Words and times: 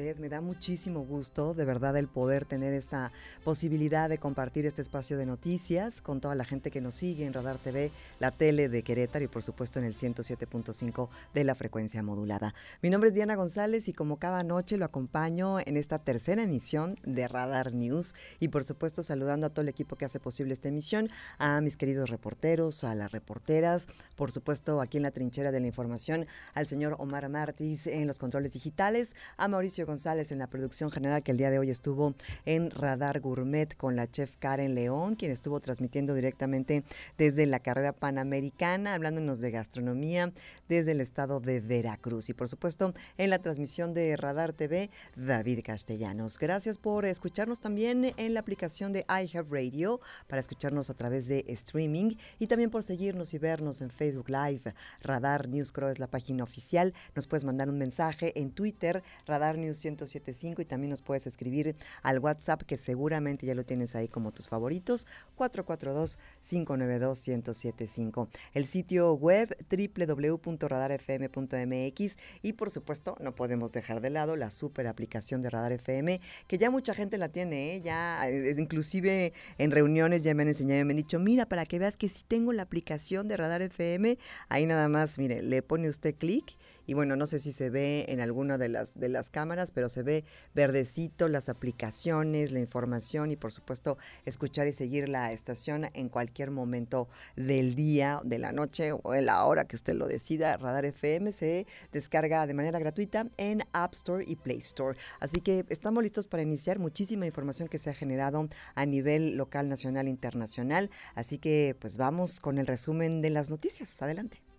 Me 0.00 0.30
da 0.30 0.40
muchísimo 0.40 1.02
gusto, 1.02 1.52
de 1.52 1.66
verdad, 1.66 1.94
el 1.98 2.08
poder 2.08 2.46
tener 2.46 2.72
esta 2.72 3.12
posibilidad 3.44 4.08
de 4.08 4.16
compartir 4.16 4.64
este 4.64 4.80
espacio 4.80 5.18
de 5.18 5.26
noticias 5.26 6.00
con 6.00 6.22
toda 6.22 6.34
la 6.34 6.46
gente 6.46 6.70
que 6.70 6.80
nos 6.80 6.94
sigue 6.94 7.26
en 7.26 7.34
Radar 7.34 7.58
TV, 7.58 7.92
la 8.18 8.30
tele 8.30 8.70
de 8.70 8.82
Querétaro 8.82 9.26
y, 9.26 9.28
por 9.28 9.42
supuesto, 9.42 9.78
en 9.78 9.84
el 9.84 9.94
107.5 9.94 11.10
de 11.34 11.44
la 11.44 11.54
frecuencia 11.54 12.02
modulada. 12.02 12.54
Mi 12.80 12.88
nombre 12.88 13.08
es 13.08 13.14
Diana 13.14 13.34
González 13.34 13.88
y, 13.88 13.92
como 13.92 14.18
cada 14.18 14.42
noche, 14.42 14.78
lo 14.78 14.86
acompaño 14.86 15.60
en 15.60 15.76
esta 15.76 15.98
tercera 15.98 16.44
emisión 16.44 16.96
de 17.04 17.28
Radar 17.28 17.74
News 17.74 18.14
y, 18.38 18.48
por 18.48 18.64
supuesto, 18.64 19.02
saludando 19.02 19.48
a 19.48 19.50
todo 19.50 19.60
el 19.60 19.68
equipo 19.68 19.96
que 19.96 20.06
hace 20.06 20.18
posible 20.18 20.54
esta 20.54 20.68
emisión, 20.68 21.10
a 21.36 21.60
mis 21.60 21.76
queridos 21.76 22.08
reporteros, 22.08 22.84
a 22.84 22.94
las 22.94 23.12
reporteras, 23.12 23.86
por 24.16 24.30
supuesto, 24.30 24.80
aquí 24.80 24.96
en 24.96 25.02
la 25.02 25.10
trinchera 25.10 25.52
de 25.52 25.60
la 25.60 25.66
información, 25.66 26.26
al 26.54 26.66
señor 26.66 26.96
Omar 26.98 27.28
Martis 27.28 27.86
en 27.86 28.06
los 28.06 28.18
controles 28.18 28.52
digitales, 28.52 29.14
a 29.36 29.46
Mauricio 29.46 29.89
González 29.90 30.30
en 30.30 30.38
la 30.38 30.46
producción 30.46 30.92
general 30.92 31.24
que 31.24 31.32
el 31.32 31.36
día 31.36 31.50
de 31.50 31.58
hoy 31.58 31.68
estuvo 31.68 32.14
en 32.44 32.70
Radar 32.70 33.18
Gourmet 33.18 33.76
con 33.76 33.96
la 33.96 34.08
chef 34.08 34.36
Karen 34.38 34.76
León, 34.76 35.16
quien 35.16 35.32
estuvo 35.32 35.58
transmitiendo 35.58 36.14
directamente 36.14 36.84
desde 37.18 37.44
la 37.44 37.58
carrera 37.58 37.92
panamericana, 37.92 38.94
hablándonos 38.94 39.40
de 39.40 39.50
gastronomía 39.50 40.32
desde 40.68 40.92
el 40.92 41.00
estado 41.00 41.40
de 41.40 41.60
Veracruz. 41.60 42.28
Y 42.28 42.34
por 42.34 42.48
supuesto, 42.48 42.94
en 43.18 43.30
la 43.30 43.40
transmisión 43.40 43.92
de 43.92 44.16
Radar 44.16 44.52
TV, 44.52 44.90
David 45.16 45.64
Castellanos. 45.64 46.38
Gracias 46.38 46.78
por 46.78 47.04
escucharnos 47.04 47.58
también 47.58 48.14
en 48.16 48.34
la 48.34 48.40
aplicación 48.40 48.92
de 48.92 49.04
iHeartRadio 49.08 50.00
para 50.28 50.40
escucharnos 50.40 50.88
a 50.88 50.94
través 50.94 51.26
de 51.26 51.44
streaming 51.48 52.14
y 52.38 52.46
también 52.46 52.70
por 52.70 52.84
seguirnos 52.84 53.34
y 53.34 53.38
vernos 53.38 53.80
en 53.80 53.90
Facebook 53.90 54.28
Live. 54.28 54.72
Radar 55.02 55.48
News 55.48 55.72
Crow 55.72 55.88
es 55.88 55.98
la 55.98 56.06
página 56.06 56.44
oficial. 56.44 56.94
Nos 57.16 57.26
puedes 57.26 57.44
mandar 57.44 57.68
un 57.68 57.78
mensaje 57.78 58.38
en 58.40 58.52
Twitter, 58.52 59.02
Radar 59.26 59.58
News 59.58 59.69
1075 59.74 60.62
y 60.62 60.64
también 60.64 60.90
nos 60.90 61.02
puedes 61.02 61.26
escribir 61.26 61.76
al 62.02 62.18
WhatsApp 62.18 62.62
que 62.62 62.76
seguramente 62.76 63.46
ya 63.46 63.54
lo 63.54 63.64
tienes 63.64 63.94
ahí 63.94 64.08
como 64.08 64.32
tus 64.32 64.48
favoritos, 64.48 65.06
442-592-1075. 65.36 68.28
El 68.54 68.66
sitio 68.66 69.14
web 69.14 69.56
www.radarfm.mx 69.70 72.16
y 72.42 72.54
por 72.54 72.70
supuesto 72.70 73.16
no 73.20 73.34
podemos 73.34 73.72
dejar 73.72 74.00
de 74.00 74.08
lado 74.10 74.36
la 74.36 74.50
super 74.50 74.86
aplicación 74.86 75.42
de 75.42 75.50
Radar 75.50 75.72
FM 75.72 76.20
que 76.46 76.58
ya 76.58 76.70
mucha 76.70 76.94
gente 76.94 77.18
la 77.18 77.28
tiene, 77.28 77.74
¿eh? 77.74 77.82
ya 77.82 78.28
es, 78.28 78.58
inclusive 78.58 79.32
en 79.58 79.70
reuniones 79.70 80.22
ya 80.22 80.34
me 80.34 80.42
han 80.42 80.48
enseñado 80.48 80.80
y 80.80 80.84
me 80.84 80.92
han 80.92 80.96
dicho, 80.96 81.18
mira, 81.18 81.46
para 81.46 81.66
que 81.66 81.78
veas 81.78 81.96
que 81.96 82.08
si 82.08 82.24
tengo 82.24 82.52
la 82.52 82.62
aplicación 82.62 83.28
de 83.28 83.36
Radar 83.36 83.62
FM, 83.62 84.18
ahí 84.48 84.66
nada 84.66 84.88
más, 84.88 85.18
mire, 85.18 85.42
le 85.42 85.62
pone 85.62 85.88
usted 85.88 86.14
clic 86.16 86.56
y 86.90 86.94
bueno, 86.94 87.14
no 87.14 87.28
sé 87.28 87.38
si 87.38 87.52
se 87.52 87.70
ve 87.70 88.04
en 88.08 88.20
alguna 88.20 88.58
de 88.58 88.68
las, 88.68 88.98
de 88.98 89.08
las 89.08 89.30
cámaras, 89.30 89.70
pero 89.70 89.88
se 89.88 90.02
ve 90.02 90.24
verdecito 90.56 91.28
las 91.28 91.48
aplicaciones, 91.48 92.50
la 92.50 92.58
información 92.58 93.30
y 93.30 93.36
por 93.36 93.52
supuesto 93.52 93.96
escuchar 94.24 94.66
y 94.66 94.72
seguir 94.72 95.08
la 95.08 95.30
estación 95.30 95.86
en 95.94 96.08
cualquier 96.08 96.50
momento 96.50 97.08
del 97.36 97.76
día, 97.76 98.20
de 98.24 98.40
la 98.40 98.50
noche 98.50 98.90
o 98.90 99.14
en 99.14 99.26
la 99.26 99.44
hora 99.44 99.66
que 99.66 99.76
usted 99.76 99.94
lo 99.94 100.08
decida. 100.08 100.56
Radar 100.56 100.84
FM 100.84 101.30
se 101.30 101.68
descarga 101.92 102.44
de 102.48 102.54
manera 102.54 102.80
gratuita 102.80 103.28
en 103.36 103.62
App 103.72 103.94
Store 103.94 104.24
y 104.26 104.34
Play 104.34 104.58
Store. 104.58 104.98
Así 105.20 105.40
que 105.40 105.64
estamos 105.68 106.02
listos 106.02 106.26
para 106.26 106.42
iniciar 106.42 106.80
muchísima 106.80 107.24
información 107.24 107.68
que 107.68 107.78
se 107.78 107.90
ha 107.90 107.94
generado 107.94 108.48
a 108.74 108.84
nivel 108.84 109.36
local, 109.36 109.68
nacional, 109.68 110.08
internacional. 110.08 110.90
Así 111.14 111.38
que 111.38 111.76
pues 111.78 111.98
vamos 111.98 112.40
con 112.40 112.58
el 112.58 112.66
resumen 112.66 113.22
de 113.22 113.30
las 113.30 113.48
noticias. 113.48 114.02
Adelante. 114.02 114.49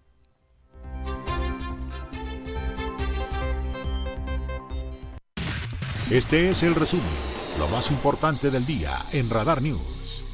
Este 6.12 6.50
es 6.50 6.62
el 6.64 6.76
resumen, 6.76 7.06
lo 7.58 7.70
más 7.70 7.90
importante 7.90 8.52
del 8.52 8.66
día 8.66 8.98
en 9.14 9.30
Radar 9.30 9.62
News. 9.62 10.26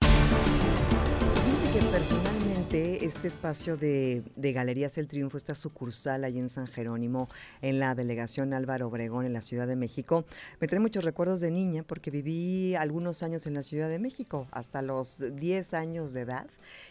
Dice 0.00 1.72
que 1.74 1.84
personalmente 1.90 3.04
este 3.04 3.28
espacio 3.28 3.76
de, 3.76 4.22
Galerías 4.34 4.96
El 4.96 5.08
Triunfo, 5.08 5.36
esta 5.36 5.54
sucursal 5.54 6.24
ahí 6.24 6.38
en 6.38 6.48
San 6.48 6.66
Jerónimo, 6.66 7.28
en 7.60 7.80
la 7.80 7.94
delegación 7.94 8.54
Álvaro 8.54 8.88
Obregón, 8.88 9.26
en 9.26 9.34
la 9.34 9.42
Ciudad 9.42 9.66
de 9.66 9.76
México, 9.76 10.24
me 10.58 10.66
trae 10.66 10.80
muchos 10.80 11.04
recuerdos 11.04 11.40
de 11.40 11.50
niña 11.50 11.82
porque 11.82 12.10
viví 12.10 12.76
algunos 12.76 13.22
años 13.22 13.46
en 13.46 13.52
la 13.52 13.62
Ciudad 13.62 13.90
de 13.90 13.98
México, 13.98 14.48
hasta 14.52 14.80
los 14.80 15.36
10 15.36 15.74
años 15.74 16.14
de 16.14 16.22
edad 16.22 16.46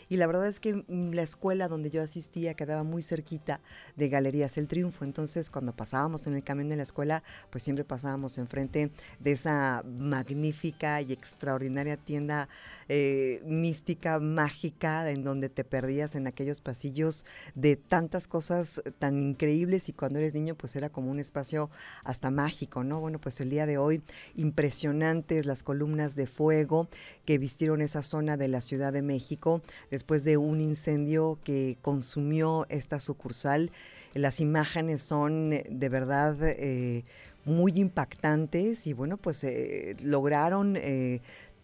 y 0.10 0.18
la 0.18 0.28
verdad 0.28 0.48
es 0.48 0.60
que 0.60 0.74
mm, 0.74 1.14
la 1.14 1.22
escuela 1.22 1.68
donde 1.68 1.90
yo 1.90 2.02
asistía 2.02 2.54
quedaba 2.54 2.84
muy 2.84 3.02
cerquita 3.02 3.62
de 3.96 4.10
Galerías 4.10 4.58
El 4.58 4.68
Triunfo, 4.68 5.04
entonces 5.06 5.50
cuando 5.50 5.76
pasábamos 5.76 6.28
en 6.28 6.36
el 6.36 6.44
camión 6.44 6.70
de 6.70 6.76
la 6.76 6.84
escuela, 6.84 7.24
pues 7.50 7.64
siempre 7.64 7.84
pasábamos 7.84 8.38
enfrente 8.38 8.92
de 9.20 9.32
esa 9.32 9.84
magnífica 9.86 11.02
y 11.02 11.14
extraordinaria 11.14 11.98
tienda 11.98 12.50
eh, 12.88 13.42
mística, 13.46 14.20
mágica, 14.20 15.10
en 15.10 15.24
donde 15.24 15.50
te 15.50 15.64
perdías 15.64 16.16
en 16.16 16.28
aquellos 16.28 16.62
pasillos 16.62 17.26
de 17.56 17.76
tantas 17.76 18.28
cosas 18.28 18.82
tan 19.00 19.22
increíbles 19.22 19.90
y 19.90 19.94
cuando 19.94 20.20
eres 20.20 20.34
niño 20.34 20.56
pues 20.56 20.76
era 20.76 20.90
como 20.90 21.12
un 21.12 21.20
espacio 21.20 21.70
hasta 22.04 22.32
mágico, 22.32 22.84
¿no? 22.84 23.00
Bueno, 23.00 23.20
pues 23.20 23.42
el 23.42 23.50
día 23.50 23.66
de 23.66 23.78
hoy 23.78 24.02
impresionantes 24.36 25.46
las 25.46 25.64
columnas 25.64 26.16
de 26.16 26.28
fuego 26.28 26.88
que 27.26 27.38
vistieron 27.38 27.82
esa 27.82 28.04
zona 28.04 28.38
de 28.38 28.48
la 28.48 28.62
Ciudad 28.62 28.94
de 28.94 29.02
México 29.02 29.62
después 29.94 30.24
de 30.24 30.38
un 30.38 30.60
incendio 30.60 31.38
que 31.44 31.78
consumió 31.84 32.66
esta 32.70 33.00
sucursal. 33.00 33.72
Las 34.16 34.40
imágenes 34.40 35.04
son 35.04 35.54
eh, 35.54 35.66
de 35.70 35.88
verdad 35.88 36.36
eh, 36.42 37.04
muy 37.46 37.74
impactantes 37.74 38.88
y 38.88 38.94
bueno, 38.94 39.18
pues 39.18 39.44
eh, 39.44 39.96
lograron 40.02 40.78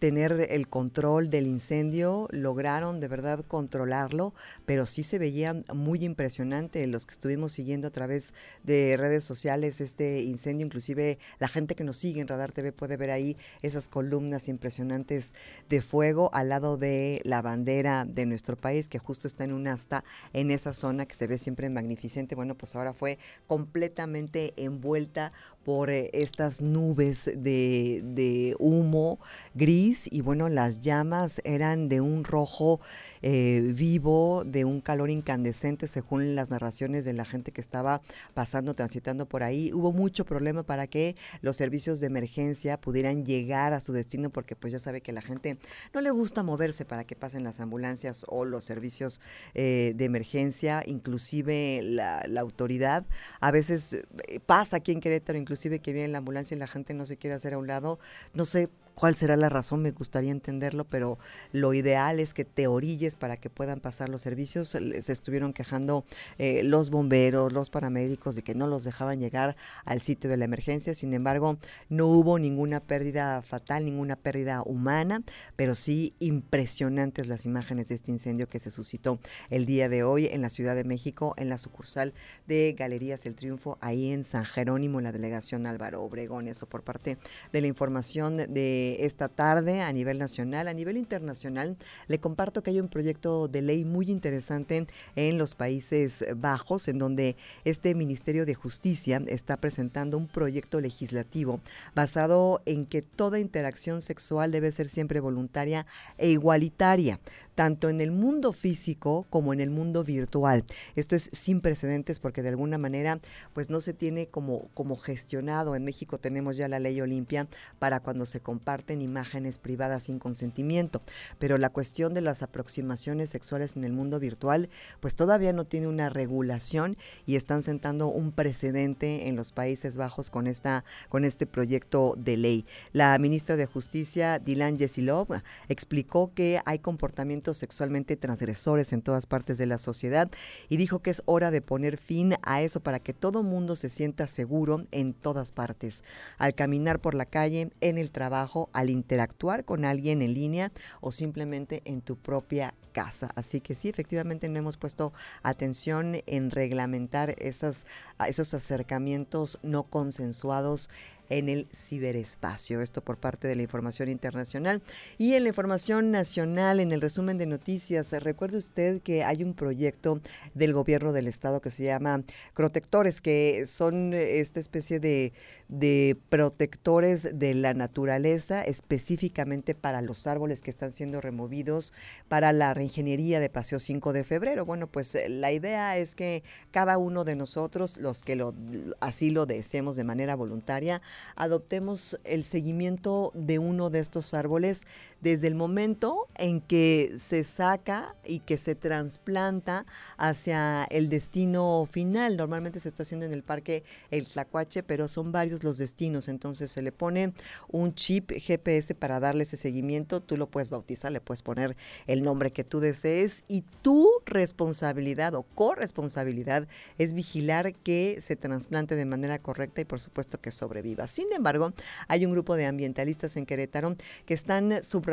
tener 0.00 0.48
el 0.50 0.66
control 0.66 1.28
del 1.28 1.46
incendio, 1.46 2.26
lograron 2.30 3.00
de 3.00 3.06
verdad 3.06 3.44
controlarlo, 3.46 4.34
pero 4.64 4.86
sí 4.86 5.02
se 5.02 5.18
veía 5.18 5.62
muy 5.74 6.04
impresionante 6.04 6.86
los 6.86 7.04
que 7.04 7.12
estuvimos 7.12 7.52
siguiendo 7.52 7.88
a 7.88 7.90
través 7.90 8.32
de 8.64 8.96
redes 8.96 9.24
sociales 9.24 9.80
este 9.82 10.22
incendio, 10.22 10.66
inclusive 10.66 11.18
la 11.38 11.48
gente 11.48 11.74
que 11.74 11.84
nos 11.84 11.98
sigue 11.98 12.22
en 12.22 12.28
Radar 12.28 12.50
TV 12.50 12.72
puede 12.72 12.96
ver 12.96 13.10
ahí 13.10 13.36
esas 13.60 13.88
columnas 13.88 14.48
impresionantes 14.48 15.34
de 15.68 15.82
fuego 15.82 16.30
al 16.32 16.48
lado 16.48 16.78
de 16.78 17.20
la 17.24 17.42
bandera 17.42 18.06
de 18.06 18.24
nuestro 18.24 18.56
país 18.56 18.88
que 18.88 18.98
justo 18.98 19.28
está 19.28 19.44
en 19.44 19.52
un 19.52 19.68
asta 19.68 20.02
en 20.32 20.50
esa 20.50 20.72
zona 20.72 21.04
que 21.04 21.14
se 21.14 21.26
ve 21.26 21.36
siempre 21.36 21.68
magnificente. 21.68 22.34
Bueno, 22.34 22.54
pues 22.56 22.74
ahora 22.74 22.94
fue 22.94 23.18
completamente 23.46 24.54
envuelta 24.56 25.32
por 25.64 25.90
eh, 25.90 26.10
estas 26.12 26.62
nubes 26.62 27.30
de, 27.36 28.00
de 28.04 28.56
humo 28.58 29.18
gris 29.54 30.08
y 30.10 30.20
bueno, 30.20 30.48
las 30.48 30.80
llamas 30.80 31.40
eran 31.44 31.88
de 31.88 32.00
un 32.00 32.24
rojo 32.24 32.80
eh, 33.22 33.62
vivo, 33.74 34.44
de 34.46 34.64
un 34.64 34.80
calor 34.80 35.10
incandescente, 35.10 35.86
según 35.86 36.34
las 36.34 36.50
narraciones 36.50 37.04
de 37.04 37.12
la 37.12 37.24
gente 37.24 37.52
que 37.52 37.60
estaba 37.60 38.00
pasando, 38.34 38.74
transitando 38.74 39.26
por 39.26 39.42
ahí. 39.42 39.72
Hubo 39.72 39.92
mucho 39.92 40.24
problema 40.24 40.62
para 40.62 40.86
que 40.86 41.16
los 41.42 41.56
servicios 41.56 42.00
de 42.00 42.06
emergencia 42.06 42.80
pudieran 42.80 43.26
llegar 43.26 43.74
a 43.74 43.80
su 43.80 43.92
destino, 43.92 44.30
porque 44.30 44.56
pues 44.56 44.72
ya 44.72 44.78
sabe 44.78 45.00
que 45.02 45.12
la 45.12 45.22
gente 45.22 45.58
no 45.92 46.00
le 46.00 46.10
gusta 46.10 46.42
moverse 46.42 46.84
para 46.84 47.04
que 47.04 47.16
pasen 47.16 47.44
las 47.44 47.60
ambulancias 47.60 48.24
o 48.28 48.44
los 48.44 48.64
servicios 48.64 49.20
eh, 49.54 49.92
de 49.94 50.04
emergencia, 50.04 50.82
inclusive 50.86 51.80
la, 51.82 52.20
autoridad. 52.40 53.04
A 53.40 53.50
veces 53.50 53.98
pasa 54.46 54.78
aquí 54.78 54.92
en 54.92 55.00
Querétaro, 55.00 55.38
inclusive 55.50 55.80
que 55.80 55.92
viene 55.92 56.06
la 56.06 56.18
ambulancia 56.18 56.54
y 56.54 56.60
la 56.60 56.68
gente 56.68 56.94
no 56.94 57.04
se 57.04 57.16
quiere 57.16 57.34
hacer 57.34 57.54
a 57.54 57.58
un 57.58 57.66
lado. 57.66 57.98
No 58.34 58.44
sé 58.44 58.68
cuál 59.00 59.14
será 59.14 59.34
la 59.38 59.48
razón, 59.48 59.80
me 59.80 59.92
gustaría 59.92 60.30
entenderlo, 60.30 60.84
pero 60.84 61.18
lo 61.52 61.72
ideal 61.72 62.20
es 62.20 62.34
que 62.34 62.44
te 62.44 62.66
orilles 62.66 63.16
para 63.16 63.38
que 63.38 63.48
puedan 63.48 63.80
pasar 63.80 64.10
los 64.10 64.20
servicios. 64.20 64.68
Se 64.68 65.12
estuvieron 65.12 65.54
quejando 65.54 66.04
eh, 66.36 66.62
los 66.64 66.90
bomberos, 66.90 67.50
los 67.50 67.70
paramédicos 67.70 68.36
de 68.36 68.42
que 68.42 68.54
no 68.54 68.66
los 68.66 68.84
dejaban 68.84 69.18
llegar 69.18 69.56
al 69.86 70.02
sitio 70.02 70.28
de 70.28 70.36
la 70.36 70.44
emergencia. 70.44 70.92
Sin 70.92 71.14
embargo, 71.14 71.56
no 71.88 72.08
hubo 72.08 72.38
ninguna 72.38 72.80
pérdida 72.80 73.40
fatal, 73.40 73.86
ninguna 73.86 74.16
pérdida 74.16 74.60
humana, 74.66 75.22
pero 75.56 75.74
sí 75.74 76.12
impresionantes 76.18 77.26
las 77.26 77.46
imágenes 77.46 77.88
de 77.88 77.94
este 77.94 78.10
incendio 78.10 78.50
que 78.50 78.60
se 78.60 78.70
suscitó 78.70 79.18
el 79.48 79.64
día 79.64 79.88
de 79.88 80.02
hoy 80.02 80.26
en 80.26 80.42
la 80.42 80.50
Ciudad 80.50 80.74
de 80.74 80.84
México, 80.84 81.32
en 81.38 81.48
la 81.48 81.56
sucursal 81.56 82.12
de 82.46 82.76
Galerías 82.78 83.24
El 83.24 83.34
Triunfo, 83.34 83.78
ahí 83.80 84.12
en 84.12 84.24
San 84.24 84.44
Jerónimo, 84.44 84.98
en 84.98 85.04
la 85.04 85.12
delegación 85.12 85.66
Álvaro 85.66 86.02
Obregón. 86.02 86.48
Eso 86.48 86.66
por 86.66 86.82
parte 86.82 87.16
de 87.50 87.60
la 87.62 87.66
información 87.66 88.36
de 88.36 88.89
esta 89.00 89.28
tarde 89.28 89.80
a 89.80 89.92
nivel 89.92 90.18
nacional. 90.18 90.68
A 90.68 90.74
nivel 90.74 90.96
internacional, 90.96 91.76
le 92.08 92.18
comparto 92.18 92.62
que 92.62 92.70
hay 92.70 92.80
un 92.80 92.88
proyecto 92.88 93.48
de 93.48 93.62
ley 93.62 93.84
muy 93.84 94.10
interesante 94.10 94.86
en 95.16 95.38
los 95.38 95.54
Países 95.54 96.24
Bajos, 96.36 96.88
en 96.88 96.98
donde 96.98 97.36
este 97.64 97.94
Ministerio 97.94 98.46
de 98.46 98.54
Justicia 98.54 99.22
está 99.26 99.56
presentando 99.56 100.18
un 100.18 100.26
proyecto 100.26 100.80
legislativo 100.80 101.60
basado 101.94 102.62
en 102.66 102.86
que 102.86 103.02
toda 103.02 103.38
interacción 103.38 104.02
sexual 104.02 104.52
debe 104.52 104.72
ser 104.72 104.88
siempre 104.88 105.20
voluntaria 105.20 105.86
e 106.18 106.30
igualitaria 106.30 107.20
tanto 107.60 107.90
en 107.90 108.00
el 108.00 108.10
mundo 108.10 108.54
físico 108.54 109.26
como 109.28 109.52
en 109.52 109.60
el 109.60 109.68
mundo 109.68 110.02
virtual. 110.02 110.64
Esto 110.96 111.14
es 111.14 111.28
sin 111.30 111.60
precedentes 111.60 112.18
porque 112.18 112.40
de 112.42 112.48
alguna 112.48 112.78
manera 112.78 113.20
pues 113.52 113.68
no 113.68 113.80
se 113.80 113.92
tiene 113.92 114.28
como, 114.28 114.70
como 114.72 114.96
gestionado. 114.96 115.76
En 115.76 115.84
México 115.84 116.16
tenemos 116.16 116.56
ya 116.56 116.68
la 116.68 116.78
ley 116.78 116.98
Olimpia 117.02 117.48
para 117.78 118.00
cuando 118.00 118.24
se 118.24 118.40
comparten 118.40 119.02
imágenes 119.02 119.58
privadas 119.58 120.04
sin 120.04 120.18
consentimiento, 120.18 121.02
pero 121.38 121.58
la 121.58 121.68
cuestión 121.68 122.14
de 122.14 122.22
las 122.22 122.42
aproximaciones 122.42 123.28
sexuales 123.28 123.76
en 123.76 123.84
el 123.84 123.92
mundo 123.92 124.18
virtual 124.18 124.70
pues 125.00 125.14
todavía 125.14 125.52
no 125.52 125.66
tiene 125.66 125.86
una 125.86 126.08
regulación 126.08 126.96
y 127.26 127.36
están 127.36 127.60
sentando 127.60 128.06
un 128.08 128.32
precedente 128.32 129.28
en 129.28 129.36
los 129.36 129.52
Países 129.52 129.98
Bajos 129.98 130.30
con 130.30 130.46
esta 130.46 130.82
con 131.10 131.26
este 131.26 131.44
proyecto 131.44 132.14
de 132.16 132.38
ley. 132.38 132.64
La 132.94 133.18
ministra 133.18 133.56
de 133.56 133.66
Justicia 133.66 134.38
Dilan 134.38 134.78
Yesilov 134.78 135.42
explicó 135.68 136.32
que 136.32 136.58
hay 136.64 136.78
comportamientos 136.78 137.49
sexualmente 137.54 138.16
transgresores 138.16 138.92
en 138.92 139.02
todas 139.02 139.26
partes 139.26 139.58
de 139.58 139.66
la 139.66 139.78
sociedad 139.78 140.30
y 140.68 140.76
dijo 140.76 141.00
que 141.00 141.10
es 141.10 141.22
hora 141.26 141.50
de 141.50 141.62
poner 141.62 141.96
fin 141.96 142.34
a 142.42 142.62
eso 142.62 142.80
para 142.80 143.00
que 143.00 143.12
todo 143.12 143.42
mundo 143.42 143.76
se 143.76 143.90
sienta 143.90 144.26
seguro 144.26 144.86
en 144.90 145.14
todas 145.14 145.52
partes, 145.52 146.04
al 146.38 146.54
caminar 146.54 147.00
por 147.00 147.14
la 147.14 147.26
calle, 147.26 147.70
en 147.80 147.98
el 147.98 148.10
trabajo, 148.10 148.70
al 148.72 148.90
interactuar 148.90 149.64
con 149.64 149.84
alguien 149.84 150.22
en 150.22 150.34
línea 150.34 150.72
o 151.00 151.12
simplemente 151.12 151.82
en 151.84 152.00
tu 152.00 152.16
propia 152.16 152.74
casa. 152.92 153.30
Así 153.34 153.60
que 153.60 153.74
sí, 153.74 153.88
efectivamente 153.88 154.48
no 154.48 154.58
hemos 154.58 154.76
puesto 154.76 155.12
atención 155.42 156.16
en 156.26 156.50
reglamentar 156.50 157.34
esas, 157.38 157.86
esos 158.26 158.52
acercamientos 158.54 159.58
no 159.62 159.84
consensuados 159.84 160.90
en 161.30 161.48
el 161.48 161.66
ciberespacio. 161.74 162.82
Esto 162.82 163.02
por 163.02 163.16
parte 163.16 163.48
de 163.48 163.56
la 163.56 163.62
información 163.62 164.08
internacional. 164.08 164.82
Y 165.16 165.34
en 165.34 165.44
la 165.44 165.48
información 165.48 166.10
nacional, 166.10 166.80
en 166.80 166.92
el 166.92 167.00
resumen 167.00 167.38
de 167.38 167.46
noticias, 167.46 168.12
recuerde 168.12 168.58
usted 168.58 169.00
que 169.00 169.24
hay 169.24 169.42
un 169.42 169.54
proyecto 169.54 170.20
del 170.54 170.74
gobierno 170.74 171.12
del 171.12 171.26
estado 171.26 171.60
que 171.60 171.70
se 171.70 171.84
llama 171.84 172.22
Protectores, 172.54 173.22
que 173.22 173.64
son 173.66 174.12
esta 174.12 174.60
especie 174.60 175.00
de, 175.00 175.32
de 175.70 176.18
protectores 176.28 177.38
de 177.38 177.54
la 177.54 177.74
naturaleza, 177.74 178.62
específicamente 178.64 179.76
para 179.76 180.02
los 180.02 180.26
árboles 180.26 180.62
que 180.62 180.70
están 180.70 180.90
siendo 180.90 181.20
removidos 181.20 181.92
para 182.28 182.52
la 182.52 182.74
reingeniería 182.74 183.38
de 183.38 183.50
Paseo 183.50 183.78
5 183.78 184.12
de 184.12 184.24
febrero. 184.24 184.64
Bueno, 184.64 184.88
pues 184.88 185.16
la 185.28 185.52
idea 185.52 185.96
es 185.96 186.16
que 186.16 186.42
cada 186.72 186.98
uno 186.98 187.22
de 187.22 187.36
nosotros, 187.36 187.98
los 187.98 188.24
que 188.24 188.34
lo, 188.34 188.52
así 189.00 189.30
lo 189.30 189.46
deseemos 189.46 189.94
de 189.94 190.02
manera 190.02 190.34
voluntaria, 190.34 191.02
adoptemos 191.36 192.18
el 192.24 192.42
seguimiento 192.42 193.30
de 193.34 193.60
uno 193.60 193.90
de 193.90 194.00
estos 194.00 194.34
árboles 194.34 194.86
desde 195.20 195.46
el 195.46 195.54
momento 195.54 196.28
en 196.36 196.60
que 196.60 197.14
se 197.18 197.44
saca 197.44 198.14
y 198.24 198.40
que 198.40 198.56
se 198.56 198.74
trasplanta 198.74 199.86
hacia 200.16 200.84
el 200.84 201.08
destino 201.08 201.86
final. 201.90 202.36
Normalmente 202.36 202.80
se 202.80 202.88
está 202.88 203.02
haciendo 203.02 203.26
en 203.26 203.32
el 203.32 203.42
parque 203.42 203.84
El 204.10 204.26
Tlacuache, 204.26 204.82
pero 204.82 205.08
son 205.08 205.32
varios 205.32 205.62
los 205.62 205.78
destinos, 205.78 206.28
entonces 206.28 206.70
se 206.70 206.82
le 206.82 206.92
pone 206.92 207.32
un 207.68 207.94
chip 207.94 208.32
GPS 208.32 208.94
para 208.94 209.20
darle 209.20 209.42
ese 209.42 209.56
seguimiento, 209.56 210.20
tú 210.20 210.36
lo 210.36 210.48
puedes 210.48 210.70
bautizar, 210.70 211.12
le 211.12 211.20
puedes 211.20 211.42
poner 211.42 211.76
el 212.06 212.22
nombre 212.22 212.52
que 212.52 212.64
tú 212.64 212.80
desees 212.80 213.44
y 213.48 213.64
tu 213.82 214.08
responsabilidad 214.26 215.34
o 215.34 215.42
corresponsabilidad 215.42 216.66
es 216.98 217.12
vigilar 217.12 217.74
que 217.74 218.18
se 218.20 218.36
trasplante 218.36 218.96
de 218.96 219.04
manera 219.04 219.38
correcta 219.38 219.80
y 219.80 219.84
por 219.84 220.00
supuesto 220.00 220.40
que 220.40 220.50
sobreviva. 220.50 221.06
Sin 221.06 221.32
embargo, 221.32 221.72
hay 222.08 222.24
un 222.24 222.32
grupo 222.32 222.56
de 222.56 222.66
ambientalistas 222.66 223.36
en 223.36 223.46
Querétaro 223.46 223.96
que 224.24 224.34
están 224.34 224.82
subrayando 224.82 225.09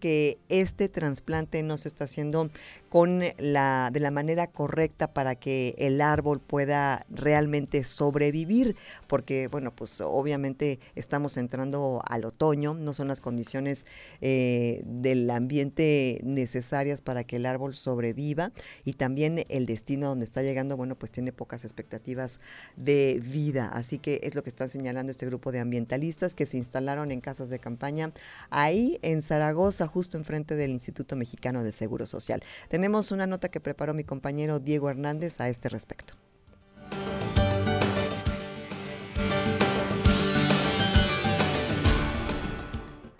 que 0.00 0.38
este 0.48 0.88
trasplante 0.88 1.62
no 1.62 1.76
se 1.76 1.88
está 1.88 2.04
haciendo 2.04 2.50
con 2.88 3.20
la 3.36 3.90
de 3.92 4.00
la 4.00 4.10
manera 4.10 4.46
correcta 4.46 5.12
para 5.12 5.34
que 5.34 5.74
el 5.76 6.00
árbol 6.00 6.40
pueda 6.40 7.04
realmente 7.10 7.84
sobrevivir, 7.84 8.76
porque 9.06 9.48
bueno, 9.48 9.74
pues 9.74 10.00
obviamente 10.00 10.78
estamos 10.94 11.36
entrando 11.36 12.00
al 12.08 12.24
otoño, 12.24 12.74
no 12.74 12.94
son 12.94 13.08
las 13.08 13.20
condiciones 13.20 13.86
eh, 14.20 14.82
del 14.86 15.28
ambiente 15.30 16.20
necesarias 16.22 17.02
para 17.02 17.24
que 17.24 17.36
el 17.36 17.46
árbol 17.46 17.74
sobreviva 17.74 18.52
y 18.84 18.94
también 18.94 19.44
el 19.48 19.66
destino 19.66 20.08
donde 20.08 20.24
está 20.24 20.42
llegando, 20.42 20.76
bueno, 20.76 20.94
pues 20.94 21.12
tiene 21.12 21.32
pocas 21.32 21.64
expectativas 21.64 22.40
de 22.76 23.20
vida, 23.22 23.68
así 23.74 23.98
que 23.98 24.20
es 24.22 24.34
lo 24.34 24.42
que 24.42 24.50
están 24.50 24.68
señalando 24.68 25.10
este 25.10 25.26
grupo 25.26 25.52
de 25.52 25.58
ambientalistas 25.58 26.34
que 26.34 26.46
se 26.46 26.56
instalaron 26.56 27.10
en 27.10 27.20
casas 27.20 27.50
de 27.50 27.58
campaña 27.58 28.12
ahí 28.50 28.98
en 29.02 29.22
Zaragoza, 29.26 29.86
justo 29.86 30.16
enfrente 30.16 30.56
del 30.56 30.70
Instituto 30.70 31.16
Mexicano 31.16 31.62
del 31.62 31.72
Seguro 31.72 32.06
Social. 32.06 32.42
Tenemos 32.68 33.12
una 33.12 33.26
nota 33.26 33.50
que 33.50 33.60
preparó 33.60 33.92
mi 33.92 34.04
compañero 34.04 34.60
Diego 34.60 34.88
Hernández 34.88 35.40
a 35.40 35.48
este 35.48 35.68
respecto. 35.68 36.14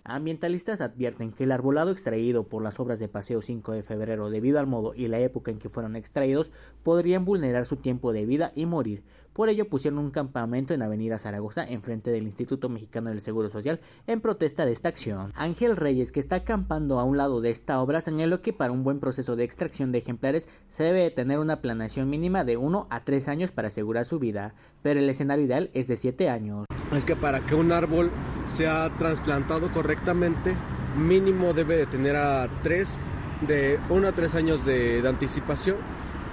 Ambientalistas 0.09 0.81
advierten 0.81 1.33
que 1.33 1.45
el 1.45 1.53
arbolado 1.53 1.91
extraído 1.91 2.45
por 2.45 2.63
las 2.63 2.79
obras 2.79 3.01
de 3.01 3.09
Paseo 3.09 3.41
5 3.41 3.73
de 3.73 3.83
febrero 3.83 4.31
debido 4.31 4.61
al 4.61 4.69
modo 4.69 4.95
y 4.95 5.09
la 5.09 5.19
época 5.19 5.51
en 5.51 5.59
que 5.59 5.69
fueron 5.69 5.97
extraídos 5.97 6.53
podrían 6.85 7.25
vulnerar 7.25 7.67
su 7.67 7.77
tiempo 7.77 8.13
de 8.13 8.25
vida 8.25 8.53
y 8.55 8.67
morir. 8.67 9.03
Por 9.33 9.49
ello 9.49 9.69
pusieron 9.69 9.99
un 9.99 10.13
campamento 10.13 10.75
en 10.75 10.83
Avenida 10.83 11.19
Zaragoza 11.19 11.69
enfrente 11.69 12.11
del 12.11 12.23
Instituto 12.23 12.69
Mexicano 12.69 13.11
del 13.11 13.21
Seguro 13.21 13.51
Social 13.51 13.81
en 14.07 14.21
protesta 14.21 14.65
de 14.65 14.73
esta 14.73 14.89
acción. 14.89 15.33
Ángel 15.35 15.77
Reyes, 15.77 16.13
que 16.13 16.21
está 16.21 16.37
acampando 16.37 17.01
a 17.01 17.05
un 17.05 17.17
lado 17.17 17.41
de 17.41 17.51
esta 17.51 17.81
obra, 17.81 18.01
señaló 18.01 18.41
que 18.41 18.53
para 18.53 18.73
un 18.73 18.85
buen 18.85 19.01
proceso 19.01 19.35
de 19.35 19.43
extracción 19.43 19.91
de 19.91 19.99
ejemplares 19.99 20.49
se 20.69 20.85
debe 20.85 21.11
tener 21.11 21.41
una 21.41 21.61
planeación 21.61 22.09
mínima 22.09 22.45
de 22.45 22.57
1 22.57 22.87
a 22.91 23.05
3 23.05 23.29
años 23.29 23.51
para 23.51 23.69
asegurar 23.69 24.05
su 24.05 24.21
vida, 24.21 24.55
pero 24.83 25.01
el 25.01 25.11
escenario 25.11 25.45
ideal 25.45 25.71
es 25.75 25.89
de 25.89 25.97
7 25.97 26.31
años. 26.31 26.65
Es 26.95 27.05
que 27.05 27.17
para 27.17 27.41
que 27.41 27.55
un 27.55 27.73
árbol 27.73 28.11
sea 28.47 28.91
trasplantado 28.99 29.71
correctamente, 29.73 30.55
mínimo 30.97 31.53
debe 31.53 31.77
de 31.77 31.87
tener 31.87 32.17
a 32.17 32.49
3 32.63 32.99
de 33.47 33.81
1 33.89 34.09
a 34.09 34.13
3 34.13 34.35
años 34.35 34.65
de 34.65 35.03
anticipación 35.07 35.77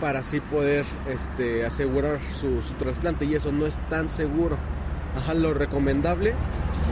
para 0.04 0.20
así 0.20 0.42
poder 0.42 0.84
este, 1.08 1.66
asegurar 1.66 2.20
su, 2.42 2.60
trasplante 2.78 3.24
y 3.24 3.36
eso 3.36 3.54
no 3.54 3.66
es 3.66 3.78
tan 3.90 4.10
seguro. 4.10 4.58
Ajá, 5.16 5.34
lo 5.34 5.54
recomendable 5.54 6.34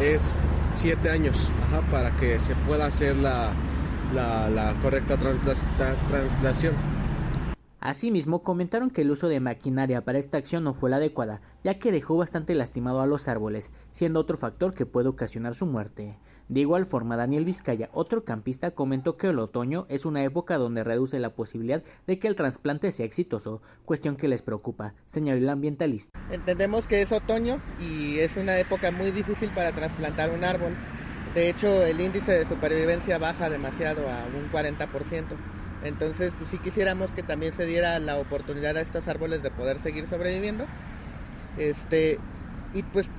es 0.02 0.36
7 0.76 1.10
años 1.10 1.50
para 1.92 2.12
que 2.12 2.40
se 2.40 2.56
pueda 2.56 2.86
hacer 2.86 3.18
la, 3.18 3.52
la, 4.16 4.74
correcta 4.82 5.18
transplantación. 5.18 6.74
Asimismo, 7.82 8.44
comentaron 8.44 8.92
que 8.92 9.02
el 9.02 9.10
uso 9.10 9.28
de 9.28 9.40
maquinaria 9.40 10.06
para 10.06 10.20
esta 10.20 10.38
acción 10.38 10.64
no 10.64 10.76
fue 10.76 10.92
la 10.92 10.98
adecuada, 10.98 11.42
ya 11.64 11.80
que 11.80 11.92
dejó 11.92 12.16
bastante 12.16 12.54
lastimado 12.54 13.02
a 13.02 13.08
los 13.08 13.28
árboles, 13.28 13.72
siendo 13.92 14.20
otro 14.20 14.38
factor 14.38 14.76
que 14.76 14.86
puede 14.86 15.10
ocasionar 15.10 15.56
su 15.56 15.66
muerte. 15.66 16.20
De 16.48 16.60
igual 16.60 16.86
forma, 16.86 17.18
Daniel 17.18 17.44
Vizcaya, 17.44 17.90
otro 17.92 18.24
campista, 18.24 18.70
comentó 18.72 19.18
que 19.18 19.30
el 19.30 19.40
otoño 19.40 19.88
es 19.90 20.06
una 20.06 20.24
época 20.24 20.60
donde 20.60 20.84
reduce 20.84 21.18
la 21.18 21.34
posibilidad 21.34 21.82
de 22.06 22.20
que 22.20 22.28
el 22.28 22.36
trasplante 22.36 22.92
sea 22.92 23.08
exitoso, 23.08 23.64
cuestión 23.84 24.16
que 24.16 24.28
les 24.28 24.44
preocupa, 24.44 24.94
señaló 25.08 25.40
el 25.40 25.50
ambientalista. 25.50 26.20
Entendemos 26.30 26.88
que 26.88 27.02
es 27.02 27.12
otoño 27.12 27.60
y 27.80 28.20
es 28.20 28.38
una 28.38 28.60
época 28.60 28.92
muy 28.92 29.10
difícil 29.10 29.50
para 29.56 29.72
trasplantar 29.72 30.30
un 30.30 30.44
árbol. 30.44 30.76
De 31.34 31.50
hecho, 31.50 31.84
el 31.84 32.00
índice 32.00 32.34
de 32.34 32.46
supervivencia 32.46 33.18
baja 33.18 33.50
demasiado 33.50 34.08
a 34.08 34.28
un 34.28 34.52
40%. 34.52 35.61
Entonces, 35.84 36.34
pues 36.38 36.50
sí 36.50 36.58
quisiéramos 36.60 37.14
que 37.14 37.24
también 37.24 37.54
se 37.54 37.66
diera 37.66 38.00
la 38.00 38.18
oportunidad 38.18 38.78
a 38.78 38.82
estos 38.82 39.08
árboles 39.08 39.42
de 39.42 39.52
poder 39.52 39.80
seguir 39.80 40.08
sobreviviendo. 40.08 40.66
Este, 41.58 42.20
y 42.74 42.84
pues 42.84 43.10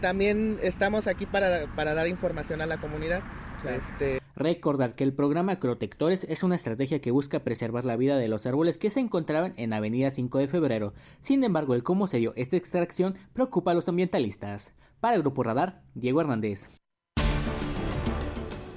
también 0.00 0.58
estamos 0.62 1.06
aquí 1.06 1.26
para, 1.26 1.66
para 1.74 1.94
dar 1.94 2.06
información 2.06 2.60
a 2.60 2.66
la 2.66 2.78
comunidad. 2.78 3.22
Este... 3.64 4.20
Recordar 4.36 4.94
que 4.94 5.04
el 5.04 5.14
programa 5.14 5.58
Protectores 5.60 6.26
es 6.28 6.42
una 6.42 6.56
estrategia 6.56 7.00
que 7.00 7.12
busca 7.12 7.44
preservar 7.44 7.84
la 7.84 7.96
vida 7.96 8.16
de 8.18 8.28
los 8.28 8.46
árboles 8.46 8.78
que 8.78 8.90
se 8.90 9.00
encontraban 9.00 9.54
en 9.56 9.72
Avenida 9.72 10.10
5 10.10 10.38
de 10.38 10.48
Febrero. 10.48 10.92
Sin 11.22 11.44
embargo, 11.44 11.74
el 11.74 11.82
cómo 11.82 12.06
se 12.06 12.18
dio 12.18 12.32
esta 12.36 12.56
extracción 12.56 13.14
preocupa 13.32 13.70
a 13.70 13.74
los 13.74 13.88
ambientalistas. 13.88 14.72
Para 15.00 15.16
el 15.16 15.22
Grupo 15.22 15.42
Radar, 15.42 15.82
Diego 15.94 16.20
Hernández. 16.20 16.70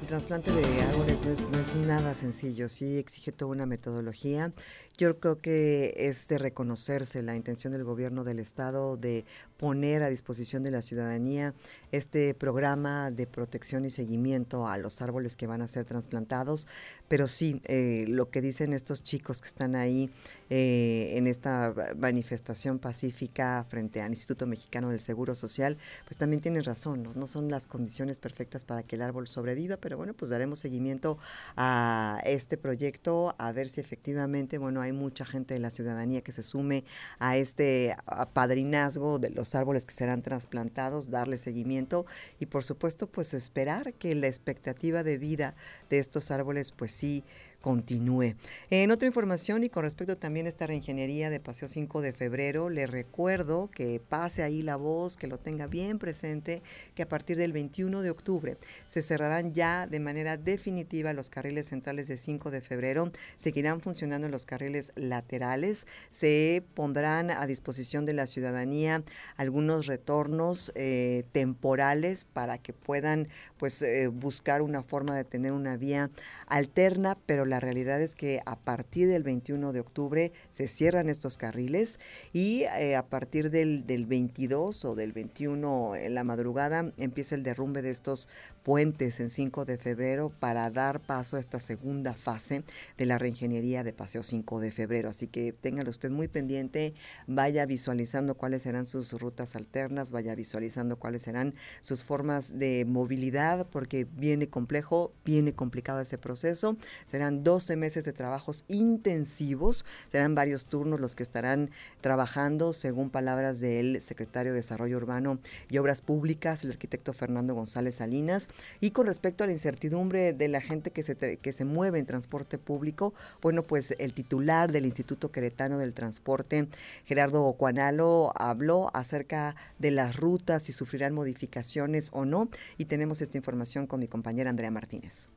El 0.08 0.12
trasplante 0.12 0.54
de 0.54 0.64
árboles 0.84 1.26
no 1.26 1.32
es, 1.34 1.46
no 1.50 1.60
es 1.60 1.76
nada 1.86 2.14
sencillo, 2.16 2.70
sí 2.70 2.98
exige 2.98 3.34
toda 3.34 3.52
una 3.52 3.66
metodología. 3.66 4.54
Yo 4.98 5.20
creo 5.20 5.42
que 5.42 5.96
es 5.98 6.30
de 6.30 6.38
reconocerse 6.38 7.22
la 7.24 7.36
intención 7.36 7.74
del 7.74 7.84
gobierno 7.84 8.24
del 8.24 8.40
estado 8.40 8.96
de 8.96 9.26
poner 9.58 10.04
a 10.04 10.10
disposición 10.10 10.64
de 10.64 10.72
la 10.72 10.82
ciudadanía 10.82 11.54
este 11.92 12.34
programa 12.34 13.12
de 13.12 13.28
protección 13.28 13.86
y 13.86 13.90
seguimiento 13.90 14.68
a 14.68 14.78
los 14.78 15.02
árboles 15.02 15.36
que 15.36 15.48
van 15.48 15.62
a 15.62 15.68
ser 15.68 15.86
trasplantados. 15.86 16.68
Pero 17.08 17.28
sí, 17.28 17.62
eh, 17.66 18.06
lo 18.08 18.30
que 18.30 18.42
dicen 18.42 18.74
estos 18.74 19.04
chicos 19.04 19.42
que 19.42 19.48
están 19.48 19.76
ahí 19.76 20.10
eh, 20.50 21.14
en 21.16 21.28
esta 21.28 21.74
manifestación 21.98 22.80
pacífica 22.80 23.66
frente 23.70 24.02
al 24.02 24.10
Instituto 24.10 24.46
Mexicano 24.46 24.90
del 24.90 25.00
Seguro 25.00 25.36
Social, 25.36 25.78
pues 26.06 26.18
también 26.18 26.42
tienen 26.42 26.64
razón, 26.64 27.04
¿no? 27.04 27.14
no 27.14 27.28
son 27.28 27.50
las 27.50 27.68
condiciones 27.68 28.20
perfectas 28.20 28.64
para 28.64 28.84
que 28.84 28.96
el 28.96 29.02
árbol 29.02 29.28
sobreviva, 29.28 29.78
pero 29.78 29.98
bueno, 29.98 30.14
pues 30.14 30.30
daremos 30.30 30.60
seguimiento 30.60 31.18
a 31.56 32.22
este 32.26 32.58
proyecto, 32.58 33.36
a 33.38 33.52
ver 33.52 33.70
si 33.70 33.82
efectivamente, 33.82 34.58
bueno, 34.58 34.82
hay 34.82 34.92
mucha 34.92 35.26
gente 35.26 35.54
de 35.54 35.60
la 35.60 35.70
ciudadanía 35.70 36.22
que 36.22 36.32
se 36.32 36.44
sume 36.44 36.84
a 37.20 37.38
este 37.38 37.96
padrinazgo 38.34 39.20
de 39.20 39.30
los 39.30 39.47
árboles 39.56 39.86
que 39.86 39.94
serán 39.94 40.22
trasplantados, 40.22 41.10
darle 41.10 41.38
seguimiento 41.38 42.06
y 42.40 42.48
por 42.48 42.64
supuesto 42.64 43.08
pues 43.08 43.34
esperar 43.34 43.94
que 43.94 44.16
la 44.16 44.28
expectativa 44.28 45.04
de 45.04 45.18
vida 45.18 45.56
de 45.90 46.00
estos 46.00 46.32
árboles 46.32 46.72
pues 46.72 46.92
sí 46.92 47.24
continúe. 47.62 48.36
En 48.70 48.92
otra 48.92 49.08
información 49.08 49.64
y 49.64 49.70
con 49.70 49.84
respecto 49.84 50.18
también 50.18 50.46
a 50.46 50.50
esta 50.50 50.68
reingeniería 50.68 51.30
de 51.30 51.40
Paseo 51.40 51.68
5 51.68 52.02
de 52.02 52.14
febrero, 52.14 52.70
le 52.70 52.88
recuerdo 52.88 53.70
que 53.72 54.00
pase 54.00 54.44
ahí 54.44 54.62
la 54.62 54.76
voz, 54.76 55.18
que 55.18 55.28
lo 55.28 55.38
tenga 55.38 55.68
bien 55.68 56.00
presente, 56.00 56.62
que 56.96 57.04
a 57.04 57.10
partir 57.10 57.38
del 57.38 57.54
21 57.54 58.02
de 58.02 58.10
octubre 58.10 58.58
se 58.88 59.02
cerrarán 59.02 59.54
ya 59.54 59.88
de 59.88 60.00
manera 60.00 60.38
definitiva 60.38 61.14
los 61.14 61.30
carriles 61.30 61.68
centrales 61.68 62.08
de 62.08 62.18
5 62.18 62.52
de 62.52 62.62
febrero, 62.62 63.12
seguirán 63.38 63.82
funcionando 63.82 64.30
los 64.30 64.46
carriles 64.46 64.92
laterales, 64.96 65.88
se 66.10 66.64
pondrán 66.74 67.32
a 67.32 67.46
disposición 67.48 68.06
de 68.06 68.14
la 68.14 68.28
ciudadanía 68.28 69.04
algunos 69.36 69.88
retornos 69.88 70.72
eh, 70.76 71.24
temporales 71.32 72.26
para 72.26 72.58
que 72.58 72.74
puedan 72.74 73.28
pues 73.58 73.82
eh, 73.82 74.08
buscar 74.08 74.62
una 74.62 74.84
forma 74.84 75.16
de 75.16 75.24
tener 75.24 75.52
una 75.52 75.78
vía 75.78 76.10
alterna, 76.48 77.18
pero 77.26 77.46
la 77.46 77.60
realidad 77.60 78.02
es 78.02 78.16
que 78.16 78.42
a 78.46 78.56
partir 78.56 79.08
del 79.08 79.24
21 79.24 79.74
de 79.74 79.80
octubre 79.80 80.32
se 80.50 80.68
cierran 80.68 81.10
estos 81.10 81.38
carriles 81.38 82.00
y 82.34 82.64
eh, 82.64 82.96
a 82.96 83.06
partir 83.06 83.50
del, 83.50 83.86
del 83.86 84.06
22 84.06 84.86
o 84.86 84.96
del 84.96 85.14
21 85.14 85.96
en 85.96 86.14
la 86.14 86.24
madrugada 86.24 86.92
empieza 86.98 87.36
el 87.36 87.44
derrumbe 87.44 87.82
de 87.82 87.92
estos 87.92 88.28
puentes 88.68 89.22
en 89.22 89.30
5 89.30 89.64
de 89.64 89.78
febrero 89.78 90.30
para 90.42 90.70
dar 90.70 91.00
paso 91.00 91.38
a 91.38 91.40
esta 91.40 91.62
segunda 91.62 92.14
fase 92.14 92.66
de 92.98 93.06
la 93.06 93.18
reingeniería 93.18 93.86
de 93.86 93.94
Paseo 93.94 94.24
5 94.24 94.60
de 94.60 94.74
febrero. 94.74 95.08
Así 95.08 95.28
que 95.28 95.54
téngalo 95.54 95.90
usted 95.90 96.12
muy 96.12 96.28
pendiente, 96.28 96.94
vaya 97.28 97.66
visualizando 97.66 98.36
cuáles 98.36 98.64
serán 98.64 98.86
sus 98.86 99.14
rutas 99.14 99.56
alternas, 99.56 100.12
vaya 100.12 100.36
visualizando 100.36 101.00
cuáles 101.00 101.22
serán 101.22 101.56
sus 101.80 102.04
formas 102.04 102.60
de 102.60 102.84
movilidad, 102.84 103.47
porque 103.72 104.06
viene 104.06 104.48
complejo, 104.48 105.12
viene 105.26 105.54
complicado 105.54 106.02
ese 106.02 106.18
proceso. 106.18 106.78
Serán 107.06 107.44
12 107.44 107.76
meses 107.76 108.06
de 108.06 108.14
trabajos 108.14 108.66
intensivos, 108.68 109.86
serán 110.10 110.36
varios 110.36 110.66
turnos 110.66 111.00
los 111.00 111.16
que 111.16 111.24
estarán 111.24 111.70
trabajando, 112.02 112.74
según 112.74 113.10
palabras 113.10 113.60
del 113.60 114.02
secretario 114.02 114.52
de 114.52 114.58
Desarrollo 114.58 114.98
Urbano 114.98 115.40
y 115.70 115.78
Obras 115.78 116.02
Públicas, 116.02 116.64
el 116.64 116.72
arquitecto 116.72 117.14
Fernando 117.14 117.54
González 117.54 117.96
Salinas. 117.96 118.50
Y 118.82 118.92
con 118.92 119.08
respecto 119.08 119.44
a 119.44 119.48
la 119.48 119.54
incertidumbre 119.54 120.34
de 120.34 120.48
la 120.48 120.62
gente 120.62 120.92
que 120.92 121.04
se, 121.04 121.16
que 121.16 121.54
se 121.54 121.66
mueve 121.66 122.00
en 122.00 122.06
transporte 122.06 122.58
público, 122.58 123.14
bueno, 123.42 123.64
pues 123.64 123.96
el 124.00 124.14
titular 124.14 124.72
del 124.72 124.86
Instituto 124.86 125.32
Queretano 125.32 125.78
del 125.78 125.94
Transporte, 125.94 126.68
Gerardo 127.06 127.44
Ocuanalo, 127.44 128.32
habló 128.36 128.90
acerca 128.94 129.56
de 129.80 129.92
las 129.92 130.16
rutas, 130.16 130.64
si 130.64 130.72
sufrirán 130.72 131.14
modificaciones 131.14 132.10
o 132.14 132.26
no, 132.26 132.50
y 132.78 132.86
tenemos 132.86 133.22
esta 133.22 133.37
información 133.38 133.88
con 133.88 134.00
mi 134.00 134.08
compañera 134.08 134.50
Andrea 134.50 134.72
Martínez. 134.72 135.30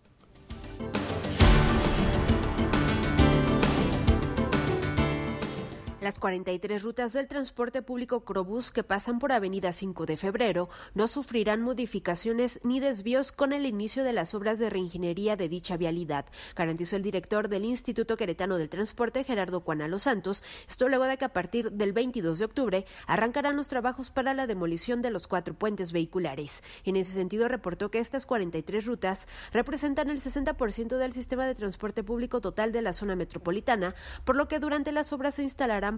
Las 6.01 6.19
43 6.19 6.83
rutas 6.83 7.13
del 7.13 7.29
transporte 7.29 7.83
público 7.83 8.25
Crobús 8.25 8.73
que 8.73 8.83
pasan 8.83 9.19
por 9.19 9.33
Avenida 9.33 9.71
5 9.71 10.07
de 10.07 10.17
Febrero 10.17 10.71
no 10.95 11.07
sufrirán 11.09 11.61
modificaciones 11.61 12.59
ni 12.65 12.81
desvíos 12.81 13.33
con 13.33 13.53
el 13.53 13.67
inicio 13.67 14.03
de 14.03 14.15
las 14.15 14.35
obras 14.35 14.59
de 14.59 14.71
reingeniería 14.71 15.37
de 15.37 15.51
dicha 15.51 15.77
vialidad, 15.77 16.25
garantizó 16.57 16.97
el 16.97 17.03
director 17.03 17.49
del 17.49 17.67
Instituto 17.67 18.17
Queretano 18.17 18.57
del 18.57 18.71
Transporte, 18.71 19.25
Gerardo 19.25 19.61
Cuanalo 19.61 19.99
Santos. 19.99 20.43
Esto 20.71 20.89
luego 20.89 21.05
de 21.05 21.19
que 21.19 21.27
a 21.27 21.35
partir 21.35 21.71
del 21.71 21.93
22 21.93 22.39
de 22.39 22.45
octubre 22.47 22.87
arrancarán 23.07 23.59
los 23.59 23.69
trabajos 23.69 24.09
para 24.09 24.33
la 24.33 24.47
demolición 24.47 25.03
de 25.03 25.11
los 25.11 25.29
cuatro 25.29 25.53
puentes 25.53 25.93
vehiculares. 25.93 26.65
En 26.85 26.97
ese 26.97 27.13
sentido, 27.13 27.47
reportó 27.47 27.91
que 27.91 27.99
estas 27.99 28.25
43 28.25 28.87
rutas 28.87 29.29
representan 29.53 30.09
el 30.09 30.19
60% 30.19 30.97
del 30.97 31.13
sistema 31.13 31.47
de 31.47 31.55
transporte 31.55 32.03
público 32.03 32.41
total 32.41 32.73
de 32.73 32.81
la 32.81 32.95
zona 32.95 33.17
metropolitana, 33.17 33.95
por 34.25 34.37
lo 34.37 34.49
que 34.49 34.61
durante 34.61 34.93
las 34.93 35.13
obras 35.13 35.35
se 35.35 35.43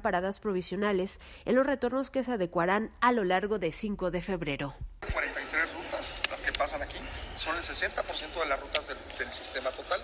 paradas 0.00 0.40
provisionales 0.40 1.20
en 1.44 1.56
los 1.56 1.66
retornos 1.66 2.10
que 2.10 2.24
se 2.24 2.32
adecuarán 2.32 2.94
a 3.00 3.12
lo 3.12 3.24
largo 3.24 3.58
de 3.58 3.72
5 3.72 4.10
de 4.10 4.22
febrero. 4.22 4.74
43 5.12 5.74
rutas 5.74 6.22
las 6.30 6.40
que 6.40 6.52
pasan 6.52 6.82
aquí, 6.82 6.98
son 7.36 7.56
el 7.56 7.62
60% 7.62 8.40
de 8.40 8.46
las 8.46 8.60
rutas 8.60 8.88
del, 8.88 9.32
sistema 9.32 9.70
total. 9.70 10.00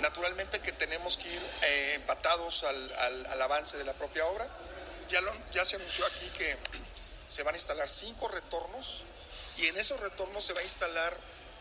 Naturalmente 0.00 0.60
que 0.60 0.72
tenemos 0.72 1.16
que 1.16 1.28
ir 1.28 1.42
eh, 1.62 1.92
empatados 1.96 2.64
al, 2.64 3.42
avance 3.42 3.76
de 3.76 3.84
la 3.84 3.92
propia 3.92 4.24
obra. 4.26 4.48
Ya, 5.08 5.20
ya 5.52 5.64
se 5.64 5.76
anunció 5.76 6.06
aquí 6.06 6.30
que 6.30 6.56
se 7.28 7.42
van 7.42 7.54
a 7.54 7.58
instalar 7.58 7.88
cinco 7.88 8.28
retornos 8.28 9.04
y 9.58 9.66
en 9.66 9.76
esos 9.78 10.00
retornos 10.00 10.44
se 10.44 10.52
va 10.52 10.60
a 10.60 10.64
instalar 10.64 11.16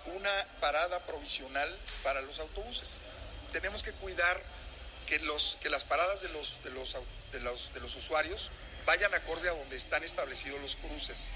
una 0.06 0.32
parada 0.60 1.06
provisional 1.06 1.70
para 2.04 2.22
los 2.22 2.40
autobuses. 2.40 3.02
Tenemos 3.52 3.84
que 3.84 3.92
cuidar 3.94 4.42
que, 5.06 5.20
los, 5.20 5.58
que 5.62 5.70
las 5.70 5.84
paradas 5.84 6.22
de 6.22 6.30
los, 6.30 6.64
de 6.64 6.72
los 6.72 6.96
de 7.32 7.40
los, 7.40 7.74
de 7.74 7.80
los 7.80 7.96
usuarios 7.96 8.52
vayan 8.86 9.14
acorde 9.14 9.50
a 9.50 9.54
donde 9.54 9.76
están 9.76 10.04
establecidos 10.04 10.60
los 10.62 10.76
cruces. 10.76 11.30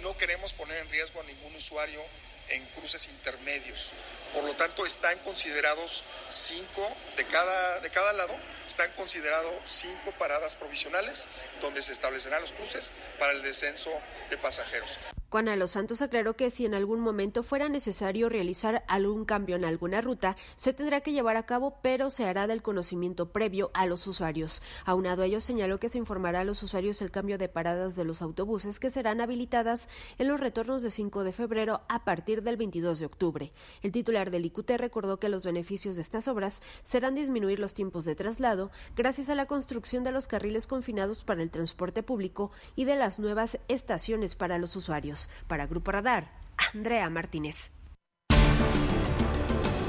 No 0.00 0.16
queremos 0.16 0.52
poner 0.52 0.78
en 0.78 0.90
riesgo 0.90 1.20
a 1.20 1.24
ningún 1.24 1.54
usuario 1.56 2.02
en 2.48 2.64
cruces 2.66 3.08
intermedios. 3.08 3.90
Por 4.34 4.44
lo 4.44 4.54
tanto, 4.54 4.84
están 4.86 5.18
considerados 5.18 6.04
cinco 6.28 6.94
de 7.16 7.26
cada, 7.26 7.80
de 7.80 7.90
cada 7.90 8.12
lado, 8.12 8.34
están 8.72 8.90
considerados 8.96 9.52
cinco 9.66 10.12
paradas 10.18 10.56
provisionales 10.56 11.28
donde 11.60 11.82
se 11.82 11.92
establecerán 11.92 12.40
los 12.40 12.52
cruces 12.52 12.90
para 13.18 13.32
el 13.32 13.42
descenso 13.42 13.90
de 14.30 14.38
pasajeros. 14.38 14.98
Juana 15.32 15.56
Los 15.56 15.70
Santos 15.70 16.02
aclaró 16.02 16.36
que 16.36 16.50
si 16.50 16.66
en 16.66 16.74
algún 16.74 17.00
momento 17.00 17.42
fuera 17.42 17.70
necesario 17.70 18.28
realizar 18.28 18.84
algún 18.86 19.24
cambio 19.24 19.56
en 19.56 19.64
alguna 19.64 20.02
ruta, 20.02 20.36
se 20.56 20.74
tendrá 20.74 21.00
que 21.00 21.12
llevar 21.12 21.38
a 21.38 21.46
cabo, 21.46 21.78
pero 21.82 22.10
se 22.10 22.26
hará 22.26 22.46
del 22.46 22.60
conocimiento 22.60 23.32
previo 23.32 23.70
a 23.72 23.86
los 23.86 24.06
usuarios. 24.06 24.62
Aunado 24.84 25.22
a 25.22 25.26
ello, 25.26 25.40
señaló 25.40 25.80
que 25.80 25.88
se 25.88 25.96
informará 25.96 26.40
a 26.40 26.44
los 26.44 26.62
usuarios 26.62 27.00
el 27.00 27.10
cambio 27.10 27.38
de 27.38 27.48
paradas 27.48 27.96
de 27.96 28.04
los 28.04 28.20
autobuses 28.20 28.78
que 28.78 28.90
serán 28.90 29.22
habilitadas 29.22 29.88
en 30.18 30.28
los 30.28 30.38
retornos 30.38 30.82
de 30.82 30.90
5 30.90 31.24
de 31.24 31.32
febrero 31.32 31.80
a 31.88 32.04
partir 32.04 32.42
del 32.42 32.58
22 32.58 32.98
de 32.98 33.06
octubre. 33.06 33.52
El 33.80 33.90
titular 33.92 34.30
del 34.30 34.44
IQT 34.44 34.72
recordó 34.72 35.18
que 35.18 35.30
los 35.30 35.46
beneficios 35.46 35.96
de 35.96 36.02
estas 36.02 36.28
obras 36.28 36.62
serán 36.82 37.14
disminuir 37.14 37.58
los 37.58 37.72
tiempos 37.72 38.04
de 38.04 38.14
traslado 38.14 38.61
gracias 38.94 39.28
a 39.28 39.34
la 39.34 39.46
construcción 39.46 40.04
de 40.04 40.12
los 40.12 40.28
carriles 40.28 40.66
confinados 40.66 41.24
para 41.24 41.42
el 41.42 41.50
transporte 41.50 42.02
público 42.02 42.50
y 42.76 42.84
de 42.84 42.96
las 42.96 43.18
nuevas 43.18 43.58
estaciones 43.68 44.36
para 44.36 44.58
los 44.58 44.76
usuarios. 44.76 45.28
Para 45.48 45.66
Grupo 45.66 45.92
Radar, 45.92 46.30
Andrea 46.74 47.08
Martínez. 47.10 47.72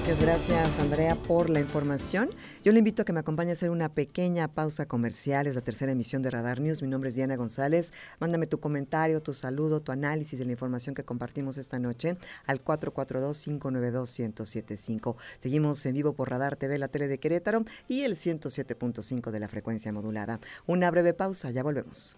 Muchas 0.04 0.20
gracias, 0.20 0.80
Andrea, 0.80 1.16
por 1.16 1.50
la 1.50 1.62
información. 1.62 2.30
Yo 2.66 2.74
le 2.74 2.80
invito 2.80 3.04
a 3.04 3.06
que 3.06 3.14
me 3.14 3.22
acompañe 3.22 3.52
a 3.52 3.54
hacer 3.54 3.70
una 3.70 3.88
pequeña 3.88 4.50
pausa 4.50 4.86
comercial. 4.86 5.48
Es 5.48 5.56
la 5.56 5.62
tercera 5.62 5.94
emisión 5.94 6.22
de 6.22 6.30
Radar 6.30 6.60
News. 6.60 6.82
Mi 6.82 6.90
nombre 6.90 7.08
es 7.08 7.16
Diana 7.16 7.38
González. 7.38 7.94
Mándame 8.20 8.46
tu 8.46 8.60
comentario, 8.60 9.24
tu 9.24 9.34
saludo, 9.34 9.80
tu 9.80 9.94
análisis 9.94 10.38
de 10.38 10.44
la 10.44 10.52
información 10.52 10.94
que 10.94 11.06
compartimos 11.06 11.58
esta 11.58 11.80
noche 11.80 12.18
al 12.46 12.62
442-592-1075. 12.66 15.16
Seguimos 15.38 15.86
en 15.86 15.94
vivo 15.94 16.12
por 16.12 16.30
Radar 16.30 16.58
TV, 16.58 16.78
la 16.80 16.90
tele 16.90 17.08
de 17.08 17.18
Querétaro 17.18 17.64
y 17.88 18.02
el 18.02 18.16
107.5 18.16 19.32
de 19.32 19.40
la 19.40 19.48
frecuencia 19.48 19.94
modulada. 19.94 20.42
Una 20.68 20.92
breve 20.92 21.14
pausa, 21.14 21.50
ya 21.52 21.64
volvemos. 21.64 22.18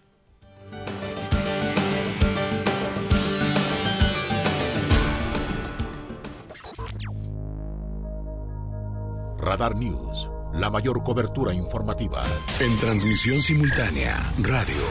Radar 9.38 9.76
News, 9.76 10.30
la 10.54 10.70
mayor 10.70 11.02
cobertura 11.04 11.52
informativa. 11.52 12.22
En 12.58 12.78
transmisión 12.78 13.42
simultánea, 13.42 14.32
radio, 14.38 14.82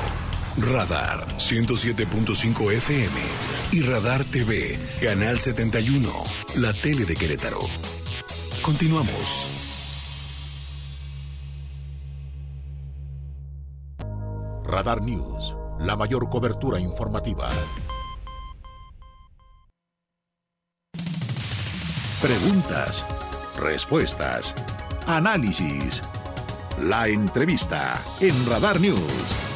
Radar 0.58 1.26
107.5 1.38 2.72
FM 2.74 3.20
y 3.72 3.82
Radar 3.82 4.24
TV, 4.26 4.78
Canal 5.02 5.40
71, 5.40 6.10
la 6.58 6.72
tele 6.74 7.06
de 7.06 7.16
Querétaro. 7.16 7.60
Continuamos. 8.62 9.50
Radar 14.64 15.02
News, 15.02 15.56
la 15.80 15.96
mayor 15.96 16.30
cobertura 16.30 16.80
informativa. 16.80 17.50
Preguntas, 22.22 23.06
respuestas, 23.58 24.54
análisis. 25.08 26.02
La 26.80 27.08
entrevista 27.08 28.02
en 28.20 28.34
Radar 28.50 28.80
News. 28.80 29.55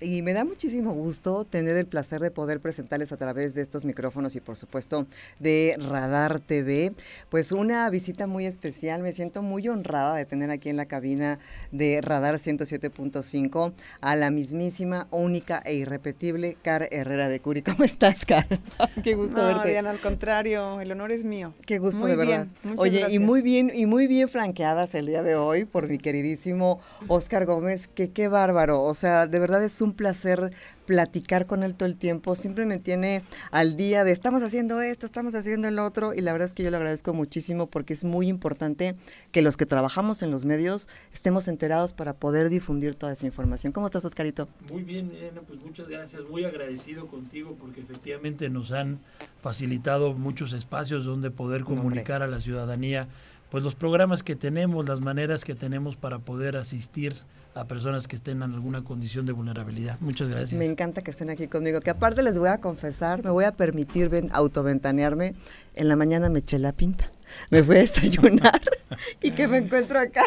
Y 0.00 0.22
me 0.22 0.32
da 0.32 0.44
muchísimo 0.44 0.92
gusto 0.92 1.44
tener 1.44 1.76
el 1.76 1.86
placer 1.86 2.20
de 2.20 2.30
poder 2.32 2.60
presentarles 2.60 3.12
a 3.12 3.16
través 3.16 3.54
de 3.54 3.62
estos 3.62 3.84
micrófonos 3.84 4.34
y 4.34 4.40
por 4.40 4.56
supuesto 4.56 5.06
de 5.38 5.76
Radar 5.78 6.40
TV, 6.40 6.92
pues 7.28 7.52
una 7.52 7.88
visita 7.90 8.26
muy 8.26 8.46
especial. 8.46 9.02
Me 9.02 9.12
siento 9.12 9.42
muy 9.42 9.68
honrada 9.68 10.16
de 10.16 10.24
tener 10.24 10.50
aquí 10.50 10.70
en 10.70 10.76
la 10.76 10.86
cabina 10.86 11.38
de 11.70 12.00
Radar 12.00 12.36
107.5 12.36 13.72
a 14.00 14.16
la 14.16 14.30
mismísima, 14.30 15.06
única 15.10 15.62
e 15.64 15.74
irrepetible 15.74 16.56
Car 16.62 16.88
Herrera 16.90 17.28
de 17.28 17.38
Curi. 17.38 17.62
¿Cómo 17.62 17.84
estás, 17.84 18.24
Car? 18.24 18.46
Qué 19.04 19.14
gusto 19.14 19.40
no, 19.40 19.46
verte. 19.46 19.68
Diana, 19.68 19.90
al 19.90 20.00
contrario, 20.00 20.80
el 20.80 20.90
honor 20.90 21.12
es 21.12 21.22
mío. 21.22 21.54
Qué 21.64 21.78
gusto, 21.78 22.06
de 22.06 22.16
verdad. 22.16 22.48
Oye, 22.76 23.06
y 23.10 23.20
muy 23.20 23.40
bien, 23.40 23.70
y 23.72 23.86
muy 23.86 24.08
bien 24.08 24.28
flanqueadas 24.28 24.94
el 24.94 25.06
día 25.06 25.22
de 25.22 25.36
hoy 25.36 25.64
por 25.64 25.88
mi 25.88 25.98
queridísimo 25.98 26.80
Oscar 27.06 27.46
Gómez, 27.46 27.86
que 27.88 28.10
qué 28.10 28.28
bárbaro. 28.28 28.95
O 28.96 28.98
sea, 28.98 29.26
de 29.26 29.38
verdad 29.38 29.62
es 29.62 29.82
un 29.82 29.92
placer 29.92 30.54
platicar 30.86 31.44
con 31.44 31.62
él 31.62 31.74
todo 31.74 31.86
el 31.86 31.96
tiempo. 31.96 32.34
Siempre 32.34 32.64
me 32.64 32.78
tiene 32.78 33.22
al 33.50 33.76
día 33.76 34.04
de 34.04 34.10
estamos 34.10 34.42
haciendo 34.42 34.80
esto, 34.80 35.04
estamos 35.04 35.34
haciendo 35.34 35.68
el 35.68 35.78
otro. 35.78 36.14
Y 36.14 36.22
la 36.22 36.32
verdad 36.32 36.46
es 36.46 36.54
que 36.54 36.62
yo 36.62 36.70
le 36.70 36.78
agradezco 36.78 37.12
muchísimo 37.12 37.66
porque 37.66 37.92
es 37.92 38.04
muy 38.04 38.26
importante 38.26 38.94
que 39.32 39.42
los 39.42 39.58
que 39.58 39.66
trabajamos 39.66 40.22
en 40.22 40.30
los 40.30 40.46
medios 40.46 40.88
estemos 41.12 41.46
enterados 41.46 41.92
para 41.92 42.14
poder 42.14 42.48
difundir 42.48 42.94
toda 42.94 43.12
esa 43.12 43.26
información. 43.26 43.70
¿Cómo 43.74 43.84
estás, 43.84 44.02
Oscarito? 44.06 44.48
Muy 44.72 44.82
bien, 44.82 45.12
pues 45.46 45.62
muchas 45.62 45.88
gracias. 45.88 46.22
Muy 46.30 46.44
agradecido 46.46 47.06
contigo 47.06 47.54
porque 47.60 47.82
efectivamente 47.82 48.48
nos 48.48 48.72
han 48.72 48.98
facilitado 49.42 50.14
muchos 50.14 50.54
espacios 50.54 51.04
donde 51.04 51.30
poder 51.30 51.64
comunicar 51.64 52.22
a 52.22 52.26
la 52.26 52.40
ciudadanía 52.40 53.08
pues 53.50 53.62
los 53.62 53.74
programas 53.74 54.22
que 54.22 54.36
tenemos, 54.36 54.88
las 54.88 55.02
maneras 55.02 55.44
que 55.44 55.54
tenemos 55.54 55.96
para 55.96 56.18
poder 56.18 56.56
asistir 56.56 57.14
a 57.56 57.66
personas 57.66 58.06
que 58.06 58.16
estén 58.16 58.42
en 58.42 58.52
alguna 58.54 58.84
condición 58.84 59.26
de 59.26 59.32
vulnerabilidad. 59.32 59.98
Muchas 60.00 60.28
gracias. 60.28 60.58
Me 60.58 60.66
encanta 60.66 61.02
que 61.02 61.10
estén 61.10 61.30
aquí 61.30 61.48
conmigo, 61.48 61.80
que 61.80 61.90
aparte 61.90 62.22
les 62.22 62.38
voy 62.38 62.48
a 62.48 62.60
confesar, 62.60 63.24
me 63.24 63.30
voy 63.30 63.44
a 63.44 63.52
permitir 63.52 64.10
autoventanearme, 64.32 65.34
en 65.74 65.88
la 65.88 65.96
mañana 65.96 66.28
me 66.28 66.40
eché 66.40 66.58
la 66.58 66.72
pinta 66.72 67.10
me 67.50 67.62
fui 67.62 67.76
a 67.76 67.80
desayunar 67.80 68.60
y 69.22 69.30
que 69.30 69.48
me 69.48 69.58
encuentro 69.58 69.98
acá. 69.98 70.24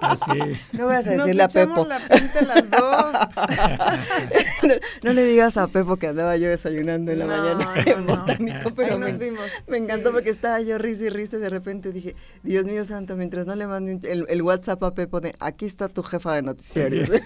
Así. 0.00 0.38
No 0.72 0.86
voy 0.86 0.94
a 0.94 1.02
decirle 1.02 1.42
a 1.42 1.48
Pepo. 1.48 1.86
La 1.86 1.98
pinta 1.98 2.42
las 2.42 2.70
dos. 2.70 3.12
no, 5.02 5.12
le 5.12 5.24
digas 5.24 5.56
a 5.56 5.66
Pepo 5.68 5.96
que 5.96 6.08
andaba 6.08 6.36
yo 6.36 6.48
desayunando 6.48 7.12
en 7.12 7.18
la 7.20 7.26
mañana 7.26 7.74
no, 8.00 8.74
pero 8.74 8.98
me, 8.98 9.12
vimos. 9.12 9.44
me 9.66 9.78
encantó 9.78 10.12
porque 10.12 10.30
estaba 10.30 10.60
yo 10.60 10.78
risa 10.78 11.04
y 11.04 11.08
risa 11.10 11.36
y 11.36 11.40
de 11.40 11.50
repente 11.50 11.92
dije, 11.92 12.16
Dios 12.42 12.64
mío 12.64 12.84
santo, 12.84 13.16
mientras 13.16 13.46
no 13.46 13.54
le 13.54 13.66
mande 13.66 13.98
el, 14.10 14.26
el, 14.28 14.42
WhatsApp 14.42 14.82
a 14.82 14.94
Pepo 14.94 15.20
de 15.20 15.34
aquí 15.40 15.66
está 15.66 15.88
tu 15.88 16.02
jefa 16.02 16.34
de 16.34 16.42
noticiarios. 16.42 17.10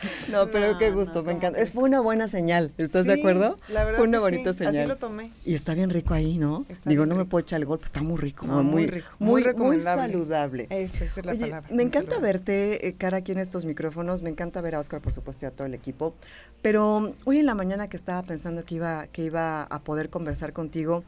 no, 0.30 0.48
pero 0.50 0.78
qué 0.78 0.90
gusto, 0.90 1.22
me 1.22 1.32
encanta. 1.32 1.58
Es, 1.58 1.72
fue 1.72 1.84
una 1.84 2.00
buena 2.00 2.28
señal, 2.28 2.72
¿estás 2.76 3.06
de 3.06 3.14
acuerdo? 3.14 3.58
La 3.68 3.84
verdad 3.84 3.98
fue 3.98 4.08
una 4.08 4.20
bonita 4.20 4.52
señal. 4.52 4.76
Así 4.76 4.88
lo 4.88 4.96
tomé. 4.96 5.30
Y 5.44 5.54
está 5.54 5.74
bien 5.74 5.90
rico 5.90 6.14
ahí, 6.14 6.38
¿no? 6.38 6.64
Digo, 6.84 7.06
no 7.06 7.14
me 7.14 7.24
puedo 7.24 7.42
echar 7.42 7.60
el 7.60 7.66
golpe, 7.66 7.84
está 7.86 8.02
muy 8.02 8.18
rico, 8.18 8.46
muy, 8.46 8.86
rico, 8.86 9.08
muy, 9.18 9.44
muy, 9.54 9.80
saludable. 9.80 10.66
Esa, 10.70 11.04
es 11.04 11.16
la 11.16 11.34
palabra. 11.34 11.68
Me 11.70 11.82
encanta 11.82 12.18
verte, 12.18 12.86
eh, 12.86 12.94
cara, 12.94 13.18
aquí 13.18 13.32
en 13.32 13.38
estos 13.38 13.64
micrófonos, 13.64 14.22
me 14.22 14.30
encanta 14.30 14.60
ver 14.60 14.74
a 14.74 14.80
Oscar, 14.80 15.00
por 15.00 15.12
supuesto, 15.12 15.46
y 15.46 15.48
a 15.48 15.50
todo 15.50 15.66
el 15.66 15.74
equipo, 15.74 16.14
pero 16.62 17.14
hoy 17.24 17.38
en 17.38 17.46
la 17.46 17.54
mañana 17.54 17.88
que 17.88 17.96
estaba 17.96 18.22
pensando 18.22 18.64
que 18.64 18.76
iba, 18.76 19.06
que 19.08 19.24
iba 19.24 19.62
a 19.62 19.82
poder 19.82 20.10
conversar 20.10 20.52
contigo, 20.52 21.04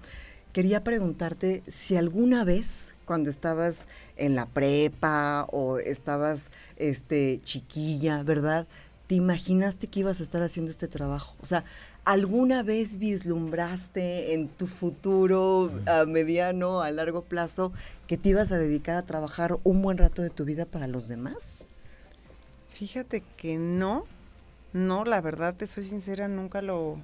quería 0.58 0.82
preguntarte 0.82 1.62
si 1.68 1.96
alguna 1.96 2.42
vez 2.42 2.96
cuando 3.04 3.30
estabas 3.30 3.86
en 4.16 4.34
la 4.34 4.44
prepa 4.44 5.46
o 5.52 5.78
estabas 5.78 6.50
este 6.76 7.38
chiquilla, 7.44 8.24
¿verdad? 8.24 8.66
¿Te 9.06 9.14
imaginaste 9.14 9.86
que 9.86 10.00
ibas 10.00 10.18
a 10.18 10.24
estar 10.24 10.42
haciendo 10.42 10.72
este 10.72 10.88
trabajo? 10.88 11.36
O 11.40 11.46
sea, 11.46 11.62
¿alguna 12.04 12.64
vez 12.64 12.98
vislumbraste 12.98 14.34
en 14.34 14.48
tu 14.48 14.66
futuro 14.66 15.70
a 15.86 16.06
mediano, 16.06 16.82
a 16.82 16.90
largo 16.90 17.22
plazo, 17.22 17.72
que 18.08 18.16
te 18.16 18.30
ibas 18.30 18.50
a 18.50 18.58
dedicar 18.58 18.96
a 18.96 19.06
trabajar 19.06 19.60
un 19.62 19.80
buen 19.80 19.96
rato 19.96 20.22
de 20.22 20.30
tu 20.30 20.44
vida 20.44 20.66
para 20.66 20.88
los 20.88 21.06
demás? 21.06 21.68
Fíjate 22.70 23.22
que 23.36 23.58
no, 23.58 24.06
no, 24.72 25.04
la 25.04 25.20
verdad 25.20 25.54
te 25.54 25.68
soy 25.68 25.86
sincera, 25.86 26.26
nunca 26.26 26.62
lo, 26.62 26.96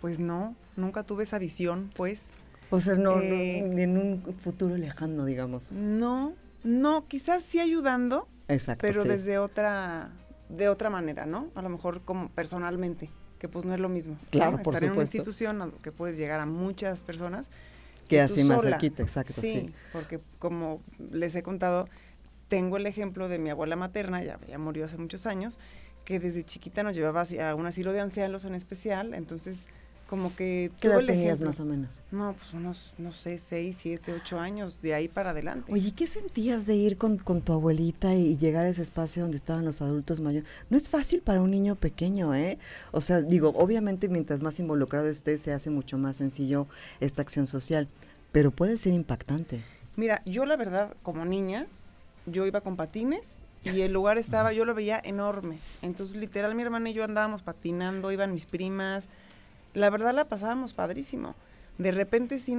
pues 0.00 0.20
no, 0.20 0.54
nunca 0.76 1.02
tuve 1.02 1.24
esa 1.24 1.40
visión, 1.40 1.90
pues. 1.96 2.26
O 2.70 2.80
sea, 2.80 2.94
no, 2.94 3.20
eh, 3.20 3.58
en 3.58 3.96
un 3.98 4.34
futuro 4.38 4.76
lejano, 4.76 5.24
digamos. 5.24 5.72
No, 5.72 6.34
no, 6.62 7.06
quizás 7.06 7.42
sí 7.42 7.60
ayudando, 7.60 8.28
Exacto, 8.48 8.82
pero 8.86 9.04
desde 9.04 9.38
otra 9.38 10.10
de 10.48 10.68
otra 10.68 10.90
manera, 10.90 11.26
¿no? 11.26 11.50
A 11.54 11.62
lo 11.62 11.68
mejor 11.68 12.02
como 12.02 12.28
personalmente, 12.28 13.10
que 13.38 13.48
pues 13.48 13.64
no 13.64 13.74
es 13.74 13.80
lo 13.80 13.88
mismo. 13.88 14.18
Claro, 14.30 14.62
por 14.62 14.74
Estar 14.74 14.74
supuesto. 14.74 14.86
en 14.86 14.92
una 14.92 15.02
institución 15.02 15.72
que 15.82 15.92
puedes 15.92 16.16
llegar 16.16 16.40
a 16.40 16.46
muchas 16.46 17.04
personas. 17.04 17.48
Que 18.08 18.20
así 18.20 18.44
más 18.44 18.60
cerquita, 18.60 19.02
exacto, 19.02 19.40
sí, 19.40 19.72
porque 19.92 20.20
como 20.38 20.82
les 21.10 21.34
he 21.36 21.42
contado, 21.42 21.86
tengo 22.48 22.76
el 22.76 22.86
ejemplo 22.86 23.28
de 23.28 23.38
mi 23.38 23.48
abuela 23.48 23.76
materna, 23.76 24.22
ya, 24.22 24.38
ya 24.46 24.58
murió 24.58 24.84
hace 24.84 24.98
muchos 24.98 25.24
años, 25.24 25.58
que 26.04 26.20
desde 26.20 26.44
chiquita 26.44 26.82
nos 26.82 26.94
llevaba 26.94 27.22
a 27.22 27.54
un 27.54 27.64
asilo 27.64 27.92
de 27.92 28.00
ancianos 28.00 28.44
en 28.44 28.54
especial, 28.54 29.14
entonces 29.14 29.68
como 30.08 30.34
que... 30.34 30.70
¿Qué 30.80 30.88
edad 30.88 31.04
tenías 31.04 31.40
más 31.40 31.60
o 31.60 31.64
menos? 31.64 32.00
No, 32.10 32.34
pues 32.34 32.52
unos, 32.52 32.92
no 32.98 33.12
sé, 33.12 33.38
seis, 33.38 33.76
siete, 33.80 34.12
ocho 34.12 34.38
años, 34.38 34.78
de 34.82 34.94
ahí 34.94 35.08
para 35.08 35.30
adelante. 35.30 35.72
Oye, 35.72 35.92
¿qué 35.92 36.06
sentías 36.06 36.66
de 36.66 36.74
ir 36.74 36.96
con, 36.96 37.18
tu 37.18 37.52
abuelita 37.52 38.14
y, 38.14 38.36
llegar 38.36 38.66
a 38.66 38.68
ese 38.68 38.82
espacio 38.82 39.22
donde 39.22 39.36
estaban 39.36 39.64
los 39.64 39.80
adultos 39.80 40.20
mayores? 40.20 40.48
No 40.70 40.76
es 40.76 40.90
fácil 40.90 41.20
para 41.20 41.40
un 41.40 41.50
niño 41.50 41.76
pequeño, 41.76 42.34
¿eh? 42.34 42.58
O 42.92 43.00
sea, 43.00 43.22
digo, 43.22 43.52
obviamente 43.56 44.08
mientras 44.08 44.42
más 44.42 44.60
involucrado 44.60 45.08
esté, 45.08 45.38
se 45.38 45.52
hace 45.52 45.70
mucho 45.70 45.98
más 45.98 46.16
sencillo 46.16 46.66
esta 47.00 47.22
acción 47.22 47.46
social, 47.46 47.88
pero 48.32 48.50
puede 48.50 48.76
ser 48.76 48.92
impactante. 48.92 49.62
Mira, 49.96 50.22
yo 50.26 50.44
la 50.44 50.56
verdad, 50.56 50.94
como 51.02 51.24
niña, 51.24 51.66
yo 52.26 52.46
iba 52.46 52.60
con 52.60 52.76
patines 52.76 53.28
y 53.62 53.80
el 53.80 53.92
lugar 53.92 54.18
estaba, 54.18 54.52
yo 54.52 54.64
lo 54.64 54.74
veía 54.74 55.00
enorme. 55.02 55.58
Entonces, 55.82 56.16
literal, 56.16 56.54
mi 56.54 56.62
hermana 56.62 56.90
y 56.90 56.94
yo 56.94 57.04
andábamos 57.04 57.42
patinando, 57.42 58.12
iban 58.12 58.32
mis 58.32 58.46
primas, 58.46 59.08
la 59.74 59.90
verdad 59.90 60.14
la 60.14 60.26
pasábamos 60.26 60.72
padrísimo. 60.72 61.34
De 61.78 61.92
repente 61.92 62.38
sí 62.38 62.56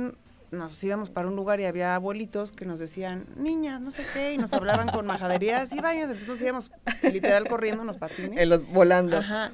nos 0.52 0.84
íbamos 0.84 1.10
para 1.10 1.28
un 1.28 1.36
lugar 1.36 1.60
y 1.60 1.66
había 1.66 1.96
abuelitos 1.96 2.52
que 2.52 2.66
nos 2.66 2.80
decían, 2.80 3.26
niñas, 3.36 3.82
no 3.82 3.92
sé 3.92 4.06
qué, 4.14 4.34
y 4.34 4.38
nos 4.38 4.54
hablaban 4.54 4.90
con 4.90 5.06
majaderías 5.06 5.72
y 5.74 5.80
vayas, 5.82 6.10
entonces 6.10 6.28
nos 6.28 6.42
íbamos 6.42 6.72
literal 7.12 7.48
corriendo 7.48 7.84
patines. 7.94 8.38
En 8.38 8.50
los, 8.50 8.68
volando. 8.72 9.18
Ajá. 9.18 9.52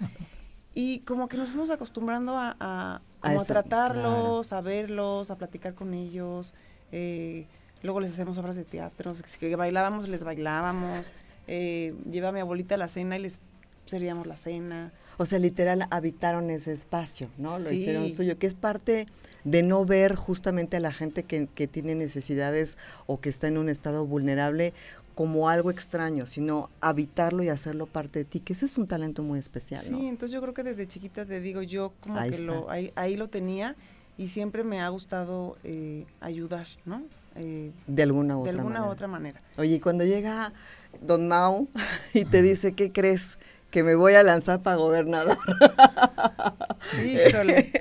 Y 0.74 1.00
como 1.00 1.28
que 1.28 1.38
nos 1.38 1.50
fuimos 1.50 1.70
acostumbrando 1.70 2.38
a, 2.38 2.56
a, 2.60 3.02
como 3.20 3.42
a, 3.42 3.46
tratarlos, 3.46 4.54
a 4.54 4.62
verlos, 4.62 5.30
a 5.30 5.38
platicar 5.38 5.74
con 5.74 5.94
ellos. 5.94 6.54
Eh, 6.92 7.46
luego 7.84 8.00
les 8.00 8.12
hacemos 8.14 8.38
obras 8.38 8.56
de 8.56 8.64
teatro, 8.64 9.16
que 9.40 9.56
bailábamos, 9.56 10.08
les 10.08 10.24
bailábamos. 10.24 11.14
Eh, 11.48 11.94
lleva 12.10 12.30
a 12.30 12.32
mi 12.32 12.40
abuelita 12.40 12.76
a 12.76 12.78
la 12.78 12.88
cena 12.88 13.18
y 13.18 13.20
les 13.20 13.42
seríamos 13.86 14.28
la 14.28 14.38
cena. 14.38 14.94
O 15.22 15.26
sea, 15.28 15.38
literal 15.38 15.86
habitaron 15.92 16.50
ese 16.50 16.72
espacio, 16.72 17.30
¿no? 17.38 17.60
Lo 17.60 17.72
hicieron 17.72 18.10
suyo, 18.10 18.40
que 18.40 18.48
es 18.48 18.56
parte 18.56 19.06
de 19.44 19.62
no 19.62 19.86
ver 19.86 20.16
justamente 20.16 20.78
a 20.78 20.80
la 20.80 20.92
gente 20.92 21.22
que, 21.22 21.48
que 21.54 21.68
tiene 21.68 21.94
necesidades 21.94 22.76
o 23.06 23.20
que 23.20 23.30
está 23.30 23.48
en 23.48 23.60
un 23.60 23.70
estado 23.70 24.04
vulnerable 24.08 24.74
como 25.14 25.48
algo 25.48 25.70
extraño, 25.70 26.26
sino 26.26 26.72
habitarlo 26.80 27.44
y 27.44 27.50
hacerlo 27.50 27.86
parte 27.86 28.18
de 28.18 28.26
ti, 28.26 28.40
que 28.40 28.54
ese 28.54 28.66
es 28.66 28.80
un 28.80 28.88
talento 28.88 29.22
muy 29.22 29.38
especial, 29.38 29.84
Sí, 29.84 30.08
entonces 30.08 30.34
yo 30.34 30.42
creo 30.42 30.56
que 30.56 30.64
desde 30.64 30.88
chiquita 30.88 31.24
te 31.24 31.40
digo, 31.40 31.62
yo 31.62 31.94
como 32.00 32.20
que 32.20 32.40
lo, 32.40 32.72
ahí, 32.72 32.92
ahí, 32.96 33.16
lo 33.16 33.30
tenía 33.30 33.76
y 34.18 34.30
siempre 34.30 34.64
me 34.64 34.82
ha 34.82 34.90
gustado 34.90 35.56
eh, 35.64 36.08
ayudar, 36.20 36.66
¿no? 36.84 37.04
Eh, 37.36 37.72
de 37.86 38.04
alguna, 38.04 38.34
de 38.34 38.40
otra, 38.40 38.52
alguna 38.54 38.80
manera. 38.80 38.92
otra 38.92 39.08
manera. 39.08 39.42
Oye, 39.58 39.80
cuando 39.80 40.04
llega 40.04 40.52
Don 41.00 41.28
Mau 41.28 41.68
y 42.16 42.26
te 42.26 42.42
dice, 42.42 42.74
¿qué 42.74 42.92
crees? 42.92 43.38
Que 43.72 43.84
me 43.84 43.96
voy 43.96 44.14
a 44.14 44.24
lanzar 44.24 44.62
para 44.62 44.76
gobernador. 44.76 45.38
Híjole. 47.04 47.72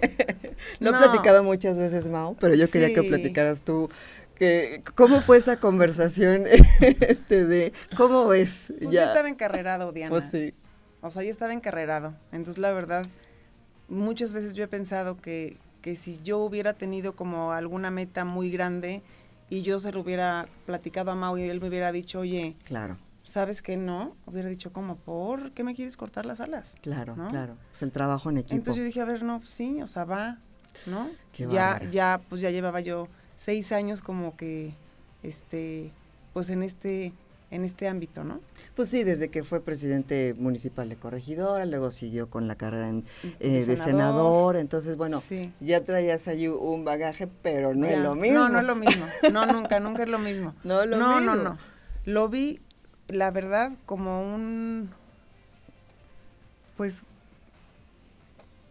Lo 0.78 0.90
he 0.90 0.98
platicado 0.98 1.44
muchas 1.44 1.76
veces, 1.76 2.06
Mau, 2.06 2.36
pero 2.36 2.54
yo 2.54 2.70
quería 2.70 2.94
que 2.94 3.02
platicaras 3.02 3.62
tú 3.62 3.90
¿Cómo 4.94 5.20
fue 5.20 5.36
esa 5.36 5.58
conversación 5.58 6.46
este 6.80 7.44
de 7.44 7.72
cómo 7.96 8.26
ves? 8.28 8.72
Pues 8.78 8.90
ya 8.90 9.04
estaba 9.04 9.28
encarrerado, 9.28 9.92
Diana. 9.92 10.10
Pues 10.10 10.24
sí. 10.30 10.54
O 11.02 11.10
sea, 11.10 11.22
ya 11.22 11.30
estaba 11.30 11.52
encarrerado. 11.52 12.14
Entonces, 12.32 12.58
la 12.58 12.72
verdad, 12.72 13.06
muchas 13.88 14.32
veces 14.32 14.54
yo 14.54 14.64
he 14.64 14.68
pensado 14.68 15.20
que, 15.20 15.58
que 15.82 15.94
si 15.94 16.20
yo 16.22 16.38
hubiera 16.38 16.72
tenido 16.72 17.14
como 17.16 17.52
alguna 17.52 17.90
meta 17.90 18.24
muy 18.24 18.50
grande 18.50 19.02
y 19.50 19.60
yo 19.62 19.78
se 19.78 19.92
lo 19.92 20.00
hubiera 20.00 20.48
platicado 20.64 21.10
a 21.10 21.14
Mau 21.14 21.36
y 21.36 21.42
él 21.42 21.60
me 21.60 21.68
hubiera 21.68 21.92
dicho, 21.92 22.20
oye, 22.20 22.56
claro. 22.64 22.96
¿Sabes 23.30 23.62
qué 23.62 23.76
no? 23.76 24.16
Hubiera 24.26 24.48
dicho, 24.48 24.72
¿cómo? 24.72 24.96
¿Por 24.96 25.52
qué 25.52 25.64
me 25.64 25.74
quieres 25.74 25.96
cortar 25.96 26.26
las 26.26 26.40
alas? 26.40 26.74
Claro, 26.82 27.14
claro. 27.14 27.56
Es 27.72 27.82
el 27.82 27.92
trabajo 27.92 28.28
en 28.30 28.38
equipo. 28.38 28.56
Entonces 28.56 28.76
yo 28.80 28.84
dije, 28.84 29.00
a 29.00 29.04
ver, 29.04 29.22
no, 29.22 29.38
pues 29.38 29.50
sí, 29.50 29.80
o 29.82 29.86
sea, 29.86 30.04
va, 30.04 30.38
¿no? 30.86 31.08
ya, 31.50 31.80
ya, 31.90 32.20
pues 32.28 32.40
ya 32.40 32.50
llevaba 32.50 32.80
yo 32.80 33.08
seis 33.38 33.72
años 33.72 34.02
como 34.02 34.36
que, 34.36 34.74
este, 35.22 35.92
pues 36.32 36.50
en 36.50 36.64
este, 36.64 37.12
en 37.52 37.64
este 37.64 37.86
ámbito, 37.86 38.24
¿no? 38.24 38.40
Pues 38.74 38.88
sí, 38.88 39.04
desde 39.04 39.28
que 39.28 39.44
fue 39.44 39.60
presidente 39.60 40.34
municipal 40.36 40.88
de 40.88 40.96
Corregidora, 40.96 41.64
luego 41.66 41.92
siguió 41.92 42.30
con 42.30 42.48
la 42.48 42.56
carrera 42.56 42.92
eh, 43.38 43.64
de, 43.64 43.76
senador. 43.76 44.56
entonces 44.56 44.96
bueno, 44.96 45.22
ya 45.60 45.84
traías 45.84 46.26
ahí 46.26 46.48
un 46.48 46.84
bagaje, 46.84 47.28
pero 47.42 47.74
no 47.74 47.86
es 47.86 47.98
lo 47.98 48.16
mismo. 48.16 48.40
No, 48.40 48.48
no 48.48 48.58
es 48.58 48.66
lo 48.66 48.74
mismo, 48.74 49.06
no, 49.32 49.46
nunca, 49.46 49.78
nunca 49.78 50.02
es 50.02 50.08
lo 50.08 50.18
mismo. 50.18 50.54
No, 50.64 50.84
lo 50.84 50.96
no, 50.96 51.20
no, 51.20 51.36
no, 51.36 51.58
lo 52.04 52.28
vi, 52.28 52.60
la 53.12 53.30
verdad, 53.30 53.72
como 53.86 54.22
un, 54.22 54.90
pues, 56.76 57.02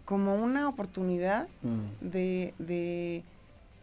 como 0.06 0.36
una 0.36 0.68
oportunidad 0.68 1.48
mm. 1.62 2.08
de, 2.10 2.54
de 2.58 3.24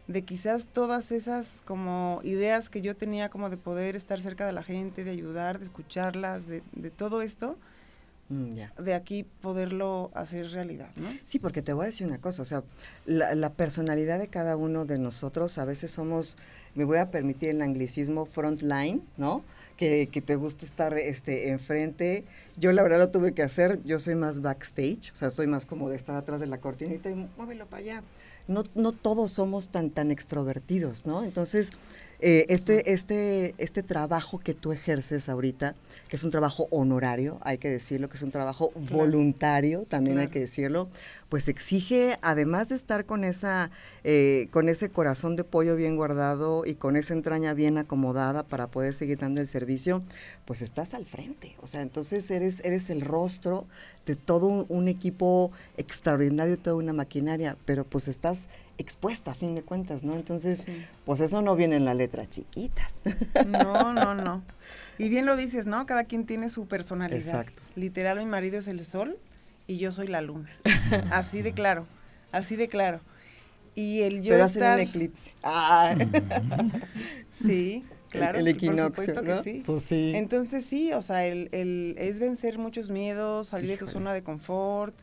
de 0.09 0.23
quizás 0.23 0.69
todas 0.73 1.11
esas 1.11 1.49
como 1.65 2.21
ideas 2.23 2.71
que 2.71 2.81
yo 2.81 2.97
tenía 2.97 3.29
como 3.29 3.51
de 3.51 3.57
poder 3.57 3.97
estar 3.97 4.21
cerca 4.21 4.47
de 4.47 4.53
la 4.53 4.63
gente, 4.63 5.05
de 5.05 5.11
ayudar, 5.11 5.59
de 5.59 5.65
escucharlas, 5.65 6.47
de, 6.47 6.63
de 6.73 6.91
todo 6.91 7.23
esto, 7.23 7.57
mm, 8.29 8.83
de 8.83 8.95
aquí 8.95 9.25
poderlo 9.25 10.11
hacer 10.15 10.51
realidad, 10.53 10.91
¿no? 10.97 11.09
Sí, 11.25 11.39
porque 11.39 11.61
te 11.61 11.73
voy 11.73 11.85
a 11.85 11.87
decir 11.87 12.07
una 12.07 12.21
cosa, 12.21 12.43
o 12.43 12.45
sea, 12.45 12.63
la, 13.05 13.35
la, 13.35 13.53
personalidad 13.53 14.19
de 14.19 14.29
cada 14.29 14.57
uno 14.57 14.85
de 14.85 14.99
nosotros 14.99 15.59
a 15.59 15.65
veces 15.65 15.91
somos, 15.91 16.37
me 16.77 16.85
voy 16.85 16.99
a 16.99 17.11
permitir 17.11 17.51
el 17.51 17.63
anglicismo 17.63 18.27
frontline, 18.27 19.03
¿no? 19.17 19.43
Que, 19.77 20.09
que, 20.11 20.23
te 20.23 20.37
gusta 20.37 20.65
estar 20.65 20.95
este 20.95 21.51
enfrente. 21.51 22.25
Yo 22.57 22.73
la 22.73 22.83
verdad 22.83 22.99
lo 22.99 23.11
tuve 23.11 23.35
que 23.35 23.43
hacer, 23.43 23.79
yo 23.85 23.99
soy 23.99 24.15
más 24.15 24.41
backstage, 24.41 25.13
o 25.13 25.17
sea, 25.17 25.31
soy 25.31 25.47
más 25.47 25.67
como 25.67 25.91
de 25.91 25.97
estar 25.97 26.17
atrás 26.17 26.41
de 26.41 26.47
la 26.47 26.59
cortinita 26.59 27.11
y 27.11 27.29
muévelo 27.37 27.67
para 27.67 27.83
allá 27.83 28.03
no, 28.49 28.63
no 28.75 28.93
todos 28.93 29.33
somos 29.33 29.69
tan, 29.69 29.91
tan 29.91 30.11
extrovertidos, 30.11 31.07
¿no? 31.07 31.25
Entonces, 31.25 31.73
eh, 32.21 32.47
este, 32.49 32.93
este, 32.93 33.55
este 33.59 33.83
trabajo 33.83 34.39
que 34.39 34.55
tú 34.55 34.73
ejerces 34.73 35.29
ahorita, 35.29 35.75
que 36.09 36.17
es 36.17 36.25
un 36.25 36.31
trabajo 36.31 36.67
honorario, 36.71 37.39
hay 37.43 37.59
que 37.59 37.69
decirlo, 37.69 38.09
que 38.09 38.17
es 38.17 38.23
un 38.23 38.31
trabajo 38.31 38.73
voluntario, 38.91 39.85
también 39.89 40.19
hay 40.19 40.29
que 40.29 40.41
decirlo, 40.41 40.89
pues 41.29 41.49
exige, 41.49 42.17
además 42.23 42.69
de 42.69 42.77
estar 42.77 43.05
con 43.05 43.25
esa, 43.25 43.71
eh, 44.05 44.49
con 44.53 44.69
ese 44.69 44.91
corazón 44.91 45.35
de 45.35 45.45
pollo 45.45 45.75
bien 45.75 45.97
guardado 45.97 46.65
y 46.65 46.75
con 46.75 46.97
esa 46.97 47.15
entraña 47.15 47.53
bien 47.53 47.79
acomodada 47.79 48.45
para 48.45 48.69
poder 48.69 48.95
seguir 48.95 49.19
dando 49.19 49.41
el 49.41 49.47
servicio, 49.47 50.03
pues 50.45 50.63
estás 50.63 50.95
al 50.95 51.05
frente. 51.05 51.57
O 51.61 51.67
sea, 51.67 51.83
entonces 51.83 52.31
eres, 52.31 52.65
eres 52.65 52.91
el 52.91 53.01
rostro 53.01 53.67
de 54.07 54.15
todo 54.15 54.47
un, 54.69 54.87
equipo 54.87 55.51
extraordinario, 55.77 56.57
toda 56.59 56.77
una 56.77 56.93
maquinaria, 56.93 57.57
pero 57.65 57.85
pues 57.85 58.07
estás 58.07 58.49
expuesta 58.79 59.33
a 59.33 59.35
fin 59.35 59.57
de 59.57 59.63
cuentas, 59.63 60.05
¿no? 60.05 60.15
Entonces, 60.15 60.65
pues 61.05 61.21
eso 61.21 61.43
no 61.43 61.57
viene 61.57 61.77
en 61.77 61.85
las 61.85 61.97
letras 61.97 62.31
chiquitas. 62.31 63.01
No, 63.47 63.93
no, 63.93 64.15
no. 64.15 64.43
Y 64.99 65.11
bien 65.11 65.27
lo 65.27 65.37
dices, 65.37 65.67
¿no? 65.67 65.85
Cada 65.85 66.05
quien 66.05 66.25
tiene 66.25 66.49
su 66.49 66.67
personalidad. 66.69 67.19
Exacto. 67.19 67.63
Literal, 67.75 68.17
mi 68.19 68.25
marido 68.25 68.59
es 68.59 68.67
el 68.67 68.83
sol 68.83 69.19
y 69.67 69.79
yo 69.79 69.93
soy 69.93 70.07
la 70.07 70.21
luna. 70.21 70.51
así 71.11 71.43
de 71.43 71.53
claro, 71.53 71.87
así 72.33 72.57
de 72.57 72.69
claro. 72.69 73.01
Y 73.75 74.03
el 74.03 74.23
yo 74.23 74.33
Pero 74.33 74.47
estar... 74.47 74.79
un 74.79 74.87
eclipse. 74.87 75.33
Ah. 75.43 75.95
sí, 77.31 77.85
claro. 78.09 78.39
El, 78.39 78.49
equinoccio, 78.49 78.93
por 78.93 79.05
supuesto 79.05 79.23
que 79.23 79.43
sí. 79.43 79.63
Pues 79.67 79.83
sí. 79.83 80.13
Entonces 80.15 80.65
sí, 80.65 80.93
o 80.93 81.03
sea, 81.03 81.27
el, 81.27 81.51
el, 81.53 81.95
es 81.99 82.19
vencer 82.19 82.59
muchos 82.59 82.91
miedos, 82.91 83.49
salir 83.49 83.69
de 83.69 83.77
tu 83.77 83.87
zona 83.87 84.15
de 84.15 84.23
confort, 84.23 84.97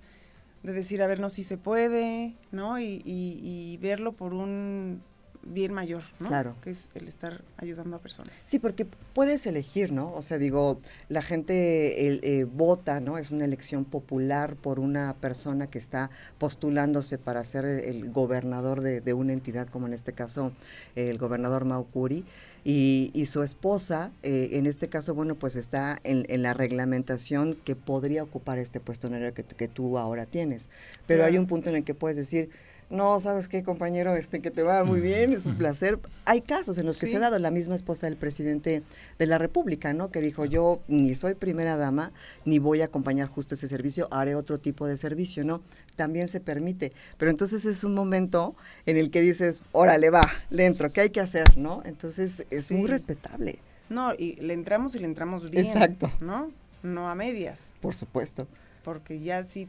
de 0.63 0.73
decir, 0.73 1.03
a 1.03 1.07
ver, 1.07 1.19
no, 1.19 1.29
si 1.29 1.43
se 1.43 1.57
puede, 1.57 2.33
¿no? 2.51 2.79
Y, 2.79 3.01
y, 3.05 3.39
y 3.43 3.77
verlo 3.77 4.13
por 4.13 4.33
un 4.33 5.03
bien 5.45 5.73
mayor, 5.73 6.03
¿no? 6.19 6.27
Claro. 6.27 6.55
Que 6.61 6.71
es 6.71 6.87
el 6.95 7.07
estar 7.07 7.43
ayudando 7.57 7.97
a 7.97 7.99
personas. 7.99 8.31
Sí, 8.45 8.59
porque 8.59 8.85
puedes 9.13 9.45
elegir, 9.45 9.91
¿no? 9.91 10.13
O 10.13 10.21
sea, 10.21 10.37
digo, 10.37 10.79
la 11.09 11.21
gente 11.21 12.07
eh, 12.07 12.45
vota, 12.45 12.99
¿no? 12.99 13.17
Es 13.17 13.31
una 13.31 13.45
elección 13.45 13.85
popular 13.85 14.55
por 14.55 14.79
una 14.79 15.15
persona 15.15 15.67
que 15.67 15.79
está 15.79 16.09
postulándose 16.37 17.17
para 17.17 17.43
ser 17.43 17.65
el 17.65 18.11
gobernador 18.11 18.81
de, 18.81 19.13
una 19.13 19.33
entidad, 19.33 19.67
como 19.67 19.87
en 19.87 19.93
este 19.93 20.13
caso 20.13 20.51
el 20.95 21.17
gobernador 21.17 21.65
Maucuri. 21.65 22.25
Y, 22.65 23.11
y, 23.13 23.25
su 23.25 23.43
esposa, 23.43 24.11
eh, 24.23 24.51
en 24.53 24.67
este 24.67 24.87
caso, 24.87 25.13
bueno, 25.13 25.35
pues 25.35 25.57
está 25.57 25.99
en, 26.05 26.25
la 26.41 26.53
reglamentación 26.53 27.55
que 27.55 27.75
podría 27.75 28.23
ocupar 28.23 28.57
este 28.57 28.79
puesto 28.79 29.07
honorario 29.07 29.33
que, 29.33 29.43
que 29.43 29.67
tú 29.67 29.97
ahora 29.97 30.25
tienes. 30.25 30.69
Pero 31.05 31.25
hay 31.25 31.37
un 31.37 31.45
punto 31.45 31.69
en 31.69 31.75
el 31.75 31.83
que 31.83 31.93
puedes 31.93 32.15
decir, 32.15 32.49
no, 32.89 33.19
¿sabes 33.19 33.47
qué, 33.47 33.63
compañero? 33.63 34.15
Este, 34.15 34.41
que 34.41 34.51
te 34.51 34.63
va 34.63 34.83
muy 34.83 34.99
bien, 34.99 35.33
es 35.33 35.45
un 35.45 35.55
placer. 35.55 35.99
Hay 36.25 36.41
casos 36.41 36.77
en 36.77 36.85
los 36.85 36.97
que 36.97 37.07
se 37.07 37.17
ha 37.17 37.19
dado 37.19 37.39
la 37.39 37.51
misma 37.51 37.75
esposa 37.75 38.07
del 38.07 38.17
presidente 38.17 38.83
de 39.17 39.25
la 39.25 39.37
República, 39.37 39.93
¿no? 39.93 40.11
Que 40.11 40.21
dijo, 40.21 40.45
yo 40.45 40.81
ni 40.87 41.15
soy 41.15 41.33
primera 41.33 41.77
dama, 41.77 42.11
ni 42.45 42.59
voy 42.59 42.81
a 42.81 42.85
acompañar 42.85 43.27
justo 43.27 43.55
ese 43.55 43.67
servicio, 43.67 44.07
haré 44.11 44.35
otro 44.35 44.59
tipo 44.59 44.87
de 44.87 44.97
servicio, 44.97 45.43
¿no? 45.43 45.61
También 45.95 46.27
se 46.27 46.39
permite. 46.39 46.91
Pero 47.17 47.31
entonces 47.31 47.65
es 47.65 47.83
un 47.83 47.93
momento 47.93 48.55
en 48.85 48.97
el 48.97 49.11
que 49.11 49.21
dices, 49.21 49.61
órale, 49.71 50.09
va, 50.09 50.29
le 50.49 50.65
entro, 50.65 50.89
¿qué 50.89 51.01
hay 51.01 51.09
que 51.09 51.19
hacer, 51.19 51.57
no? 51.57 51.81
Entonces 51.85 52.45
es 52.49 52.71
muy 52.71 52.87
respetable. 52.87 53.59
No, 53.89 54.13
y 54.13 54.35
le 54.35 54.53
entramos 54.53 54.95
y 54.95 54.99
le 54.99 55.05
entramos 55.05 55.49
bien. 55.49 55.65
Exacto. 55.65 56.11
¿No? 56.19 56.51
No 56.81 57.09
a 57.09 57.15
medias. 57.15 57.59
Por 57.81 57.95
supuesto. 57.95 58.47
Porque 58.83 59.19
ya 59.19 59.45
sí, 59.45 59.67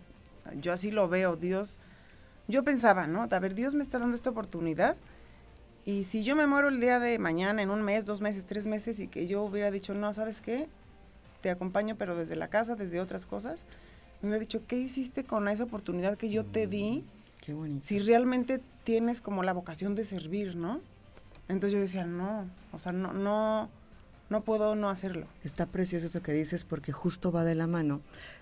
yo 0.61 0.73
así 0.73 0.91
lo 0.91 1.09
veo, 1.09 1.37
Dios 1.37 1.81
yo 2.49 2.63
pensaba, 2.63 3.07
¿no? 3.07 3.27
A 3.31 3.39
ver, 3.39 3.55
Dios 3.55 3.75
me 3.75 3.83
está 3.83 3.99
dando 3.99 4.15
esta 4.15 4.31
oportunidad. 4.31 4.97
Y 5.85 6.05
si 6.05 6.25
yo 6.25 6.35
me 6.37 6.47
muero 6.47 6.69
el 6.69 6.81
día 6.81 6.99
de 6.99 7.19
mañana, 7.19 7.63
en 7.63 7.71
un 7.71 7.83
mes, 7.83 8.07
dos 8.07 8.21
meses, 8.21 8.47
tres 8.47 8.67
meses, 8.67 8.99
y 9.01 9.09
que 9.09 9.27
yo 9.27 9.43
hubiera 9.43 9.71
dicho, 9.71 9.95
no, 9.95 10.13
¿sabes 10.15 10.41
qué? 10.41 10.69
Te 11.41 11.51
acompaño, 11.51 11.97
pero 11.97 12.17
desde 12.17 12.37
la 12.37 12.49
casa, 12.49 12.75
desde 12.75 13.01
otras 13.01 13.27
cosas, 13.27 13.61
me 14.23 14.29
hubiera 14.29 14.41
dicho, 14.41 14.63
¿qué 14.67 14.77
hiciste 14.77 15.25
con 15.25 15.47
esa 15.49 15.65
oportunidad 15.65 16.17
que 16.17 16.31
yo 16.31 16.45
te 16.45 16.67
di? 16.67 17.05
Mm, 17.05 17.43
qué 17.43 17.55
bonito. 17.55 17.87
Si 17.87 17.99
realmente 17.99 18.61
tienes 18.85 19.21
como 19.21 19.43
la 19.43 19.53
vocación 19.53 19.95
de 19.95 20.05
servir, 20.05 20.57
¿no? 20.57 20.81
Entonces 21.49 21.73
yo 21.73 21.81
decía, 21.81 22.07
no, 22.07 22.49
o 22.73 22.79
sea, 22.79 22.93
no, 22.93 23.13
no, 23.13 23.69
no 24.31 24.43
puedo 24.43 24.75
no 24.75 24.89
hacerlo. 24.89 25.27
Está 25.45 25.67
precioso 25.67 26.07
eso 26.07 26.23
que 26.23 26.33
dices 26.33 26.65
porque 26.65 26.93
justo 26.93 27.31
va 27.31 27.45
de 27.45 27.55
la 27.55 27.67
mano 27.67 28.01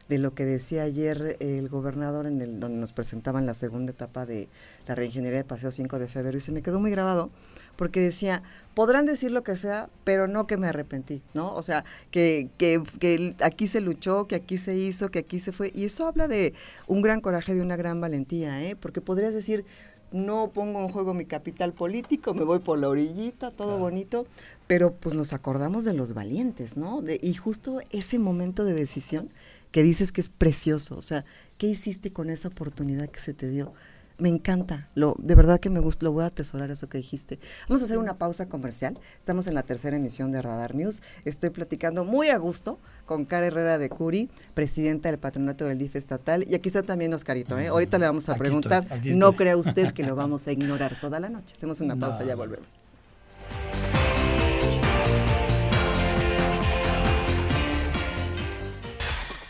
de 0.09 0.19
lo 0.19 0.35
que 0.35 0.45
decía 0.45 0.83
ayer 0.83 1.37
el 1.41 1.69
gobernador 1.69 2.27
en 2.27 2.41
el 2.41 2.61
donde 2.61 2.79
nos 2.79 2.93
presentaban 2.93 3.47
la 3.47 3.55
segunda 3.55 3.93
etapa 3.93 4.27
de 4.27 4.49
la 4.87 4.95
reingeniería 4.95 5.39
de 5.39 5.45
Paseo 5.45 5.71
5 5.71 5.99
de 5.99 6.09
febrero 6.09 6.37
y 6.37 6.41
se 6.41 6.53
me 6.53 6.63
quedó 6.63 6.81
muy 6.81 6.91
grabado 6.91 7.31
porque 7.77 8.01
decía, 8.01 8.43
podrán 8.75 9.07
decir 9.07 9.31
lo 9.33 9.43
que 9.43 9.57
sea, 9.57 9.89
pero 10.05 10.29
no 10.29 10.47
que 10.47 10.57
me 10.57 10.69
arrepentí, 10.69 11.23
¿no? 11.35 11.55
O 11.55 11.63
sea, 11.63 11.85
que, 12.11 12.49
que, 12.59 12.83
que 13.01 13.35
aquí 13.41 13.67
se 13.67 13.81
luchó, 13.81 14.27
que 14.27 14.35
aquí 14.35 14.59
se 14.59 14.77
hizo, 14.77 15.11
que 15.11 15.21
aquí 15.21 15.41
se 15.41 15.53
fue. 15.53 15.73
Y 15.75 15.85
eso 15.85 16.07
habla 16.07 16.29
de 16.29 16.55
un 16.87 17.03
gran 17.03 17.21
coraje, 17.21 17.55
de 17.55 17.63
una 17.63 17.77
gran 17.77 18.01
valentía, 18.01 18.63
¿eh? 18.63 18.77
Porque 18.77 19.01
podrías 19.01 19.35
decir, 19.35 19.65
no 20.13 20.51
pongo 20.53 20.81
en 20.81 20.89
juego 20.89 21.15
mi 21.15 21.25
capital 21.25 21.73
político, 21.73 22.35
me 22.35 22.45
voy 22.45 22.59
por 22.59 22.79
la 22.79 22.89
orillita, 22.89 23.51
todo 23.51 23.79
bonito, 23.79 24.27
pero 24.67 24.93
pues 24.93 25.15
nos 25.15 25.33
acordamos 25.33 25.85
de 25.85 25.93
los 25.93 26.15
valientes, 26.15 26.77
¿no? 26.77 27.03
De, 27.03 27.19
y 27.23 27.35
justo 27.35 27.81
ese 27.91 28.19
momento 28.19 28.65
de 28.65 28.75
decisión 28.75 29.31
que 29.71 29.83
dices 29.83 30.13
que 30.13 30.21
es 30.21 30.29
precioso. 30.29 30.97
O 30.97 31.03
sea, 31.03 31.25
¿qué 31.59 31.67
hiciste 31.67 32.13
con 32.13 32.31
esa 32.31 32.49
oportunidad 32.49 33.09
que 33.09 33.21
se 33.21 33.35
te 33.35 33.49
dio? 33.49 33.73
Me 34.19 34.29
encanta, 34.29 34.87
lo, 34.95 35.17
de 35.19 35.35
verdad 35.35 35.59
que 35.59 35.71
me 35.71 35.81
gusta, 35.81 36.05
lo 36.05 36.13
voy 36.13 36.25
a 36.25 36.27
atesorar 36.27 36.71
eso 36.71 36.89
que 36.89 36.99
dijiste. 36.99 37.39
Vamos 37.69 37.83
a 37.83 37.87
hacer 37.87 37.99
una 37.99 38.15
pausa 38.15 38.49
comercial. 38.49 38.99
Estamos 39.19 39.47
en 39.47 39.55
la 39.55 39.63
tercera 39.63 39.97
emisión 39.97 40.33
de 40.33 40.43
Radar 40.43 40.75
News. 40.75 41.03
Estoy 41.25 41.51
platicando 41.51 42.05
muy 42.05 42.29
a 42.29 42.39
gusto 42.39 42.79
con 43.07 43.25
Cara 43.25 43.47
Herrera 43.47 43.79
de 43.79 43.89
Curi, 43.89 44.31
presidenta 44.55 45.09
del 45.11 45.19
patronato 45.19 45.65
del 45.65 45.79
DIF 45.79 45.97
estatal. 45.97 46.45
Y 46.49 46.55
aquí 46.55 46.69
está 46.69 46.83
también 46.83 47.13
Oscarito. 47.15 47.59
¿eh? 47.59 47.69
Ahorita 47.69 47.99
le 47.99 48.07
vamos 48.07 48.29
a 48.29 48.37
preguntar. 48.37 48.87
No 49.05 49.33
crea 49.33 49.57
usted 49.57 49.93
que 49.93 50.03
lo 50.03 50.15
vamos 50.15 50.47
a 50.47 50.53
ignorar 50.53 50.99
toda 51.01 51.19
la 51.21 51.29
noche. 51.29 51.55
Hacemos 51.57 51.81
una 51.81 51.97
pausa, 51.97 52.25
ya 52.25 52.37
volvemos. 52.37 52.79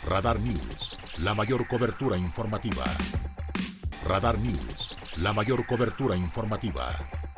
Radar 0.05 0.39
News, 0.39 0.95
la 1.19 1.33
mayor 1.33 1.67
cobertura 1.67 2.17
informativa. 2.17 2.83
Radar 4.05 4.37
News, 4.39 4.93
la 5.17 5.31
mayor 5.31 5.65
cobertura 5.65 6.17
informativa. 6.17 7.32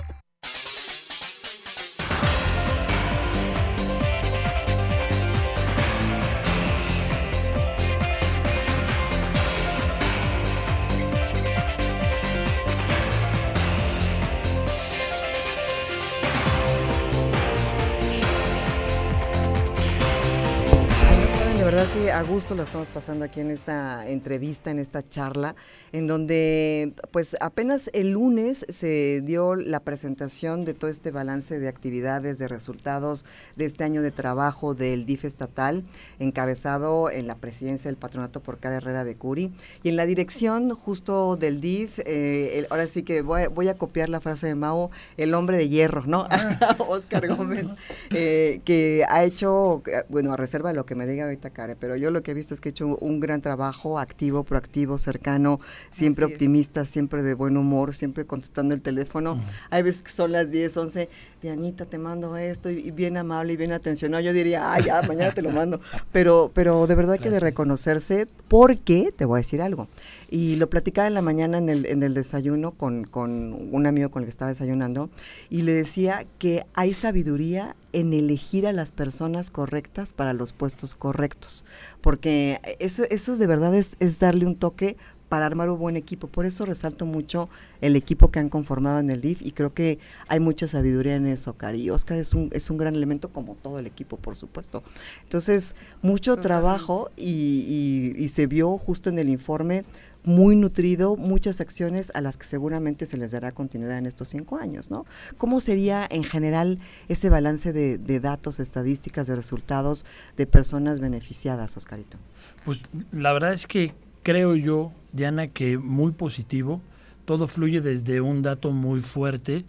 A 22.15 22.23
gusto 22.23 22.55
lo 22.55 22.63
estamos 22.63 22.89
pasando 22.89 23.25
aquí 23.25 23.41
en 23.41 23.51
esta 23.51 24.07
entrevista, 24.07 24.71
en 24.71 24.79
esta 24.79 25.05
charla, 25.05 25.53
en 25.91 26.07
donde 26.07 26.93
pues 27.11 27.35
apenas 27.41 27.89
el 27.91 28.11
lunes 28.11 28.65
se 28.69 29.19
dio 29.19 29.55
la 29.55 29.81
presentación 29.81 30.63
de 30.63 30.73
todo 30.73 30.89
este 30.89 31.11
balance 31.11 31.59
de 31.59 31.67
actividades, 31.67 32.37
de 32.37 32.47
resultados 32.47 33.25
de 33.57 33.65
este 33.65 33.83
año 33.83 34.01
de 34.01 34.11
trabajo 34.11 34.73
del 34.75 35.05
DIF 35.05 35.25
estatal, 35.25 35.83
encabezado 36.17 37.11
en 37.11 37.27
la 37.27 37.35
presidencia 37.35 37.89
del 37.89 37.97
patronato 37.97 38.41
por 38.41 38.59
Cara 38.59 38.77
Herrera 38.77 39.03
de 39.03 39.17
Curi, 39.17 39.51
y 39.83 39.89
en 39.89 39.97
la 39.97 40.05
dirección 40.05 40.69
justo 40.69 41.35
del 41.35 41.59
DIF, 41.59 41.99
eh, 42.05 42.65
ahora 42.69 42.87
sí 42.87 43.03
que 43.03 43.23
voy, 43.23 43.67
a 43.67 43.77
copiar 43.77 44.07
la 44.07 44.21
frase 44.21 44.47
de 44.47 44.55
Mao, 44.55 44.89
el 45.17 45.33
hombre 45.33 45.57
de 45.57 45.67
hierro, 45.67 46.05
¿no? 46.05 46.29
Oscar 46.87 47.27
Gómez, 47.27 47.65
eh, 48.11 48.61
que 48.63 49.03
ha 49.09 49.25
hecho, 49.25 49.83
bueno, 50.07 50.31
a 50.31 50.37
reserva 50.37 50.69
de 50.69 50.75
lo 50.75 50.85
que 50.85 50.95
me 50.95 51.05
diga 51.05 51.25
ahorita 51.25 51.51
pero 51.77 51.95
yo 51.95 52.04
lo 52.11 52.23
que 52.23 52.31
he 52.31 52.33
visto 52.33 52.53
es 52.53 52.61
que 52.61 52.69
he 52.69 52.71
hecho 52.71 52.87
un 52.87 53.19
gran 53.19 53.41
trabajo 53.41 53.99
activo, 53.99 54.43
proactivo, 54.43 54.97
cercano, 54.97 55.59
siempre 55.89 56.25
optimista, 56.25 56.85
siempre 56.85 57.23
de 57.23 57.33
buen 57.33 57.57
humor, 57.57 57.93
siempre 57.93 58.25
contestando 58.25 58.73
el 58.73 58.81
teléfono. 58.81 59.39
Hay 59.69 59.83
veces 59.83 60.01
que 60.01 60.11
son 60.11 60.31
las 60.31 60.49
10, 60.49 60.77
11, 60.77 61.09
Dianita, 61.41 61.85
te 61.85 61.97
mando 61.97 62.35
esto, 62.37 62.69
y, 62.69 62.91
bien 62.91 63.17
amable 63.17 63.53
y 63.53 63.57
bien 63.57 63.71
atencionado. 63.71 64.23
Yo 64.23 64.33
diría, 64.33 64.73
ah, 64.73 64.79
ya, 64.79 65.01
mañana 65.03 65.33
te 65.33 65.41
lo 65.41 65.51
mando. 65.51 65.79
Pero, 66.11 66.51
pero 66.53 66.87
de 66.87 66.95
verdad 66.95 67.19
que 67.19 67.29
de 67.29 67.39
reconocerse, 67.39 68.27
porque, 68.47 69.13
te 69.15 69.25
voy 69.25 69.37
a 69.37 69.39
decir 69.39 69.61
algo, 69.61 69.87
y 70.29 70.55
lo 70.55 70.69
platicaba 70.69 71.07
en 71.07 71.13
la 71.13 71.21
mañana 71.21 71.57
en 71.57 71.69
el, 71.69 71.85
en 71.85 72.03
el 72.03 72.13
desayuno 72.13 72.71
con, 72.71 73.05
con 73.05 73.53
un 73.71 73.87
amigo 73.87 74.09
con 74.09 74.23
el 74.23 74.27
que 74.27 74.31
estaba 74.31 74.49
desayunando, 74.49 75.09
y 75.49 75.61
le 75.63 75.73
decía 75.73 76.25
que 76.39 76.65
hay 76.73 76.93
sabiduría 76.93 77.75
en 77.93 78.13
elegir 78.13 78.67
a 78.67 78.73
las 78.73 78.91
personas 78.91 79.49
correctas 79.49 80.13
para 80.13 80.33
los 80.33 80.51
puestos 80.51 80.95
correctos, 80.95 81.65
porque 82.01 82.59
eso, 82.79 83.03
eso 83.09 83.35
de 83.37 83.47
verdad 83.47 83.73
es, 83.75 83.95
es 83.99 84.19
darle 84.19 84.45
un 84.45 84.55
toque 84.55 84.97
para 85.29 85.45
armar 85.45 85.69
un 85.69 85.79
buen 85.79 85.97
equipo. 85.97 86.27
Por 86.27 86.45
eso 86.45 86.65
resalto 86.65 87.05
mucho 87.05 87.49
el 87.81 87.95
equipo 87.95 88.31
que 88.31 88.39
han 88.39 88.49
conformado 88.49 88.99
en 88.99 89.09
el 89.09 89.21
DIF 89.21 89.41
y 89.41 89.51
creo 89.51 89.73
que 89.73 89.99
hay 90.27 90.39
mucha 90.39 90.67
sabiduría 90.67 91.15
en 91.15 91.27
eso, 91.27 91.53
Cari. 91.53 91.89
Oscar 91.89 92.17
es 92.17 92.33
un, 92.33 92.49
es 92.53 92.69
un 92.69 92.77
gran 92.77 92.95
elemento 92.95 93.29
como 93.29 93.55
todo 93.55 93.79
el 93.79 93.87
equipo, 93.87 94.17
por 94.17 94.35
supuesto. 94.35 94.83
Entonces, 95.23 95.75
mucho 96.01 96.37
trabajo 96.37 97.11
y, 97.17 98.13
y, 98.17 98.27
se 98.29 98.47
vio 98.47 98.77
justo 98.77 99.09
en 99.09 99.19
el 99.19 99.29
informe 99.29 99.83
muy 100.25 100.55
nutrido, 100.55 101.15
muchas 101.15 101.61
acciones 101.61 102.11
a 102.15 102.21
las 102.21 102.37
que 102.37 102.45
seguramente 102.45 103.05
se 103.05 103.17
les 103.17 103.31
dará 103.31 103.51
continuidad 103.51 103.97
en 103.97 104.05
estos 104.05 104.29
cinco 104.29 104.57
años, 104.57 104.91
¿no? 104.91 105.05
¿Cómo 105.37 105.59
sería 105.59 106.07
en 106.09 106.23
general 106.23 106.79
ese 107.07 107.29
balance 107.29 107.73
de, 107.73 107.97
de 107.97 108.19
datos, 108.19 108.59
estadísticas, 108.59 109.27
de 109.27 109.35
resultados 109.35 110.05
de 110.35 110.47
personas 110.47 110.99
beneficiadas, 110.99 111.77
Oscarito? 111.77 112.17
Pues 112.65 112.81
la 113.11 113.31
verdad 113.33 113.53
es 113.53 113.67
que 113.67 113.93
creo 114.23 114.55
yo, 114.55 114.91
Diana, 115.13 115.47
que 115.47 115.77
muy 115.77 116.11
positivo. 116.11 116.81
Todo 117.25 117.47
fluye 117.47 117.81
desde 117.81 118.21
un 118.21 118.41
dato 118.41 118.71
muy 118.71 118.99
fuerte, 118.99 119.65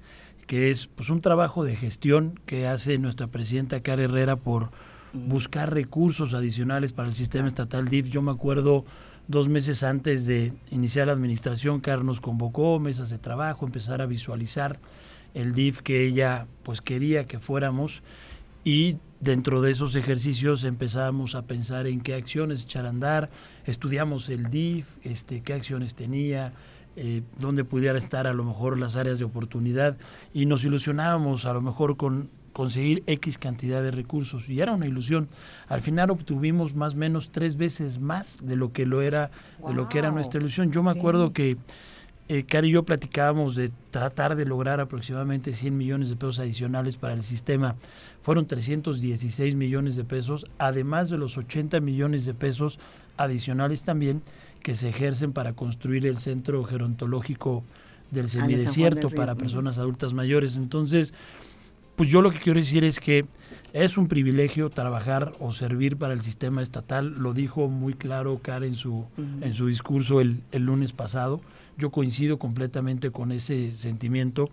que 0.47 0.71
es 0.71 0.87
pues 0.87 1.11
un 1.11 1.21
trabajo 1.21 1.65
de 1.65 1.77
gestión 1.77 2.41
que 2.47 2.67
hace 2.67 2.99
nuestra 2.99 3.27
presidenta 3.27 3.81
Cara 3.81 4.05
Herrera 4.05 4.37
por 4.37 4.71
buscar 5.13 5.73
recursos 5.73 6.35
adicionales 6.35 6.93
para 6.93 7.09
el 7.09 7.15
sistema 7.15 7.49
estatal 7.49 7.89
DIF. 7.89 8.11
Yo 8.11 8.23
me 8.23 8.31
acuerdo 8.31 8.85
dos 9.29 9.49
meses 9.49 9.83
antes 9.83 10.27
de 10.27 10.53
iniciar 10.71 11.09
la 11.09 11.13
administración, 11.13 11.81
Car 11.81 12.05
nos 12.05 12.21
convocó, 12.21 12.79
mesas 12.79 13.11
de 13.11 13.19
trabajo, 13.19 13.67
empezar 13.67 14.01
a 14.03 14.07
visualizar 14.07 14.79
el 15.35 15.55
DIF 15.55 15.81
que 15.81 16.07
ella 16.07 16.47
pues 16.63 16.81
quería 16.81 17.27
que 17.27 17.39
fuéramos. 17.39 18.03
Y 18.65 18.99
dentro 19.21 19.63
de 19.63 19.71
esos 19.71 19.95
ejercicios 19.95 20.65
empezamos 20.65 21.35
a 21.35 21.43
pensar 21.43 21.87
en 21.87 22.01
qué 22.01 22.15
acciones 22.15 22.65
echar 22.65 22.87
a 22.87 22.89
andar, 22.89 23.31
estudiamos 23.65 24.29
el 24.29 24.45
DIF, 24.51 24.95
este, 25.05 25.43
qué 25.43 25.53
acciones 25.53 25.95
tenía, 25.95 26.53
eh, 26.97 27.23
dónde 27.39 27.63
pudiera 27.63 27.99
estar 27.99 28.27
a 28.27 28.33
lo 28.33 28.43
mejor 28.43 28.79
las 28.79 28.97
áreas 28.97 29.19
de 29.19 29.25
oportunidad. 29.25 29.97
Y 30.33 30.47
nos 30.47 30.65
ilusionábamos 30.65 31.45
a 31.45 31.53
lo 31.53 31.61
mejor 31.61 31.97
con 31.97 32.31
conseguir 32.57 33.03
X 33.07 33.37
cantidad 33.37 33.83
de 33.83 33.91
recursos 33.91 34.49
y 34.49 34.63
era 34.63 34.73
una 34.73 34.87
ilusión. 34.87 35.29
Al 35.69 35.83
final 35.83 36.11
obtuvimos 36.11 36.75
más 36.75 36.95
o 36.95 36.97
menos 36.97 37.29
tres 37.31 37.59
veces 37.59 37.99
más 38.01 38.39
de 38.43 38.57
lo 38.57 38.73
que 38.73 38.87
lo 38.87 39.03
era, 39.03 39.31
de 39.67 39.75
lo 39.75 39.91
que 39.91 39.99
era 39.99 40.11
nuestra 40.11 40.41
ilusión. 40.41 40.73
Yo 40.73 40.83
me 40.83 40.91
acuerdo 40.91 41.35
que 41.35 41.59
eh, 42.31 42.45
Cari 42.45 42.69
y 42.69 42.71
yo 42.73 42.83
platicábamos 42.83 43.57
de 43.57 43.71
tratar 43.91 44.37
de 44.37 44.47
lograr 44.47 44.81
aproximadamente 44.81 45.53
100 45.53 45.77
millones 45.77 46.09
de 46.09 46.17
pesos 46.17 46.39
adicionales 46.39 46.97
para 46.97 47.13
el 47.13 47.25
sistema. 47.25 47.77
Fueron 48.23 48.47
316 48.47 49.55
millones 49.55 49.97
de 49.97 50.05
pesos, 50.05 50.47
además 50.57 51.11
de 51.11 51.19
los 51.19 51.37
80 51.37 51.81
millones 51.81 52.25
de 52.25 52.33
pesos 52.33 52.81
adicionales 53.19 53.83
también 53.83 54.23
que 54.63 54.75
se 54.77 54.89
ejercen 54.89 55.35
para 55.35 55.53
construir 55.53 56.07
el 56.07 56.17
centro 56.17 56.65
gerontológico 56.65 57.65
del 58.11 58.25
ah, 58.25 58.29
semidesierto 58.29 59.11
para 59.11 59.35
personas 59.35 59.77
adultas 59.77 60.15
mayores. 60.15 60.57
Entonces, 60.57 61.13
pues 61.97 62.11
yo 62.11 62.23
lo 62.23 62.31
que 62.31 62.39
quiero 62.39 62.61
decir 62.61 62.85
es 62.85 63.01
que 63.01 63.25
es 63.73 63.99
un 63.99 64.07
privilegio 64.07 64.71
trabajar 64.71 65.33
o 65.41 65.53
servir 65.53 65.97
para 65.97 66.13
el 66.13 66.21
sistema 66.21 66.63
estatal, 66.63 67.15
lo 67.19 67.35
dijo 67.35 67.69
muy 67.69 67.95
claro 67.95 68.39
Karen 68.43 68.71
en 68.71 68.75
su, 68.75 69.07
en 69.17 69.53
su 69.55 69.67
discurso 69.67 70.21
el, 70.21 70.43
el 70.53 70.65
lunes 70.65 70.93
pasado. 70.93 71.41
Yo 71.77 71.91
coincido 71.91 72.39
completamente 72.39 73.11
con 73.11 73.33
ese 73.33 73.71
sentimiento. 73.71 74.49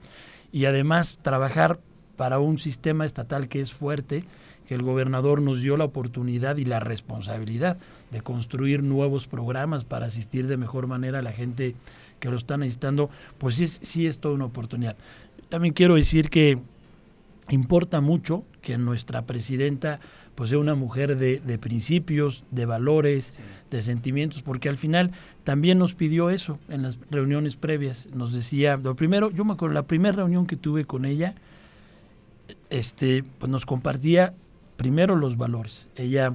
Y 0.52 0.66
además 0.66 1.18
trabajar 1.22 1.80
para 2.16 2.40
un 2.40 2.58
sistema 2.58 3.06
estatal 3.06 3.48
que 3.48 3.62
es 3.62 3.74
fuerte, 3.74 4.24
que 4.68 4.76
el 4.76 4.84
gobernador 4.84 5.42
nos 5.42 5.62
dio 5.62 5.78
la 5.78 5.86
oportunidad 5.86 6.58
y 6.58 6.66
la 6.66 6.80
responsabilidad 6.80 7.78
de 8.12 8.22
construir 8.22 8.84
nuevos 8.84 9.28
programas 9.28 9.84
para 9.84 10.06
asistir 10.06 10.48
de 10.48 10.58
mejor 10.58 10.88
manera 10.88 11.20
a 11.20 11.24
la 11.24 11.32
gente 11.32 11.76
que 12.20 12.30
lo 12.30 12.38
está 12.38 12.58
necesitando, 12.58 13.10
pues 13.38 13.56
sí, 13.56 13.68
sí 13.68 14.08
es 14.08 14.20
toda 14.20 14.36
una 14.36 14.46
oportunidad. 14.46 14.96
También 15.50 15.74
quiero 15.74 15.96
decir 15.96 16.30
que 16.30 16.60
importa 17.50 18.02
mucho 18.02 18.44
que 18.62 18.78
nuestra 18.78 19.26
presidenta 19.26 20.00
pues 20.36 20.50
sea 20.50 20.60
una 20.60 20.76
mujer 20.76 21.18
de, 21.18 21.40
de 21.40 21.58
principios, 21.60 22.44
de 22.50 22.66
valores, 22.66 23.40
de 23.70 23.82
sentimientos, 23.82 24.42
porque 24.42 24.70
al 24.70 24.78
final 24.78 25.12
también 25.44 25.78
nos 25.78 25.94
pidió 25.94 26.30
eso 26.30 26.58
en 26.70 26.82
las 26.82 26.98
reuniones 27.12 27.56
previas. 27.56 28.10
Nos 28.14 28.34
decía, 28.34 28.78
lo 28.78 28.96
primero, 28.96 29.30
yo 29.30 29.46
me 29.46 29.54
acuerdo, 29.54 29.76
la 29.76 29.86
primera 29.86 30.16
reunión 30.16 30.48
que 30.48 30.56
tuve 30.56 30.86
con 30.86 31.06
ella, 31.06 31.36
este, 32.70 33.24
pues 33.38 33.52
nos 33.52 33.66
compartía 33.66 34.34
primero 34.76 35.16
los 35.16 35.38
valores. 35.38 35.88
Ella 35.96 36.34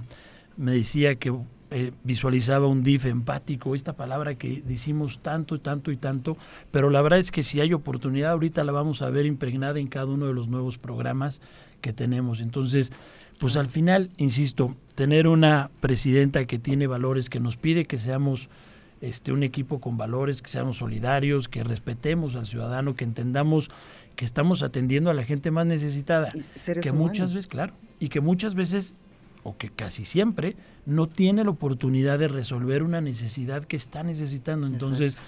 me 0.57 0.73
decía 0.73 1.17
que 1.17 1.35
eh, 1.71 1.93
visualizaba 2.03 2.67
un 2.67 2.83
DIF 2.83 3.07
empático, 3.07 3.75
esta 3.75 3.93
palabra 3.93 4.37
que 4.37 4.63
decimos 4.67 5.21
tanto 5.21 5.55
y 5.55 5.59
tanto 5.59 5.91
y 5.93 5.97
tanto, 5.97 6.37
pero 6.71 6.89
la 6.89 7.03
verdad 7.03 7.19
es 7.19 7.31
que 7.31 7.43
si 7.43 7.61
hay 7.61 7.75
oportunidad 7.75 8.33
ahorita 8.33 8.65
la 8.65 8.73
vamos 8.73 9.03
a 9.03 9.11
ver 9.11 9.27
impregnada 9.27 9.79
en 9.79 9.89
cada 9.89 10.07
uno 10.07 10.27
de 10.27 10.35
los 10.35 10.49
nuevos 10.49 10.79
programas 10.79 11.41
que 11.81 11.93
tenemos. 11.93 12.41
Entonces, 12.41 12.93
pues 13.39 13.57
al 13.57 13.67
final, 13.67 14.11
insisto, 14.17 14.75
tener 14.95 15.29
una 15.29 15.71
presidenta 15.81 16.45
que 16.47 16.59
tiene 16.59 16.87
valores, 16.87 17.29
que 17.31 17.39
nos 17.39 17.57
pide 17.57 17.85
que 17.85 17.99
seamos 17.99 18.49
este, 19.01 19.33
un 19.33 19.43
equipo 19.43 19.81
con 19.81 19.97
valores, 19.97 20.43
que 20.43 20.49
seamos 20.49 20.79
solidarios, 20.79 21.49
que 21.49 21.63
respetemos 21.65 22.35
al 22.35 22.47
ciudadano, 22.47 22.97
que 22.97 23.05
entendamos 23.05 23.71
que 24.17 24.25
estamos 24.25 24.65
atendiendo 24.65 25.11
a 25.11 25.15
la 25.15 25.23
gente 25.23 25.53
más 25.53 25.67
necesitada, 25.67 26.33
que 26.83 26.93
muchas 26.93 27.35
veces, 27.35 27.47
claro, 27.47 27.75
y 28.01 28.09
que 28.09 28.21
muchas 28.21 28.57
veces 28.57 28.95
o 29.49 29.57
que 29.57 29.71
casi 29.71 30.05
siempre 30.05 30.57
no 30.85 31.07
tiene 31.07 31.45
la 31.45 31.51
oportunidad 31.51 32.19
de 32.19 32.29
resolver 32.29 32.83
una 32.83 33.01
necesidad 33.01 33.65
que 33.65 33.77
está 33.77 34.03
necesitando. 34.03 34.67
Entonces, 34.67 35.19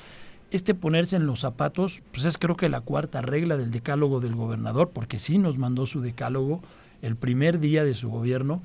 este 0.50 0.74
ponerse 0.74 1.16
en 1.16 1.26
los 1.26 1.40
zapatos, 1.40 2.02
pues 2.12 2.24
es 2.24 2.36
creo 2.36 2.56
que 2.56 2.68
la 2.68 2.80
cuarta 2.80 3.22
regla 3.22 3.56
del 3.56 3.70
decálogo 3.70 4.20
del 4.20 4.34
gobernador, 4.34 4.90
porque 4.92 5.18
sí 5.18 5.38
nos 5.38 5.58
mandó 5.58 5.86
su 5.86 6.00
decálogo 6.00 6.60
el 7.02 7.16
primer 7.16 7.60
día 7.60 7.84
de 7.84 7.94
su 7.94 8.10
gobierno 8.10 8.60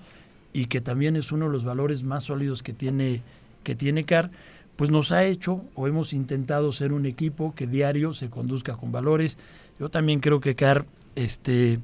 y 0.51 0.65
que 0.65 0.81
también 0.81 1.15
es 1.15 1.31
uno 1.31 1.45
de 1.45 1.51
los 1.51 1.63
valores 1.63 2.03
más 2.03 2.25
sólidos 2.25 2.63
que 2.63 2.73
tiene, 2.73 3.21
que 3.63 3.75
tiene 3.75 4.03
CAR, 4.03 4.31
pues 4.75 4.91
nos 4.91 5.11
ha 5.11 5.23
hecho 5.23 5.61
o 5.75 5.87
hemos 5.87 6.11
intentado 6.11 6.71
ser 6.71 6.91
un 6.91 7.05
equipo 7.05 7.53
que 7.55 7.67
diario 7.67 8.13
se 8.13 8.29
conduzca 8.29 8.75
con 8.75 8.91
valores. 8.91 9.37
Yo 9.79 9.89
también 9.89 10.19
creo 10.19 10.41
que 10.41 10.55
CAR, 10.55 10.85
este, 11.15 11.79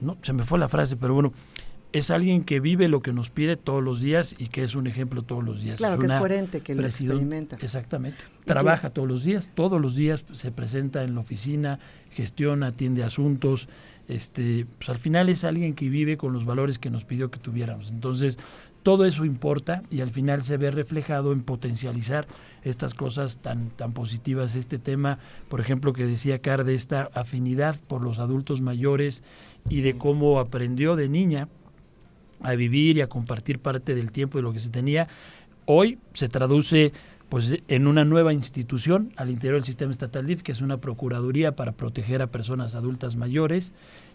no, 0.00 0.18
se 0.22 0.32
me 0.32 0.42
fue 0.42 0.58
la 0.58 0.68
frase, 0.68 0.96
pero 0.96 1.14
bueno, 1.14 1.32
es 1.98 2.10
alguien 2.10 2.44
que 2.44 2.60
vive 2.60 2.88
lo 2.88 3.00
que 3.00 3.12
nos 3.12 3.30
pide 3.30 3.56
todos 3.56 3.82
los 3.82 4.00
días 4.00 4.34
y 4.38 4.48
que 4.48 4.62
es 4.64 4.74
un 4.74 4.86
ejemplo 4.86 5.22
todos 5.22 5.44
los 5.44 5.60
días. 5.60 5.76
Claro, 5.76 5.94
es 5.94 6.00
que 6.00 6.06
es 6.06 6.20
coherente, 6.20 6.60
que 6.60 6.74
lo 6.74 6.86
experimenta. 6.86 7.56
Exactamente. 7.60 8.24
Trabaja 8.44 8.90
todos 8.90 9.08
los 9.08 9.24
días, 9.24 9.52
todos 9.54 9.80
los 9.80 9.96
días 9.96 10.24
se 10.32 10.50
presenta 10.50 11.02
en 11.02 11.14
la 11.14 11.20
oficina, 11.20 11.78
gestiona, 12.10 12.68
atiende 12.68 13.04
asuntos. 13.04 13.68
Este, 14.08 14.66
pues 14.78 14.88
al 14.88 14.96
final 14.96 15.28
es 15.28 15.44
alguien 15.44 15.74
que 15.74 15.90
vive 15.90 16.16
con 16.16 16.32
los 16.32 16.46
valores 16.46 16.78
que 16.78 16.88
nos 16.88 17.04
pidió 17.04 17.30
que 17.30 17.38
tuviéramos. 17.38 17.90
Entonces, 17.90 18.38
todo 18.82 19.04
eso 19.04 19.26
importa 19.26 19.82
y 19.90 20.00
al 20.00 20.08
final 20.08 20.42
se 20.42 20.56
ve 20.56 20.70
reflejado 20.70 21.32
en 21.32 21.42
potencializar 21.42 22.26
estas 22.62 22.94
cosas 22.94 23.38
tan, 23.38 23.68
tan 23.68 23.92
positivas. 23.92 24.56
Este 24.56 24.78
tema, 24.78 25.18
por 25.48 25.60
ejemplo, 25.60 25.92
que 25.92 26.06
decía 26.06 26.40
Car, 26.40 26.64
de 26.64 26.74
esta 26.74 27.10
afinidad 27.12 27.76
por 27.86 28.02
los 28.02 28.18
adultos 28.18 28.62
mayores 28.62 29.22
y 29.68 29.82
de 29.82 29.98
cómo 29.98 30.38
aprendió 30.38 30.96
de 30.96 31.10
niña 31.10 31.48
a 32.42 32.54
vivir 32.54 32.96
y 32.96 33.00
a 33.00 33.08
compartir 33.08 33.58
parte 33.58 33.94
del 33.94 34.12
tiempo 34.12 34.38
de 34.38 34.42
lo 34.42 34.52
que 34.52 34.58
se 34.58 34.70
tenía, 34.70 35.08
hoy 35.66 35.98
se 36.14 36.28
traduce 36.28 36.92
pues 37.28 37.62
en 37.68 37.86
una 37.86 38.04
nueva 38.04 38.32
institución 38.32 39.12
al 39.16 39.28
interior 39.28 39.56
del 39.56 39.64
sistema 39.64 39.92
estatal 39.92 40.26
DIF, 40.26 40.42
que 40.42 40.52
es 40.52 40.62
una 40.62 40.78
procuraduría 40.78 41.54
para 41.54 41.72
proteger 41.72 42.22
a 42.22 42.28
personas 42.28 42.74
adultas 42.74 43.16
mayores, 43.16 43.74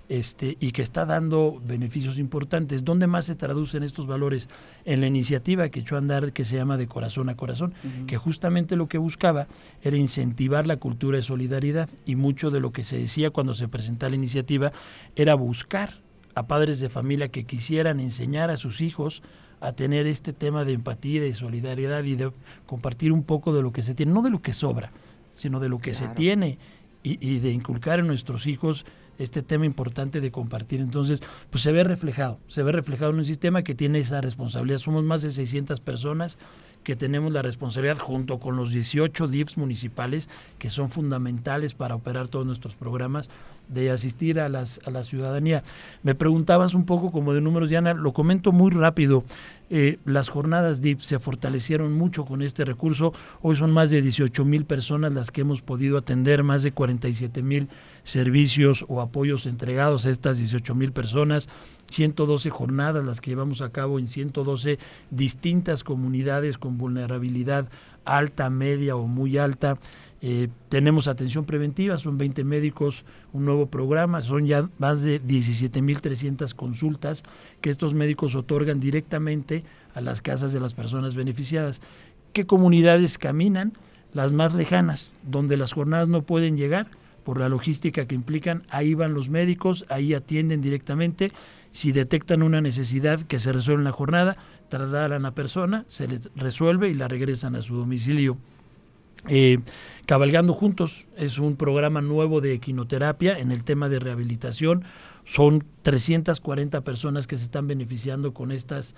este, 0.09 0.57
y 0.59 0.71
que 0.71 0.81
está 0.81 1.05
dando 1.05 1.61
beneficios 1.65 2.19
importantes. 2.19 2.83
¿Dónde 2.83 3.07
más 3.07 3.25
se 3.25 3.35
traducen 3.35 3.83
estos 3.83 4.07
valores? 4.07 4.49
En 4.83 4.99
la 4.99 5.07
iniciativa 5.07 5.69
que 5.69 5.79
echó 5.79 5.95
a 5.95 5.99
andar 5.99 6.33
que 6.33 6.43
se 6.43 6.57
llama 6.57 6.75
De 6.75 6.87
Corazón 6.87 7.29
a 7.29 7.37
Corazón, 7.37 7.73
que 8.07 8.17
justamente 8.17 8.75
lo 8.75 8.87
que 8.87 8.97
buscaba 8.97 9.47
era 9.81 9.95
incentivar 9.95 10.67
la 10.67 10.77
cultura 10.77 11.17
de 11.17 11.21
solidaridad 11.21 11.89
y 12.05 12.15
mucho 12.15 12.49
de 12.49 12.59
lo 12.59 12.71
que 12.71 12.83
se 12.83 12.97
decía 12.97 13.29
cuando 13.29 13.53
se 13.53 13.67
presentaba 13.67 14.09
la 14.09 14.15
iniciativa 14.17 14.71
era 15.15 15.35
buscar 15.35 16.01
a 16.35 16.47
padres 16.47 16.79
de 16.79 16.89
familia 16.89 17.29
que 17.29 17.45
quisieran 17.45 17.99
enseñar 17.99 18.49
a 18.49 18.57
sus 18.57 18.81
hijos 18.81 19.21
a 19.59 19.71
tener 19.71 20.07
este 20.07 20.33
tema 20.33 20.65
de 20.65 20.73
empatía, 20.73 21.21
de 21.21 21.33
solidaridad 21.33 22.03
y 22.03 22.15
de 22.15 22.31
compartir 22.65 23.13
un 23.13 23.23
poco 23.23 23.53
de 23.53 23.61
lo 23.61 23.71
que 23.71 23.81
se 23.81 23.95
tiene, 23.95 24.11
no 24.11 24.21
de 24.21 24.29
lo 24.29 24.41
que 24.41 24.53
sobra, 24.53 24.91
sino 25.31 25.59
de 25.59 25.69
lo 25.69 25.79
que 25.79 25.93
se 25.93 26.09
tiene 26.09 26.57
y, 27.01 27.17
y, 27.25 27.39
de 27.39 27.51
inculcar 27.51 27.99
en 27.99 28.07
nuestros 28.07 28.45
hijos 28.45 28.85
este 29.17 29.41
tema 29.41 29.65
importante 29.65 30.19
de 30.19 30.31
compartir. 30.31 30.81
Entonces, 30.81 31.21
pues 31.49 31.63
se 31.63 31.71
ve 31.71 31.83
reflejado, 31.83 32.39
se 32.47 32.61
ve 32.61 32.73
reflejado 32.73 33.11
en 33.11 33.19
un 33.19 33.25
sistema 33.25 33.63
que 33.63 33.73
tiene 33.75 33.99
esa 33.99 34.19
responsabilidad. 34.19 34.79
Somos 34.79 35.05
más 35.05 35.21
de 35.21 35.31
600 35.31 35.79
personas 35.79 36.37
que 36.83 36.95
tenemos 36.95 37.31
la 37.31 37.41
responsabilidad 37.41 37.97
junto 37.97 38.39
con 38.39 38.55
los 38.55 38.71
18 38.71 39.27
DIFs 39.27 39.57
municipales 39.57 40.29
que 40.59 40.69
son 40.69 40.89
fundamentales 40.89 41.73
para 41.73 41.95
operar 41.95 42.27
todos 42.27 42.45
nuestros 42.45 42.75
programas 42.75 43.29
de 43.69 43.91
asistir 43.91 44.39
a, 44.39 44.49
las, 44.49 44.79
a 44.85 44.91
la 44.91 45.03
ciudadanía. 45.03 45.63
Me 46.03 46.15
preguntabas 46.15 46.73
un 46.73 46.85
poco 46.85 47.11
como 47.11 47.33
de 47.33 47.41
números, 47.41 47.69
Diana, 47.69 47.93
lo 47.93 48.13
comento 48.13 48.51
muy 48.51 48.71
rápido. 48.71 49.23
Eh, 49.69 49.97
las 50.05 50.29
jornadas 50.29 50.81
DIF 50.81 51.01
se 51.01 51.17
fortalecieron 51.17 51.93
mucho 51.93 52.25
con 52.25 52.41
este 52.41 52.63
recurso. 52.63 53.13
Hoy 53.41 53.55
son 53.55 53.71
más 53.71 53.89
de 53.89 54.01
18 54.01 54.45
mil 54.45 54.65
personas 54.65 55.13
las 55.13 55.31
que 55.31 55.41
hemos 55.41 55.61
podido 55.61 55.97
atender, 55.97 56.43
más 56.43 56.61
de 56.61 56.73
47 56.73 57.41
mil 57.41 57.69
servicios 58.03 58.85
o 58.87 59.01
apoyos 59.01 59.45
entregados 59.45 60.05
a 60.05 60.11
estas 60.11 60.37
18 60.37 60.75
mil 60.75 60.91
personas, 60.91 61.49
112 61.89 62.49
jornadas 62.49 63.03
las 63.03 63.21
que 63.21 63.31
llevamos 63.31 63.61
a 63.61 63.71
cabo 63.71 63.97
en 63.97 64.07
112 64.07 64.77
distintas 65.09 65.83
comunidades 65.83 66.57
vulnerabilidad 66.77 67.69
alta, 68.05 68.49
media 68.49 68.95
o 68.95 69.07
muy 69.07 69.37
alta. 69.37 69.77
Eh, 70.21 70.47
tenemos 70.69 71.07
atención 71.07 71.43
preventiva, 71.43 71.97
son 71.97 72.17
20 72.17 72.43
médicos, 72.43 73.03
un 73.33 73.45
nuevo 73.45 73.67
programa, 73.67 74.21
son 74.21 74.45
ya 74.45 74.69
más 74.77 75.03
de 75.03 75.21
17.300 75.21 76.53
consultas 76.53 77.23
que 77.59 77.69
estos 77.69 77.93
médicos 77.93 78.35
otorgan 78.35 78.79
directamente 78.79 79.63
a 79.93 80.01
las 80.01 80.21
casas 80.21 80.53
de 80.53 80.59
las 80.59 80.73
personas 80.73 81.15
beneficiadas. 81.15 81.81
¿Qué 82.31 82.45
comunidades 82.45 83.17
caminan? 83.17 83.73
Las 84.13 84.31
más 84.31 84.53
lejanas, 84.53 85.15
donde 85.23 85.57
las 85.57 85.73
jornadas 85.73 86.07
no 86.07 86.21
pueden 86.21 86.55
llegar 86.55 86.87
por 87.23 87.39
la 87.39 87.49
logística 87.49 88.05
que 88.05 88.15
implican, 88.15 88.63
ahí 88.69 88.93
van 88.93 89.13
los 89.13 89.29
médicos, 89.29 89.85
ahí 89.89 90.13
atienden 90.13 90.61
directamente. 90.61 91.31
Si 91.71 91.91
detectan 91.91 92.43
una 92.43 92.61
necesidad 92.61 93.21
que 93.21 93.39
se 93.39 93.51
resuelve 93.51 93.81
en 93.81 93.85
la 93.85 93.91
jornada, 93.91 94.37
trasladan 94.69 95.13
a 95.13 95.19
la 95.19 95.35
persona, 95.35 95.85
se 95.87 96.07
les 96.07 96.29
resuelve 96.35 96.89
y 96.89 96.93
la 96.93 97.07
regresan 97.07 97.55
a 97.55 97.61
su 97.61 97.75
domicilio. 97.75 98.37
Eh, 99.27 99.59
Cabalgando 100.05 100.53
Juntos 100.53 101.07
es 101.15 101.37
un 101.37 101.55
programa 101.55 102.01
nuevo 102.01 102.41
de 102.41 102.53
equinoterapia 102.53 103.39
en 103.39 103.51
el 103.51 103.63
tema 103.63 103.87
de 103.87 103.99
rehabilitación. 103.99 104.83
Son 105.23 105.63
340 105.83 106.81
personas 106.81 107.25
que 107.25 107.37
se 107.37 107.45
están 107.45 107.67
beneficiando 107.67 108.33
con 108.33 108.51
estas 108.51 108.95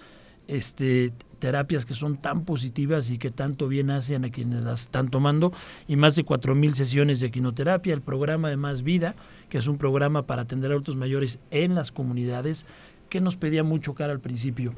este, 0.48 1.12
terapias 1.38 1.86
que 1.86 1.94
son 1.94 2.18
tan 2.18 2.44
positivas 2.44 3.12
y 3.12 3.20
que 3.20 3.30
tanto 3.30 3.68
bien 3.68 3.92
hacen 3.92 4.26
a 4.26 4.32
quienes 4.32 4.64
las 4.64 4.84
están 4.84 5.10
tomando 5.10 5.52
y 5.88 5.96
más 5.96 6.16
de 6.16 6.26
4.000 6.26 6.74
sesiones 6.74 7.20
de 7.20 7.28
equinoterapia, 7.28 7.94
el 7.94 8.02
programa 8.02 8.50
de 8.50 8.58
Más 8.58 8.82
Vida, 8.82 9.16
que 9.50 9.60
es 9.60 9.68
un 9.68 9.78
programa 9.78 10.26
para 10.26 10.44
atender 10.44 10.72
a 10.72 10.74
adultos 10.74 10.96
mayores 10.96 11.40
en 11.52 11.76
las 11.76 11.92
comunidades, 11.92 12.66
que 13.10 13.22
nos 13.22 13.38
pedía 13.38 13.64
mucho 13.64 13.94
cara 13.94 14.12
al 14.12 14.20
principio 14.20 14.74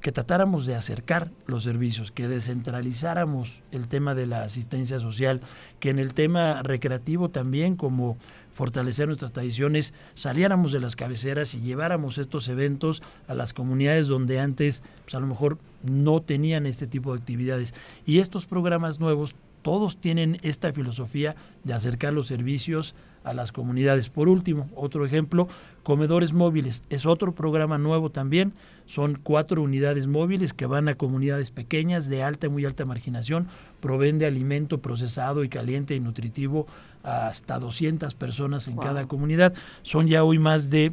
que 0.00 0.12
tratáramos 0.12 0.66
de 0.66 0.74
acercar 0.74 1.30
los 1.46 1.64
servicios, 1.64 2.10
que 2.10 2.28
descentralizáramos 2.28 3.62
el 3.70 3.88
tema 3.88 4.14
de 4.14 4.26
la 4.26 4.42
asistencia 4.42 4.98
social, 4.98 5.40
que 5.78 5.90
en 5.90 5.98
el 5.98 6.14
tema 6.14 6.62
recreativo 6.62 7.28
también, 7.28 7.76
como 7.76 8.16
fortalecer 8.52 9.06
nuestras 9.06 9.32
tradiciones, 9.32 9.94
saliéramos 10.14 10.72
de 10.72 10.80
las 10.80 10.96
cabeceras 10.96 11.54
y 11.54 11.60
lleváramos 11.60 12.18
estos 12.18 12.48
eventos 12.48 13.02
a 13.28 13.34
las 13.34 13.52
comunidades 13.52 14.08
donde 14.08 14.40
antes 14.40 14.82
pues 15.04 15.14
a 15.14 15.20
lo 15.20 15.26
mejor 15.26 15.58
no 15.82 16.20
tenían 16.20 16.66
este 16.66 16.86
tipo 16.86 17.12
de 17.12 17.20
actividades. 17.20 17.74
Y 18.06 18.18
estos 18.18 18.46
programas 18.46 19.00
nuevos, 19.00 19.34
todos 19.62 19.98
tienen 19.98 20.38
esta 20.42 20.72
filosofía 20.72 21.36
de 21.64 21.74
acercar 21.74 22.12
los 22.12 22.26
servicios 22.26 22.94
a 23.24 23.34
las 23.34 23.52
comunidades. 23.52 24.08
Por 24.08 24.28
último, 24.28 24.68
otro 24.74 25.04
ejemplo, 25.04 25.48
comedores 25.82 26.32
móviles. 26.32 26.84
Es 26.90 27.06
otro 27.06 27.34
programa 27.34 27.78
nuevo 27.78 28.10
también. 28.10 28.54
Son 28.90 29.14
cuatro 29.22 29.62
unidades 29.62 30.08
móviles 30.08 30.52
que 30.52 30.66
van 30.66 30.88
a 30.88 30.96
comunidades 30.96 31.52
pequeñas 31.52 32.08
de 32.08 32.24
alta 32.24 32.48
y 32.48 32.50
muy 32.50 32.64
alta 32.64 32.84
marginación. 32.84 33.46
Proveen 33.78 34.18
de 34.18 34.26
alimento 34.26 34.78
procesado 34.78 35.44
y 35.44 35.48
caliente 35.48 35.94
y 35.94 36.00
nutritivo 36.00 36.66
a 37.04 37.28
hasta 37.28 37.60
200 37.60 38.12
personas 38.16 38.66
en 38.66 38.76
cada 38.76 39.06
comunidad. 39.06 39.54
Son 39.84 40.08
ya 40.08 40.24
hoy 40.24 40.40
más 40.40 40.70
de 40.70 40.92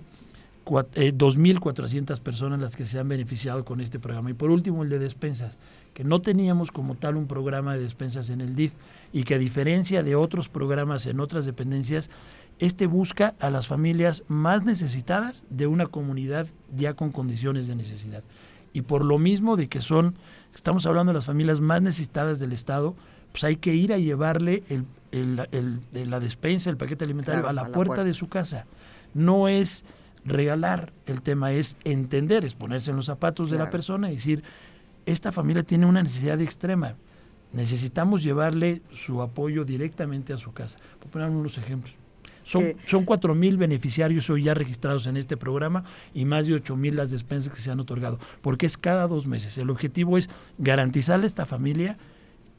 2.400 0.63 2.17
eh, 2.17 2.21
personas 2.21 2.61
las 2.61 2.75
que 2.75 2.85
se 2.85 2.99
han 2.99 3.07
beneficiado 3.07 3.65
con 3.65 3.81
este 3.81 3.97
programa. 3.97 4.29
Y 4.29 4.35
por 4.35 4.51
último, 4.51 4.83
el 4.83 4.89
de 4.89 4.99
despensas, 4.99 5.57
que 5.95 6.03
no 6.03 6.21
teníamos 6.21 6.71
como 6.71 6.93
tal 6.93 7.15
un 7.15 7.25
programa 7.25 7.73
de 7.73 7.79
despensas 7.79 8.29
en 8.29 8.41
el 8.41 8.53
DIF 8.53 8.73
y 9.11 9.23
que 9.23 9.33
a 9.33 9.39
diferencia 9.39 10.03
de 10.03 10.15
otros 10.15 10.49
programas 10.49 11.07
en 11.07 11.19
otras 11.19 11.45
dependencias, 11.45 12.11
este 12.59 12.87
busca 12.87 13.35
a 13.39 13.49
las 13.49 13.67
familias 13.67 14.23
más 14.27 14.63
necesitadas 14.63 15.45
de 15.49 15.67
una 15.67 15.87
comunidad 15.87 16.47
ya 16.75 16.95
con 16.95 17.11
condiciones 17.11 17.67
de 17.67 17.75
necesidad. 17.75 18.23
Y 18.73 18.81
por 18.81 19.03
lo 19.03 19.19
mismo 19.19 19.55
de 19.55 19.67
que 19.67 19.81
son, 19.81 20.15
estamos 20.55 20.85
hablando 20.85 21.11
de 21.11 21.17
las 21.17 21.25
familias 21.25 21.61
más 21.61 21.81
necesitadas 21.81 22.39
del 22.39 22.51
Estado, 22.51 22.95
pues 23.31 23.43
hay 23.43 23.57
que 23.57 23.75
ir 23.75 23.93
a 23.93 23.97
llevarle 23.97 24.63
el, 24.69 24.85
la 25.91 26.19
despensa, 26.19 26.69
el 26.69 26.77
paquete 26.77 27.05
alimentario 27.05 27.47
a, 27.47 27.53
la 27.53 27.65
puerta 27.65 28.03
de 28.03 28.13
su 28.13 28.27
casa. 28.27 28.65
No 29.13 29.47
es 29.47 29.85
regalar, 30.25 30.93
el 31.05 31.21
tema 31.21 31.53
es 31.53 31.77
entender, 31.83 32.43
es 32.43 32.55
ponerse 32.55 32.91
en 32.91 32.97
los 32.97 33.05
zapatos 33.05 33.49
de 33.49 33.57
la 33.57 33.69
persona 33.69 34.11
y 34.11 34.15
decir, 34.15 34.43
esta 35.05 35.31
familia 35.31 35.63
tiene 35.63 35.85
una 35.85 36.03
necesidad 36.03 36.39
extrema, 36.41 36.95
necesitamos 37.53 38.23
llevarle 38.23 38.81
su 38.91 39.21
apoyo 39.21 39.63
directamente 39.63 40.33
a 40.33 40.37
su 40.37 40.51
casa. 40.51 40.79
Por 40.99 41.09
poner 41.09 41.29
unos 41.29 41.57
ejemplos. 41.57 41.95
Son, 42.47 42.63
son 42.85 43.03
4 43.03 43.35
mil 43.35 43.57
beneficiarios 43.57 44.29
hoy 44.29 44.43
ya 44.43 44.53
registrados 44.53 45.05
en 45.05 45.17
este 45.17 45.35
programa 45.35 45.83
y 46.13 46.23
más 46.23 46.47
de 46.47 46.53
8 46.53 46.77
mil 46.77 46.95
las 46.95 47.11
despensas 47.11 47.53
que 47.53 47.59
se 47.59 47.71
han 47.71 47.81
otorgado, 47.81 48.19
porque 48.41 48.65
es 48.65 48.77
cada 48.77 49.05
dos 49.05 49.27
meses. 49.27 49.57
El 49.57 49.69
objetivo 49.69 50.17
es 50.17 50.29
garantizarle 50.57 51.25
a 51.25 51.27
esta 51.27 51.45
familia 51.45 51.97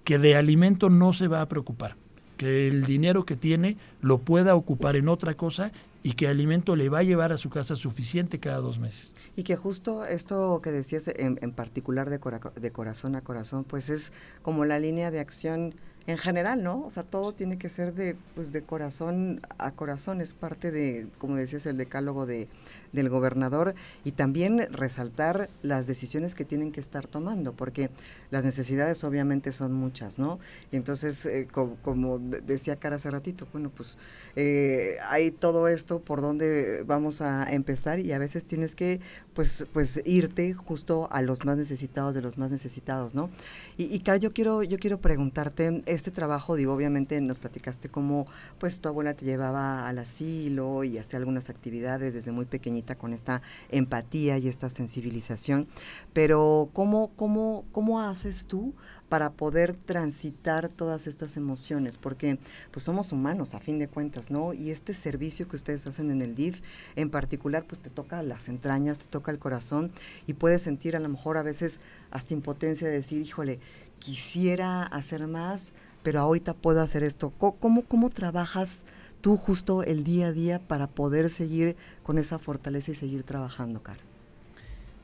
que 0.05 0.19
de 0.19 0.37
alimento 0.37 0.91
no 0.91 1.15
se 1.15 1.27
va 1.27 1.41
a 1.41 1.49
preocupar, 1.49 1.97
que 2.37 2.69
el 2.69 2.85
dinero 2.85 3.25
que 3.25 3.35
tiene 3.35 3.79
lo 4.03 4.19
pueda 4.19 4.55
ocupar 4.55 4.95
en 4.97 5.09
otra 5.09 5.39
cosa 5.39 5.73
y 6.03 6.13
que 6.13 6.29
alimento 6.29 6.77
le 6.77 6.91
va 6.91 6.99
a 6.99 7.03
llevar 7.03 7.33
a 7.33 7.39
su 7.39 7.49
casa 7.49 7.75
suficiente 7.75 8.39
cada 8.39 8.59
dos 8.59 8.79
meses. 8.79 9.15
Y 9.37 9.43
que 9.43 9.57
justo 9.57 10.05
esto 10.05 10.61
que 10.63 10.71
decías 10.71 11.09
en, 11.09 11.37
particular 11.53 12.11
de, 12.11 12.21
de 12.61 12.73
corazón 12.73 13.17
a 13.17 13.23
corazón, 13.23 13.65
pues 13.65 13.89
es 13.89 14.13
como 14.43 14.67
la 14.67 14.79
línea 14.79 15.11
de 15.11 15.21
acción 15.21 15.75
en 16.09 16.17
general, 16.17 16.63
¿no? 16.63 16.87
O 16.87 16.91
sea, 16.91 17.03
todo 17.03 17.35
tiene 17.35 17.59
que 17.59 17.69
ser 17.69 17.93
de, 17.93 18.17
pues, 18.35 18.51
de 18.51 18.63
corazón 18.63 19.43
a 19.59 19.73
corazón, 19.73 20.23
es 20.23 20.33
parte 20.33 20.71
de, 20.71 21.07
como 21.19 21.37
decías, 21.37 21.67
el 21.67 21.77
decálogo 21.77 22.25
de, 22.25 22.49
del 22.93 23.09
gobernador 23.09 23.75
y 24.05 24.13
también 24.13 24.67
resaltar 24.71 25.49
las 25.63 25.87
decisiones 25.87 26.35
que 26.35 26.45
tienen 26.45 26.73
que 26.73 26.81
estar 26.81 27.07
tomando, 27.07 27.53
porque 27.53 27.91
las 28.31 28.45
necesidades 28.45 29.05
obviamente 29.05 29.53
son 29.53 29.73
muchas, 29.73 30.19
¿no? 30.19 30.39
Y 30.71 30.77
entonces, 30.77 31.25
eh, 31.27 31.49
como, 31.51 32.19
decía 32.19 32.77
Cara 32.77 32.97
hace 32.97 33.11
ratito, 33.11 33.47
bueno, 33.53 33.71
pues 33.75 33.99
eh, 34.37 34.97
hay 35.09 35.31
todo 35.31 35.69
esto 35.69 36.01
por 36.01 36.21
donde 36.21 36.83
vamos 36.85 37.21
a 37.21 37.53
empezar 37.53 38.01
y 38.01 38.13
a 38.13 38.19
veces 38.19 38.45
tienes 38.45 38.75
que, 38.75 39.01
pues, 39.35 39.67
pues 39.73 40.03
irte 40.05 40.55
justo 40.55 41.09
a 41.11 41.23
los 41.23 41.45
más 41.45 41.57
necesitados 41.57 42.15
de 42.15 42.23
los 42.23 42.39
más 42.39 42.51
necesitados, 42.51 43.15
¿no? 43.15 43.31
Y, 43.77 43.85
y 43.95 44.01
Cara, 44.01 44.19
yo 44.19 44.31
quiero, 44.31 44.63
yo 44.63 44.79
quiero 44.79 45.01
preguntarte, 45.01 45.83
este 45.87 46.11
trabajo, 46.11 46.57
digo, 46.57 46.73
obviamente 46.73 47.21
nos 47.21 47.39
platicaste 47.39 47.89
cómo, 47.89 48.27
pues, 48.59 48.81
tu 48.81 48.89
abuela 48.89 49.15
te 49.15 49.25
llevaba 49.25 49.89
al 49.89 49.99
asilo 49.99 50.85
y 50.85 50.99
hacía 50.99 51.19
algunas 51.19 51.51
actividades 51.51 52.15
desde 52.15 52.33
muy 52.33 52.45
pequeña 52.45 52.78
con 52.97 53.13
esta 53.13 53.43
empatía 53.71 54.39
y 54.39 54.49
esta 54.49 54.71
sensibilización, 54.71 55.67
pero 56.13 56.71
¿cómo, 56.73 57.11
cómo, 57.17 57.65
cómo 57.73 58.01
haces 58.01 58.47
tú 58.47 58.75
para 59.09 59.31
poder 59.33 59.75
transitar 59.75 60.69
todas 60.69 61.07
estas 61.07 61.37
emociones, 61.37 61.97
porque 61.97 62.39
pues 62.71 62.83
somos 62.83 63.13
humanos 63.13 63.55
a 63.55 63.61
fin 63.61 63.79
de 63.79 63.89
cuentas, 63.89 64.31
¿no? 64.31 64.53
Y 64.53 64.71
este 64.71 64.95
servicio 64.95 65.49
que 65.49 65.57
ustedes 65.57 65.87
hacen 65.87 66.11
en 66.11 66.23
el 66.23 66.35
DIF, 66.35 66.61
en 66.95 67.11
particular, 67.11 67.65
pues 67.67 67.81
te 67.81 67.91
toca 67.91 68.23
las 68.23 68.49
entrañas, 68.49 68.99
te 68.99 69.07
toca 69.07 69.31
el 69.31 69.39
corazón 69.39 69.91
y 70.27 70.35
puedes 70.35 70.63
sentir 70.63 70.97
a 70.97 71.01
lo 71.01 71.09
mejor 71.09 71.39
a 71.39 71.43
veces 71.43 71.81
hasta 72.11 72.35
impotencia 72.35 72.87
de 72.87 72.95
decir, 72.95 73.23
híjole, 73.23 73.61
quisiera 73.99 74.83
hacer 74.83 75.27
más, 75.27 75.73
pero 76.03 76.21
ahorita 76.21 76.55
puedo 76.55 76.81
hacer 76.81 77.03
esto. 77.03 77.31
¿Cómo, 77.31 77.83
cómo 77.83 78.11
trabajas 78.11 78.85
tú 79.21 79.37
justo 79.37 79.83
el 79.83 80.05
día 80.05 80.29
a 80.29 80.33
día 80.33 80.59
para 80.59 80.87
poder 80.87 81.31
seguir 81.31 81.77
con 82.03 82.19
esa 82.19 82.39
fortaleza 82.39 82.93
y 82.93 82.95
seguir 82.95 83.23
trabajando, 83.23 83.83
Cara? 83.83 84.01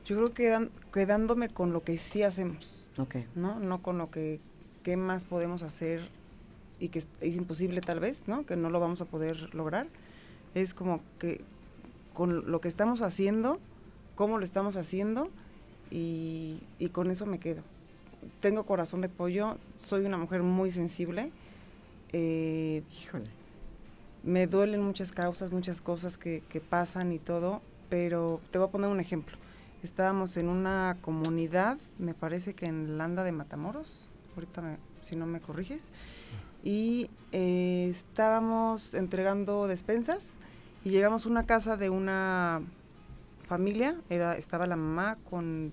Yo 0.05 0.15
creo 0.15 0.33
que 0.33 0.69
quedándome 0.93 1.49
con 1.49 1.73
lo 1.73 1.83
que 1.83 1.97
sí 1.97 2.23
hacemos. 2.23 2.85
Okay. 2.97 3.27
¿No? 3.35 3.59
No 3.59 3.81
con 3.81 3.97
lo 3.97 4.11
que 4.11 4.39
qué 4.83 4.97
más 4.97 5.25
podemos 5.25 5.63
hacer 5.63 6.07
y 6.79 6.89
que 6.89 6.99
es, 6.99 7.07
imposible 7.21 7.81
tal 7.81 7.99
vez, 7.99 8.23
¿no? 8.27 8.45
Que 8.45 8.55
no 8.55 8.69
lo 8.69 8.79
vamos 8.79 9.01
a 9.01 9.05
poder 9.05 9.53
lograr. 9.55 9.87
Es 10.53 10.73
como 10.73 11.01
que 11.19 11.41
con 12.13 12.49
lo 12.49 12.61
que 12.61 12.67
estamos 12.67 13.01
haciendo, 13.01 13.59
cómo 14.15 14.37
lo 14.37 14.45
estamos 14.45 14.75
haciendo 14.75 15.29
y, 15.91 16.59
y 16.79 16.89
con 16.89 17.09
eso 17.11 17.25
me 17.25 17.39
quedo. 17.39 17.63
Tengo 18.39 18.65
corazón 18.65 19.01
de 19.01 19.09
pollo, 19.09 19.57
soy 19.75 20.05
una 20.05 20.17
mujer 20.17 20.43
muy 20.43 20.71
sensible. 20.71 21.31
Eh, 22.13 22.83
Híjole 23.01 23.44
me 24.25 24.47
duelen 24.47 24.81
muchas 24.81 25.11
causas, 25.11 25.51
muchas 25.51 25.81
cosas 25.81 26.17
que, 26.17 26.41
pasan 26.67 27.13
y 27.13 27.19
todo, 27.19 27.61
pero 27.89 28.41
te 28.51 28.57
voy 28.57 28.67
a 28.67 28.71
poner 28.71 28.89
un 28.89 28.99
ejemplo. 28.99 29.37
Estábamos 29.83 30.35
en 30.37 30.49
una 30.49 30.97
comunidad, 31.01 31.77
me 31.99 32.15
parece 32.15 32.55
que 32.55 32.65
en 32.65 32.97
Landa 32.97 33.23
de 33.23 33.31
Matamoros, 33.31 34.09
ahorita 34.33 34.77
si 35.01 35.15
no 35.15 35.27
me 35.27 35.39
corriges, 35.39 35.89
y 36.63 37.11
eh, 37.31 37.87
estábamos 37.91 38.95
entregando 38.95 39.67
despensas 39.67 40.31
y 40.83 40.89
llegamos 40.89 41.27
a 41.27 41.29
una 41.29 41.45
casa 41.45 41.77
de 41.77 41.91
una 41.91 42.63
familia, 43.47 43.95
era, 44.09 44.35
estaba 44.35 44.65
la 44.65 44.75
mamá 44.75 45.19
con, 45.29 45.71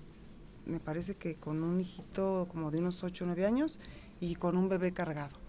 me 0.67 0.79
parece 0.79 1.15
que 1.15 1.33
con 1.33 1.63
un 1.63 1.81
hijito 1.81 2.47
como 2.51 2.69
de 2.69 2.77
unos 2.77 3.03
8 3.03 3.23
o 3.23 3.27
9 3.27 3.47
años 3.47 3.79
y 4.19 4.35
con 4.35 4.57
un 4.57 4.69
bebé 4.69 4.93
cargado 4.93 5.42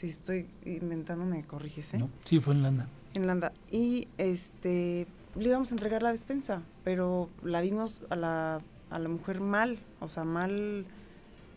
si 0.00 0.08
estoy 0.08 0.48
inventando, 0.64 1.26
me 1.26 1.44
corriges, 1.44 1.92
¿eh? 1.92 2.02
sí, 2.24 2.40
fue 2.40 2.54
en 2.54 2.62
Landa. 2.62 2.88
En 3.12 3.26
Landa. 3.26 3.52
Y 3.70 4.08
este, 4.16 5.06
le 5.36 5.48
íbamos 5.48 5.72
a 5.72 5.74
entregar 5.74 6.02
la 6.02 6.10
despensa, 6.10 6.62
pero 6.84 7.28
la 7.44 7.60
vimos 7.60 8.02
a 8.08 8.16
la, 8.16 8.62
a 8.88 8.98
la 8.98 9.08
mujer 9.10 9.40
mal, 9.40 9.78
o 10.00 10.08
sea, 10.08 10.24
mal. 10.24 10.86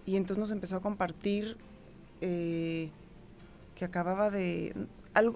Y 0.06 0.18
entonces 0.18 0.40
nos 0.40 0.52
empezó 0.52 0.76
a 0.76 0.82
compartir 0.82 1.56
eh, 2.20 2.92
que 3.76 3.86
acababa 3.86 4.30
de. 4.30 4.76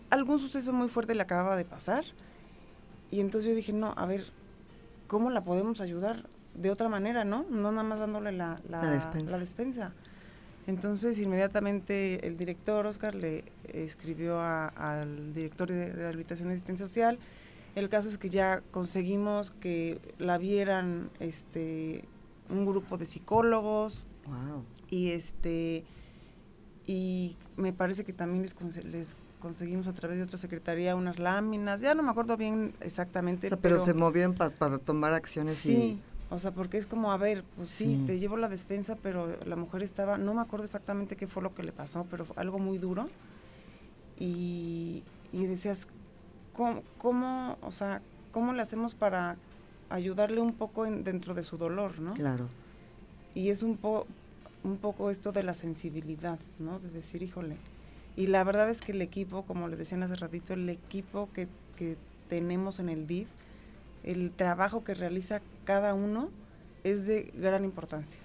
algún 0.10 0.40
suceso 0.40 0.74
muy 0.74 0.90
fuerte 0.90 1.16
le 1.16 1.22
acababa 1.22 1.56
de 1.56 1.64
pasar. 1.64 2.04
Y 3.10 3.22
entonces 3.22 3.50
yo 3.50 3.56
dije, 3.56 3.72
no, 3.72 3.94
a 3.96 4.06
ver, 4.06 4.26
¿cómo 5.08 5.30
la 5.30 5.46
podemos 5.46 5.80
ayudar 5.80 6.28
de 6.56 6.72
otra 6.72 6.90
manera, 6.90 7.24
no? 7.24 7.46
No 7.50 7.72
nada 7.72 7.88
más 7.88 8.00
dándole 8.00 8.34
la, 8.34 8.60
la, 8.68 8.84
La 9.32 9.38
despensa. 9.38 9.94
Entonces, 10.68 11.18
inmediatamente 11.18 12.28
el 12.28 12.38
director, 12.38 12.86
Oscar, 12.86 13.16
le 13.16 13.46
escribió 13.74 14.40
al 14.40 15.34
director 15.34 15.70
de 15.70 15.94
rehabilitación 15.94 16.50
y 16.50 16.54
asistencia 16.54 16.86
social. 16.86 17.20
El 17.76 17.90
caso 17.90 18.10
es 18.10 18.18
que 18.18 18.30
ya 18.30 18.62
conseguimos 18.72 19.52
que 19.52 20.00
la 20.18 20.38
vieran 20.38 21.10
este, 21.20 22.04
un 22.50 22.66
grupo 22.66 22.98
de 22.98 23.06
psicólogos. 23.06 24.06
Y 24.90 25.12
este 25.12 25.86
y 26.88 27.36
me 27.58 27.74
parece 27.74 28.06
que 28.06 28.14
también 28.14 28.42
les, 28.42 28.56
conseguimos 29.40 29.88
a 29.88 29.94
través 29.94 30.18
de 30.18 30.24
otra 30.24 30.38
secretaría 30.38 30.96
unas 30.96 31.20
láminas, 31.20 31.82
ya 31.82 31.94
no 31.94 32.02
me 32.02 32.10
acuerdo 32.10 32.38
bien 32.38 32.74
exactamente. 32.80 33.56
pero, 33.58 33.78
se 33.78 33.94
movían 33.94 34.34
para 34.34 34.78
tomar 34.80 35.14
acciones 35.14 35.58
sí, 35.58 36.00
o 36.30 36.40
sea, 36.40 36.52
porque 36.52 36.78
es 36.78 36.88
como, 36.88 37.12
a 37.12 37.18
ver, 37.18 37.44
pues 37.56 37.70
sí, 37.70 38.04
te 38.06 38.20
llevo 38.20 38.36
la 38.36 38.50
despensa, 38.50 38.98
pero 39.02 39.28
la 39.46 39.56
mujer 39.56 39.82
estaba, 39.82 40.18
no 40.18 40.34
me 40.34 40.42
acuerdo 40.42 40.66
exactamente 40.66 41.16
qué 41.16 41.26
fue 41.28 41.42
lo 41.42 41.56
que 41.56 41.64
le 41.64 41.72
pasó, 41.72 42.06
pero 42.12 42.26
fue 42.26 42.36
algo 42.38 42.60
muy 42.60 42.78
duro. 42.78 43.08
Y, 44.20 45.04
y 45.32 45.46
decías, 45.46 45.88
¿cómo, 46.54 46.84
¿cómo, 46.98 47.58
o 47.62 47.72
sea, 47.72 48.02
cómo 48.32 48.52
le 48.52 48.62
hacemos 48.62 48.94
para 48.94 49.38
ayudarle 49.90 50.42
un 50.42 50.54
poco 50.54 50.84
dentro 50.84 51.34
de 51.34 51.44
su 51.44 51.58
dolor, 51.58 52.00
¿no? 52.00 52.14
Claro. 52.14 52.50
Y 53.34 53.50
es 53.50 53.64
un, 53.64 53.78
po, 53.78 54.06
un 54.64 54.78
poco 54.78 55.10
esto 55.10 55.32
de 55.32 55.44
la 55.44 55.54
sensibilidad, 55.54 56.40
¿no? 56.60 56.80
De 56.80 56.90
decir, 56.90 57.24
híjole. 57.24 57.56
Y 58.18 58.28
la 58.28 58.44
verdad 58.44 58.70
es 58.70 58.82
que 58.82 58.92
el 58.92 59.02
equipo, 59.02 59.44
como 59.44 59.70
le 59.70 59.78
decían 59.78 60.04
hace 60.04 60.16
ratito, 60.16 60.54
el 60.54 60.68
equipo 60.70 61.30
que, 61.34 61.48
que 61.78 61.96
tenemos 62.28 62.80
en 62.80 62.90
el 62.90 63.08
DIF, 63.08 63.30
el 64.08 64.32
trabajo 64.32 64.84
que 64.84 64.94
realiza 64.94 65.42
cada 65.66 65.94
uno 65.94 66.30
es 66.84 67.06
de 67.06 67.32
gran 67.36 67.66
importancia 67.66 68.20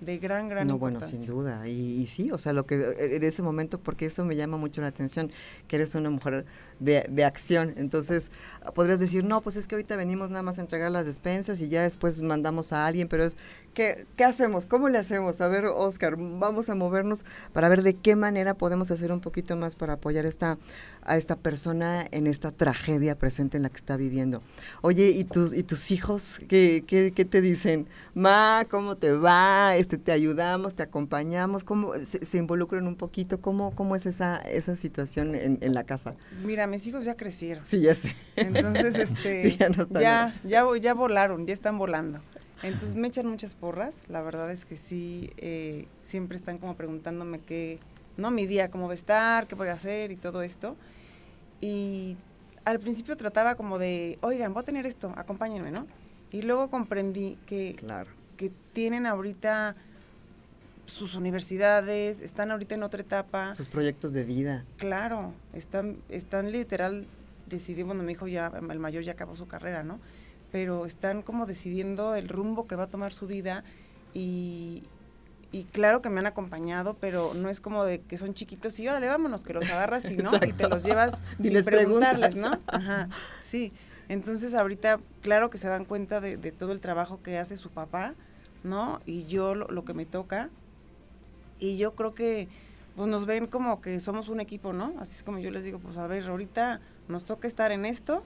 de 0.00 0.18
gran, 0.18 0.48
gran 0.48 0.68
no, 0.68 0.78
bueno, 0.78 1.00
sin 1.02 1.26
duda. 1.26 1.66
Y, 1.66 2.06
sí, 2.06 2.30
o 2.30 2.38
sea, 2.38 2.52
lo 2.52 2.66
que 2.66 2.76
e, 2.76 3.16
en 3.16 3.22
ese 3.22 3.42
momento, 3.42 3.80
porque 3.80 4.06
eso 4.06 4.24
me 4.24 4.36
llama 4.36 4.56
mucho 4.56 4.80
la 4.80 4.88
atención, 4.88 5.30
que 5.66 5.76
eres 5.76 5.94
una 5.94 6.10
mujer 6.10 6.44
de, 6.78 7.04
de, 7.08 7.24
acción. 7.24 7.74
Entonces, 7.76 8.30
podrías 8.74 9.00
decir, 9.00 9.24
no, 9.24 9.40
pues 9.40 9.56
es 9.56 9.66
que 9.66 9.74
ahorita 9.74 9.96
venimos 9.96 10.30
nada 10.30 10.42
más 10.42 10.58
a 10.58 10.60
entregar 10.60 10.92
las 10.92 11.06
despensas 11.06 11.60
y 11.60 11.68
ya 11.68 11.82
después 11.82 12.20
mandamos 12.20 12.72
a 12.72 12.86
alguien, 12.86 13.08
pero 13.08 13.24
es, 13.24 13.36
¿qué, 13.74 14.06
qué 14.16 14.24
hacemos? 14.24 14.66
¿Cómo 14.66 14.88
le 14.88 14.98
hacemos? 14.98 15.40
A 15.40 15.48
ver, 15.48 15.66
Oscar, 15.66 16.16
vamos 16.16 16.68
a 16.68 16.74
movernos 16.76 17.24
para 17.52 17.68
ver 17.68 17.82
de 17.82 17.94
qué 17.94 18.14
manera 18.14 18.54
podemos 18.54 18.90
hacer 18.90 19.10
un 19.10 19.20
poquito 19.20 19.56
más 19.56 19.74
para 19.74 19.94
apoyar 19.94 20.26
esta, 20.26 20.58
a 21.02 21.16
esta 21.16 21.34
persona 21.36 22.06
en 22.12 22.26
esta 22.26 22.52
tragedia 22.52 23.18
presente 23.18 23.56
en 23.56 23.64
la 23.64 23.70
que 23.70 23.76
está 23.76 23.96
viviendo. 23.96 24.42
Oye, 24.82 25.08
¿y 25.08 25.24
tus, 25.24 25.52
y 25.52 25.64
tus 25.64 25.90
hijos 25.90 26.38
qué, 26.48 26.84
qué, 26.86 27.12
qué 27.14 27.24
te 27.24 27.40
dicen? 27.40 27.88
Ma, 28.14 28.64
¿cómo 28.70 28.96
te 28.96 29.12
va? 29.12 29.76
Este, 29.88 29.96
¿Te 29.96 30.12
ayudamos? 30.12 30.74
¿Te 30.74 30.82
acompañamos? 30.82 31.64
¿Cómo 31.64 31.94
se, 31.96 32.36
involucran 32.36 32.86
un 32.86 32.94
poquito? 32.94 33.40
¿Cómo, 33.40 33.74
cómo 33.74 33.96
es 33.96 34.04
esa, 34.04 34.36
esa 34.36 34.76
situación 34.76 35.34
en, 35.34 35.56
en 35.62 35.72
la 35.72 35.84
casa? 35.84 36.14
Mira, 36.44 36.66
mis 36.66 36.86
hijos 36.86 37.06
ya 37.06 37.16
crecieron. 37.16 37.64
Sí, 37.64 37.80
ya 37.80 37.94
sé. 37.94 38.14
Entonces, 38.36 38.96
este, 38.98 39.50
ya, 39.52 39.70
ya, 39.98 40.34
ya, 40.44 40.66
ya, 40.78 40.92
volaron, 40.92 41.46
ya 41.46 41.54
están 41.54 41.78
volando. 41.78 42.20
Entonces 42.62 42.96
me 42.96 43.08
echan 43.08 43.26
muchas 43.28 43.54
porras. 43.54 43.94
La 44.08 44.20
verdad 44.20 44.50
es 44.50 44.66
que 44.66 44.76
sí, 44.76 45.30
eh, 45.38 45.86
siempre 46.02 46.36
están 46.36 46.58
como 46.58 46.76
preguntándome 46.76 47.38
qué, 47.38 47.78
¿no? 48.18 48.30
Mi 48.30 48.46
día, 48.46 48.70
cómo 48.70 48.88
va 48.88 48.92
a 48.92 48.96
estar, 48.96 49.46
qué 49.46 49.54
voy 49.54 49.68
a 49.68 49.72
hacer 49.72 50.12
y 50.12 50.16
todo 50.16 50.42
esto. 50.42 50.76
Y 51.62 52.18
al 52.66 52.78
principio 52.78 53.16
trataba 53.16 53.54
como 53.54 53.78
de, 53.78 54.18
oigan, 54.20 54.52
voy 54.52 54.60
a 54.60 54.64
tener 54.66 54.84
esto, 54.84 55.14
acompáñenme, 55.16 55.70
¿no? 55.70 55.86
Y 56.30 56.42
luego 56.42 56.68
comprendí 56.68 57.38
que, 57.46 57.74
claro. 57.78 58.17
Que 58.38 58.50
tienen 58.72 59.04
ahorita 59.04 59.76
sus 60.86 61.14
universidades, 61.14 62.22
están 62.22 62.50
ahorita 62.50 62.74
en 62.74 62.82
otra 62.82 63.02
etapa. 63.02 63.54
Sus 63.54 63.68
proyectos 63.68 64.14
de 64.14 64.24
vida. 64.24 64.64
Claro, 64.78 65.34
están, 65.52 65.98
están 66.08 66.50
literal 66.50 67.06
decidiendo, 67.46 67.88
bueno, 67.88 68.04
mi 68.04 68.12
hijo 68.12 68.26
ya, 68.26 68.50
el 68.70 68.78
mayor 68.78 69.02
ya 69.02 69.12
acabó 69.12 69.36
su 69.36 69.46
carrera, 69.46 69.82
¿no? 69.82 70.00
Pero 70.50 70.86
están 70.86 71.20
como 71.20 71.44
decidiendo 71.44 72.14
el 72.14 72.28
rumbo 72.28 72.66
que 72.66 72.76
va 72.76 72.84
a 72.84 72.86
tomar 72.86 73.12
su 73.12 73.26
vida 73.26 73.64
y, 74.14 74.84
y 75.52 75.64
claro 75.64 76.00
que 76.00 76.08
me 76.08 76.20
han 76.20 76.26
acompañado, 76.26 76.96
pero 76.98 77.34
no 77.34 77.50
es 77.50 77.60
como 77.60 77.84
de 77.84 78.00
que 78.00 78.16
son 78.16 78.32
chiquitos 78.32 78.78
y 78.80 78.88
órale, 78.88 79.08
vámonos, 79.08 79.44
que 79.44 79.52
los 79.52 79.68
agarras 79.68 80.04
y 80.10 80.16
no, 80.16 80.30
y 80.36 80.52
te 80.52 80.68
los 80.68 80.84
llevas 80.84 81.18
sin 81.42 81.64
preguntarles, 81.64 82.36
¿no? 82.36 82.52
Ajá, 82.66 83.08
sí. 83.42 83.72
Entonces 84.08 84.54
ahorita, 84.54 85.00
claro 85.20 85.50
que 85.50 85.58
se 85.58 85.68
dan 85.68 85.84
cuenta 85.84 86.20
de, 86.20 86.36
todo 86.52 86.72
el 86.72 86.80
trabajo 86.80 87.20
que 87.22 87.38
hace 87.38 87.56
su 87.56 87.70
papá, 87.70 88.14
¿no? 88.64 89.00
Y 89.06 89.26
yo 89.26 89.54
lo, 89.54 89.84
que 89.84 89.94
me 89.94 90.06
toca. 90.06 90.50
Y 91.58 91.76
yo 91.76 91.94
creo 91.94 92.14
que 92.14 92.48
pues 92.96 93.08
nos 93.08 93.26
ven 93.26 93.46
como 93.46 93.80
que 93.80 94.00
somos 94.00 94.28
un 94.28 94.40
equipo, 94.40 94.72
¿no? 94.72 94.94
Así 94.98 95.16
es 95.16 95.22
como 95.22 95.38
yo 95.38 95.50
les 95.50 95.64
digo, 95.64 95.78
pues 95.78 95.96
a 95.98 96.06
ver, 96.06 96.24
ahorita 96.28 96.80
nos 97.06 97.24
toca 97.24 97.46
estar 97.46 97.70
en 97.70 97.84
esto 97.84 98.24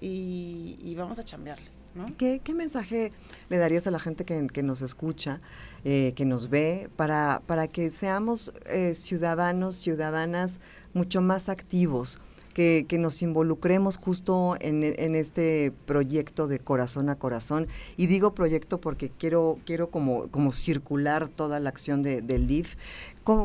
y, 0.00 0.94
vamos 0.96 1.18
a 1.18 1.22
chambearle. 1.22 1.66
¿no? 1.94 2.06
¿Qué, 2.16 2.40
mensaje 2.54 3.12
le 3.48 3.58
darías 3.58 3.86
a 3.86 3.90
la 3.90 3.98
gente 3.98 4.24
que, 4.24 4.62
nos 4.62 4.82
escucha, 4.82 5.40
eh, 5.84 6.12
que 6.14 6.24
nos 6.24 6.48
ve, 6.48 6.88
para, 6.96 7.42
para 7.46 7.66
que 7.66 7.90
seamos 7.90 8.52
eh, 8.66 8.94
ciudadanos, 8.94 9.76
ciudadanas 9.76 10.60
mucho 10.92 11.20
más 11.20 11.48
activos? 11.48 12.18
Que, 12.54 12.86
nos 12.98 13.22
involucremos 13.22 13.96
justo 13.96 14.56
en, 14.60 14.82
este 15.14 15.72
proyecto 15.86 16.46
de 16.46 16.58
corazón 16.58 17.08
a 17.08 17.16
corazón. 17.16 17.68
Y 17.96 18.06
digo 18.06 18.34
proyecto 18.34 18.80
porque 18.80 19.08
quiero, 19.08 19.58
quiero 19.64 19.90
como, 19.90 20.28
como 20.28 20.52
circular 20.52 21.28
toda 21.28 21.58
la 21.60 21.70
acción 21.70 22.02
del 22.02 22.46
DIF. 22.46 22.76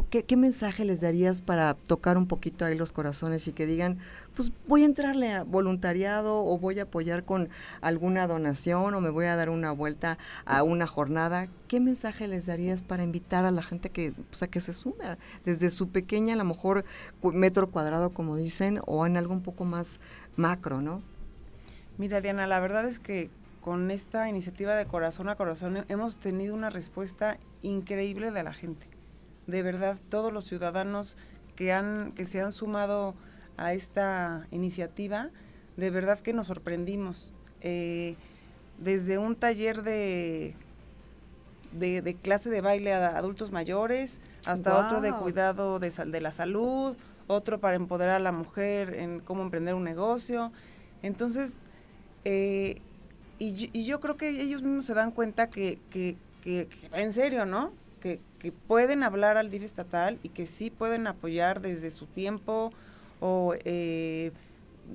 Qué, 0.10 0.38
mensaje 0.38 0.86
les 0.86 1.02
darías 1.02 1.42
para 1.42 1.74
tocar 1.74 2.18
un 2.18 2.28
poquito 2.28 2.66
ahí 2.66 2.78
los 2.78 2.94
corazones 2.94 3.48
y 3.48 3.54
que 3.54 3.66
digan, 3.66 4.00
pues 4.34 4.52
voy 4.68 4.84
a 4.84 4.86
entrarle 4.86 5.32
a 5.32 5.44
voluntariado 5.44 6.44
o 6.44 6.58
voy 6.58 6.80
a 6.80 6.84
apoyar 6.84 7.24
con 7.26 7.50
alguna 7.82 8.26
donación 8.28 8.94
o 8.94 9.02
me 9.02 9.10
voy 9.10 9.26
a 9.26 9.36
dar 9.36 9.50
una 9.50 9.72
vuelta 9.72 10.18
a 10.46 10.64
una 10.64 10.88
jornada. 10.88 11.48
¿Qué 11.68 11.80
mensaje 11.80 12.28
les 12.28 12.46
darías 12.46 12.82
para 12.82 13.04
invitar 13.04 13.46
a 13.46 13.52
la 13.52 13.62
gente 13.62 13.90
que, 13.90 14.12
o 14.12 14.50
que 14.50 14.62
se 14.62 14.74
sume 14.74 15.18
desde 15.44 15.70
su 15.70 15.90
pequeña, 15.90 16.34
a 16.34 16.38
lo 16.38 16.46
mejor 16.46 16.86
metro 17.22 17.70
cuadrado, 17.70 18.12
como 18.12 18.38
dicen, 18.38 18.80
o 18.86 19.06
en 19.06 19.18
algo 19.18 19.34
un 19.34 19.42
poco 19.42 19.66
más 19.66 20.00
macro, 20.36 20.82
¿no? 20.82 21.02
Mira, 21.98 22.22
Diana, 22.22 22.48
la 22.48 22.60
verdad 22.60 22.86
es 22.86 23.00
que 23.00 23.30
con 23.62 23.90
esta 23.90 24.30
iniciativa 24.30 24.76
de 24.76 24.86
corazón 24.86 25.28
a 25.28 25.36
corazón 25.36 25.86
hemos 25.90 26.18
tenido 26.18 26.54
una 26.54 26.70
respuesta 26.70 27.40
increíble 27.62 28.32
de 28.32 28.44
la 28.44 28.54
gente. 28.54 28.95
De 29.48 29.64
verdad, 29.64 29.98
todos 30.10 30.34
los 30.34 30.46
ciudadanos 30.46 31.18
que 31.56 31.72
han 31.72 32.12
que 32.14 32.26
se 32.26 32.42
han 32.42 32.52
sumado 32.52 33.16
a 33.58 33.74
esta 33.74 34.48
iniciativa, 34.52 35.30
de 35.78 35.90
verdad 35.90 36.20
que 36.20 36.34
nos 36.34 36.48
sorprendimos. 36.48 37.34
Eh, 37.62 38.16
desde 38.78 39.18
un 39.18 39.36
taller 39.36 39.84
de, 39.84 40.54
de, 41.72 42.18
clase 42.22 42.50
de 42.50 42.62
baile 42.62 42.94
a 42.94 43.18
adultos 43.18 43.52
mayores, 43.52 44.20
hasta 44.46 44.78
otro 44.78 45.02
de 45.02 45.14
cuidado 45.14 45.80
de, 45.80 45.90
de 45.90 46.22
la 46.22 46.32
salud, 46.32 46.98
otro 47.28 47.60
para 47.60 47.76
empoderar 47.76 48.16
a 48.16 48.20
la 48.20 48.32
mujer 48.32 48.96
en 48.96 49.20
cómo 49.20 49.44
emprender 49.44 49.76
un 49.76 49.84
negocio. 49.84 50.52
Entonces, 51.02 51.54
eh, 52.24 52.82
y, 53.40 53.84
yo 53.84 54.00
creo 54.00 54.18
que 54.18 54.30
ellos 54.30 54.62
mismos 54.62 54.86
se 54.86 54.94
dan 54.94 55.12
cuenta 55.12 55.50
que, 55.50 55.80
que, 55.90 56.18
que, 56.44 56.68
en 56.94 57.14
serio, 57.14 57.46
¿no? 57.46 57.74
Que, 58.46 58.52
pueden 58.52 59.02
hablar 59.02 59.38
al 59.38 59.50
DIF 59.50 59.64
estatal 59.64 60.20
y 60.22 60.30
que 60.30 60.46
sí 60.46 60.70
pueden 60.70 61.08
apoyar 61.08 61.62
desde 61.62 61.90
su 61.90 62.06
tiempo, 62.06 62.72
o 63.20 63.56
eh, 63.64 64.32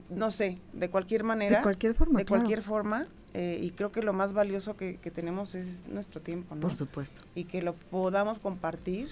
no 0.08 0.30
sé, 0.30 0.58
de 0.72 0.88
cualquier 0.88 1.24
manera. 1.24 1.56
De 1.56 1.62
cualquier 1.64 1.94
forma. 1.94 2.20
De 2.20 2.26
cualquier 2.26 2.62
forma. 2.62 3.08
Eh, 3.34 3.58
y 3.60 3.70
creo 3.72 3.90
que 3.90 4.02
lo 4.02 4.12
más 4.12 4.34
valioso 4.34 4.76
que, 4.76 4.94
tenemos 5.12 5.56
es 5.56 5.84
nuestro 5.88 6.20
tiempo, 6.20 6.54
¿no? 6.54 6.60
Por 6.60 6.76
supuesto. 6.76 7.22
Y 7.34 7.44
que 7.44 7.60
lo 7.60 7.74
podamos 7.74 8.38
compartir 8.38 9.08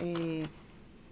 eh, 0.00 0.44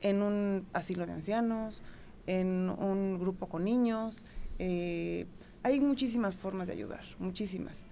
en 0.02 0.20
un 0.20 0.66
asilo 0.74 1.06
de 1.06 1.12
ancianos, 1.12 1.82
en 2.26 2.68
un 2.68 3.18
grupo 3.18 3.48
con 3.48 3.64
niños. 3.64 4.22
hay 4.58 5.80
muchísimas 5.80 6.34
formas 6.34 6.66
de 6.66 6.74
ayudar, 6.74 7.04
muchísimas. 7.18 7.85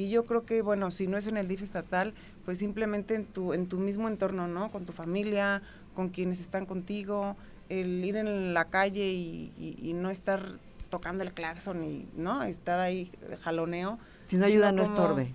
Y 0.00 0.08
yo 0.08 0.24
creo 0.24 0.46
que, 0.46 0.62
bueno, 0.62 0.90
si 0.90 1.06
no 1.06 1.18
es 1.18 1.26
en 1.26 1.36
el 1.36 1.46
DIF 1.46 1.62
estatal, 1.62 2.14
pues 2.46 2.56
simplemente 2.56 3.14
en 3.14 3.26
tu, 3.26 3.52
en 3.52 3.66
tu 3.66 3.78
mismo 3.78 4.08
entorno, 4.08 4.48
¿no? 4.48 4.70
Con 4.70 4.86
tu 4.86 4.94
familia, 4.94 5.62
con 5.94 6.08
quienes 6.08 6.40
están 6.40 6.64
contigo, 6.64 7.36
el 7.68 8.02
ir 8.02 8.16
en 8.16 8.54
la 8.54 8.64
calle 8.64 9.10
y, 9.12 9.92
no 9.94 10.08
estar 10.08 10.58
tocando 10.88 11.22
el 11.22 11.32
claxon 11.32 11.84
y 11.84 12.08
no 12.16 12.42
estar 12.42 12.80
ahí 12.80 13.12
jaloneo 13.44 13.98
si 14.26 14.36
no 14.38 14.46
ayuda 14.46 14.72
no 14.72 14.82
estorbe 14.82 15.34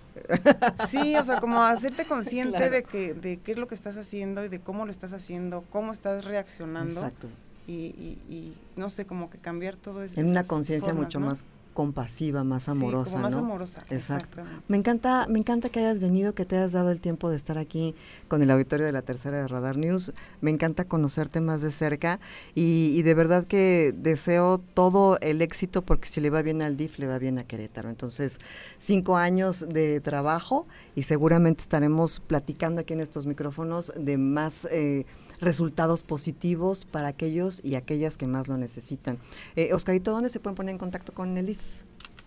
sí 0.90 1.16
o 1.16 1.24
sea 1.24 1.40
como 1.40 1.62
hacerte 1.62 2.04
consciente 2.04 2.68
de 2.68 2.82
que 2.82 3.14
de 3.14 3.38
qué 3.38 3.52
es 3.52 3.58
lo 3.58 3.66
que 3.66 3.74
estás 3.74 3.96
haciendo 3.96 4.44
y 4.44 4.48
de 4.48 4.60
cómo 4.60 4.84
lo 4.84 4.90
estás 4.90 5.12
haciendo 5.12 5.64
cómo 5.70 5.92
estás 5.92 6.24
reaccionando 6.24 7.00
Exacto. 7.00 7.28
Y, 7.68 8.52
no 8.76 8.90
sé 8.90 9.06
como 9.06 9.30
que 9.30 9.38
cambiar 9.38 9.76
todo 9.76 10.02
eso 10.02 10.20
en 10.20 10.28
una 10.28 10.44
conciencia 10.44 10.92
mucho 10.92 11.20
más 11.20 11.44
compasiva, 11.76 12.42
más 12.42 12.70
amorosa, 12.70 13.18
sí, 13.18 13.22
más 13.22 13.34
amorosa. 13.34 13.82
Exacto. 13.90 14.42
Me 14.66 14.78
encanta, 14.78 15.26
me 15.28 15.38
encanta 15.38 15.68
que 15.68 15.80
hayas 15.80 16.00
venido, 16.00 16.34
que 16.34 16.46
te 16.46 16.56
hayas 16.56 16.72
dado 16.72 16.90
el 16.90 17.00
tiempo 17.00 17.28
de 17.28 17.36
estar 17.36 17.58
aquí 17.58 17.94
con 18.28 18.42
el 18.42 18.50
auditorio 18.50 18.86
de 18.86 18.92
la 18.92 19.02
tercera 19.02 19.36
de 19.36 19.46
Radar 19.46 19.76
News. 19.76 20.14
Me 20.40 20.50
encanta 20.50 20.86
conocerte 20.86 21.42
más 21.42 21.60
de 21.60 21.70
cerca 21.70 22.18
y, 22.54 23.02
de 23.02 23.12
verdad 23.12 23.44
que 23.44 23.94
deseo 23.94 24.56
todo 24.72 25.18
el 25.20 25.42
éxito 25.42 25.82
porque 25.82 26.08
si 26.08 26.22
le 26.22 26.30
va 26.30 26.40
bien 26.40 26.62
al 26.62 26.78
DIF, 26.78 26.98
le 26.98 27.08
va 27.08 27.18
bien 27.18 27.38
a 27.38 27.44
Querétaro. 27.44 27.90
Entonces, 27.90 28.38
cinco 28.78 29.18
años 29.18 29.68
de 29.68 30.00
trabajo 30.00 30.66
y 30.94 31.02
seguramente 31.02 31.60
estaremos 31.60 32.20
platicando 32.20 32.80
aquí 32.80 32.94
en 32.94 33.00
estos 33.00 33.26
micrófonos 33.26 33.92
de 33.98 34.16
más... 34.16 34.66
Eh, 34.70 35.04
resultados 35.40 36.02
positivos 36.02 36.84
para 36.84 37.08
aquellos 37.08 37.60
y 37.62 37.74
aquellas 37.74 38.16
que 38.16 38.26
más 38.26 38.48
lo 38.48 38.56
necesitan. 38.56 39.18
Eh, 39.54 39.72
Oscarito, 39.74 40.10
¿dónde 40.12 40.30
se 40.30 40.40
pueden 40.40 40.54
poner 40.54 40.72
en 40.72 40.78
contacto 40.78 41.12
con 41.12 41.36
el 41.36 41.50
IF? 41.50 41.60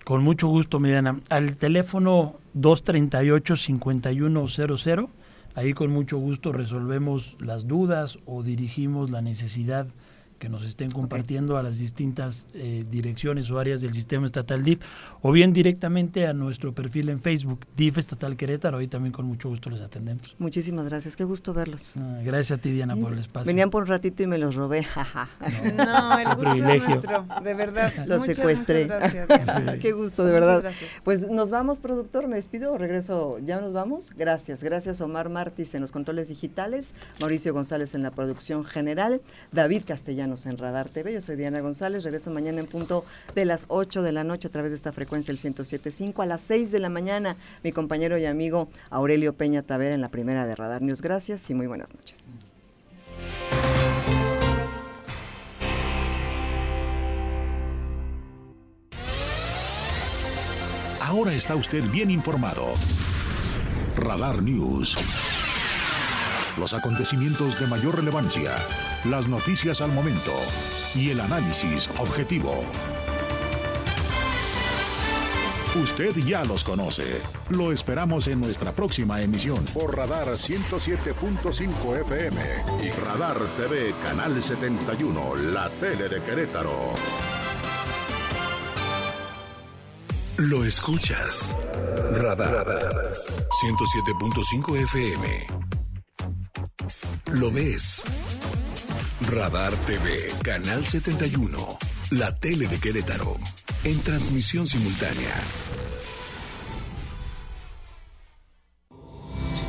Con 0.10 0.24
mucho 0.24 0.48
gusto, 0.48 0.80
Mediana. 0.80 1.20
Al 1.30 1.56
teléfono 1.56 2.34
238-5100, 2.58 5.08
ahí 5.54 5.74
con 5.74 5.92
mucho 5.92 6.18
gusto 6.18 6.52
resolvemos 6.52 7.38
las 7.40 7.68
dudas 7.68 8.18
o 8.26 8.42
dirigimos 8.42 9.12
la 9.12 9.22
necesidad 9.22 9.86
que 10.40 10.50
nos 10.50 10.66
estén 10.66 10.90
compartiendo 10.90 11.58
a 11.58 11.64
las 11.64 11.78
distintas 11.78 12.48
eh, 12.54 12.86
direcciones 12.90 13.52
o 13.52 13.60
áreas 13.60 13.82
del 13.82 13.94
sistema 13.94 14.26
estatal 14.26 14.64
DIF, 14.64 14.80
o 15.22 15.32
bien 15.32 15.54
directamente 15.54 16.26
a 16.26 16.34
nuestro 16.34 16.74
perfil 16.74 17.10
en 17.10 17.20
Facebook, 17.20 17.68
DIF 17.76 17.98
Estatal 17.98 18.38
Querétaro, 18.38 18.78
ahí 18.78 18.88
también 18.88 19.12
con 19.12 19.26
mucho 19.26 19.50
gusto 19.50 19.70
les 19.70 19.82
atendemos. 19.82 20.36
Muchísimas 20.40 20.86
gracias, 20.86 21.16
qué 21.16 21.26
gusto 21.26 21.54
verlos. 21.54 21.94
Ah, 22.00 22.22
gracias 22.24 22.58
a 22.58 22.62
ti, 22.62 22.72
Diana, 22.72 22.96
por 22.96 23.14
el 23.14 23.20
espacio. 23.20 23.48
Venían 23.48 23.70
por 23.70 23.84
un 23.84 23.90
ratito 23.90 24.24
y 24.24 24.28
me 24.28 24.38
los 24.38 24.56
robé, 24.56 24.84
jaja. 24.84 25.30
No, 25.76 26.20
el 26.20 26.28
gusto 26.36 26.54
es 26.54 26.88
nuestro, 26.88 27.26
de 27.44 27.54
verdad. 27.54 27.94
Los 28.08 28.26
secuestré. 28.26 28.88
qué 29.82 29.92
gusto, 29.92 30.26
de 30.26 30.32
verdad. 30.32 30.72
Pues 31.04 31.30
nos 31.30 31.52
vamos, 31.52 31.80
productor, 31.80 32.28
me 32.28 32.38
despido, 32.38 32.78
regreso, 32.78 33.40
ya 33.40 33.60
nos 33.60 33.74
vamos. 33.74 34.14
Gracias, 34.16 34.64
gracias 34.64 35.02
Omar 35.02 35.30
Martis 35.30 35.76
en 35.76 35.82
los 35.82 35.92
controles 35.92 36.28
digitales, 36.28 36.94
Mauricio 37.20 37.54
González 37.54 37.94
en 37.94 38.04
la 38.04 38.12
producción 38.12 38.64
general, 38.64 39.22
David 39.52 39.84
Castellano 39.86 40.29
en 40.30 40.58
Radar 40.58 40.90
TV. 40.90 41.14
Yo 41.14 41.22
soy 41.22 41.36
Diana 41.36 41.60
González. 41.60 42.04
Regreso 42.04 42.30
mañana 42.30 42.60
en 42.60 42.68
punto 42.68 43.04
de 43.34 43.46
las 43.46 43.66
8 43.68 44.04
de 44.04 44.12
la 44.12 44.24
noche 44.24 44.48
a 44.48 44.52
través 44.52 44.70
de 44.70 44.78
esta 44.78 44.92
frecuencia, 44.92 45.32
el 45.32 45.40
107.5. 45.40 46.22
A 46.22 46.26
las 46.28 46.42
6 46.42 46.72
de 46.72 46.80
la 46.80 46.90
mañana, 46.90 47.36
mi 47.64 47.72
compañero 47.72 48.18
y 48.18 48.26
amigo 48.26 48.70
Aurelio 48.92 49.34
Peña 49.34 49.64
Tavera 49.64 49.96
en 49.96 50.02
la 50.02 50.10
primera 50.10 50.46
de 50.46 50.56
Radar 50.56 50.84
News. 50.84 51.02
Gracias 51.02 51.50
y 51.50 51.56
muy 51.56 51.66
buenas 51.66 51.94
noches. 51.96 52.26
Ahora 61.02 61.34
está 61.34 61.56
usted 61.56 61.84
bien 61.90 62.12
informado. 62.12 62.74
Radar 63.98 64.44
News. 64.44 64.96
Los 66.60 66.74
acontecimientos 66.74 67.58
de 67.58 67.68
mayor 67.68 67.96
relevancia 67.96 68.54
las 69.06 69.30
noticias 69.30 69.80
al 69.80 69.94
momento 69.94 70.34
y 70.94 71.10
el 71.10 71.22
análisis 71.22 71.88
objetivo. 71.98 72.66
Usted 75.82 76.18
ya 76.18 76.44
los 76.44 76.66
conoce. 76.66 77.22
Lo 77.52 77.72
esperamos 77.72 78.28
en 78.28 78.42
nuestra 78.42 78.74
próxima 78.74 79.22
emisión 79.22 79.64
por 79.74 79.96
Radar 79.96 80.28
107.5 80.28 82.02
FM 82.02 82.42
y 82.84 82.90
Radar 83.06 83.38
TV 83.56 83.94
Canal 84.04 84.44
71, 84.44 85.36
la 85.54 85.70
tele 85.70 86.10
de 86.10 86.22
Querétaro. 86.22 86.88
Lo 90.38 90.66
escuchas. 90.66 91.56
Radar 92.12 93.14
107.5 93.62 94.84
FM. 94.84 95.79
Lo 97.34 97.52
ves. 97.52 98.04
Radar 99.22 99.76
TV, 99.82 100.34
Canal 100.44 100.84
71, 100.84 101.78
la 102.12 102.34
tele 102.36 102.68
de 102.68 102.80
Querétaro, 102.80 103.38
en 103.84 104.00
transmisión 104.02 104.66
simultánea. 104.66 105.36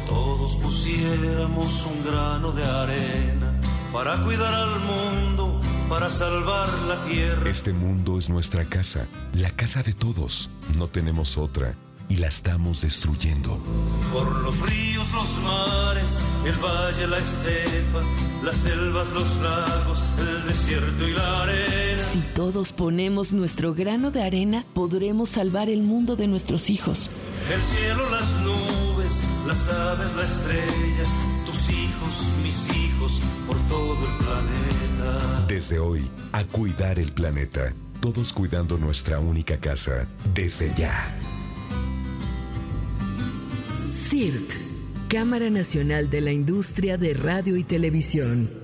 Todos 0.06 0.56
pusiéramos 0.56 1.86
un 1.86 2.04
grano 2.04 2.52
de 2.52 2.64
arena 2.64 3.60
para 3.92 4.22
cuidar 4.22 4.54
al 4.54 4.80
mundo, 4.80 5.60
para 5.88 6.10
salvar 6.10 6.72
la 6.88 7.02
tierra. 7.04 7.50
Este 7.50 7.72
mundo 7.72 8.18
es 8.18 8.30
nuestra 8.30 8.64
casa, 8.64 9.06
la 9.34 9.50
casa 9.50 9.82
de 9.82 9.92
todos. 9.92 10.48
No 10.78 10.88
tenemos 10.88 11.36
otra 11.36 11.74
y 12.10 12.16
la 12.16 12.26
estamos 12.26 12.82
destruyendo. 12.82 13.60
Por 14.12 14.30
los 14.42 14.60
ríos, 14.60 15.10
los 15.12 15.38
mares, 15.44 16.20
el 16.44 16.56
valle, 16.56 17.06
la 17.06 17.18
estepa, 17.18 18.02
las 18.42 18.58
selvas, 18.58 19.10
los 19.10 19.36
lagos, 19.36 20.02
el 20.18 20.48
desierto 20.48 21.08
y 21.08 21.12
la 21.12 21.42
arena. 21.44 21.98
Si 21.98 22.18
todos 22.34 22.72
ponemos 22.72 23.32
nuestro 23.32 23.74
grano 23.74 24.10
de 24.10 24.24
arena, 24.24 24.66
podremos 24.74 25.30
salvar 25.30 25.70
el 25.70 25.82
mundo 25.82 26.16
de 26.16 26.26
nuestros 26.26 26.68
hijos. 26.68 27.10
El 27.54 27.60
cielo, 27.60 28.10
las 28.10 28.28
nubes, 28.40 29.22
las 29.46 29.68
aves, 29.68 30.12
la 30.16 30.24
estrella, 30.24 31.04
tus 31.46 31.70
hijos, 31.70 32.26
mis 32.42 32.76
hijos, 32.76 33.20
por 33.46 33.56
todo 33.68 33.94
el 33.94 34.16
planeta. 34.18 35.44
Desde 35.46 35.78
hoy, 35.78 36.10
a 36.32 36.42
cuidar 36.42 36.98
el 36.98 37.12
planeta. 37.12 37.72
Todos 38.00 38.32
cuidando 38.32 38.78
nuestra 38.78 39.20
única 39.20 39.60
casa, 39.60 40.06
desde 40.34 40.74
ya. 40.74 41.14
CIRT, 44.10 44.54
Cámara 45.08 45.50
Nacional 45.50 46.10
de 46.10 46.20
la 46.20 46.32
Industria 46.32 46.98
de 46.98 47.14
Radio 47.14 47.56
y 47.56 47.62
Televisión. 47.62 48.59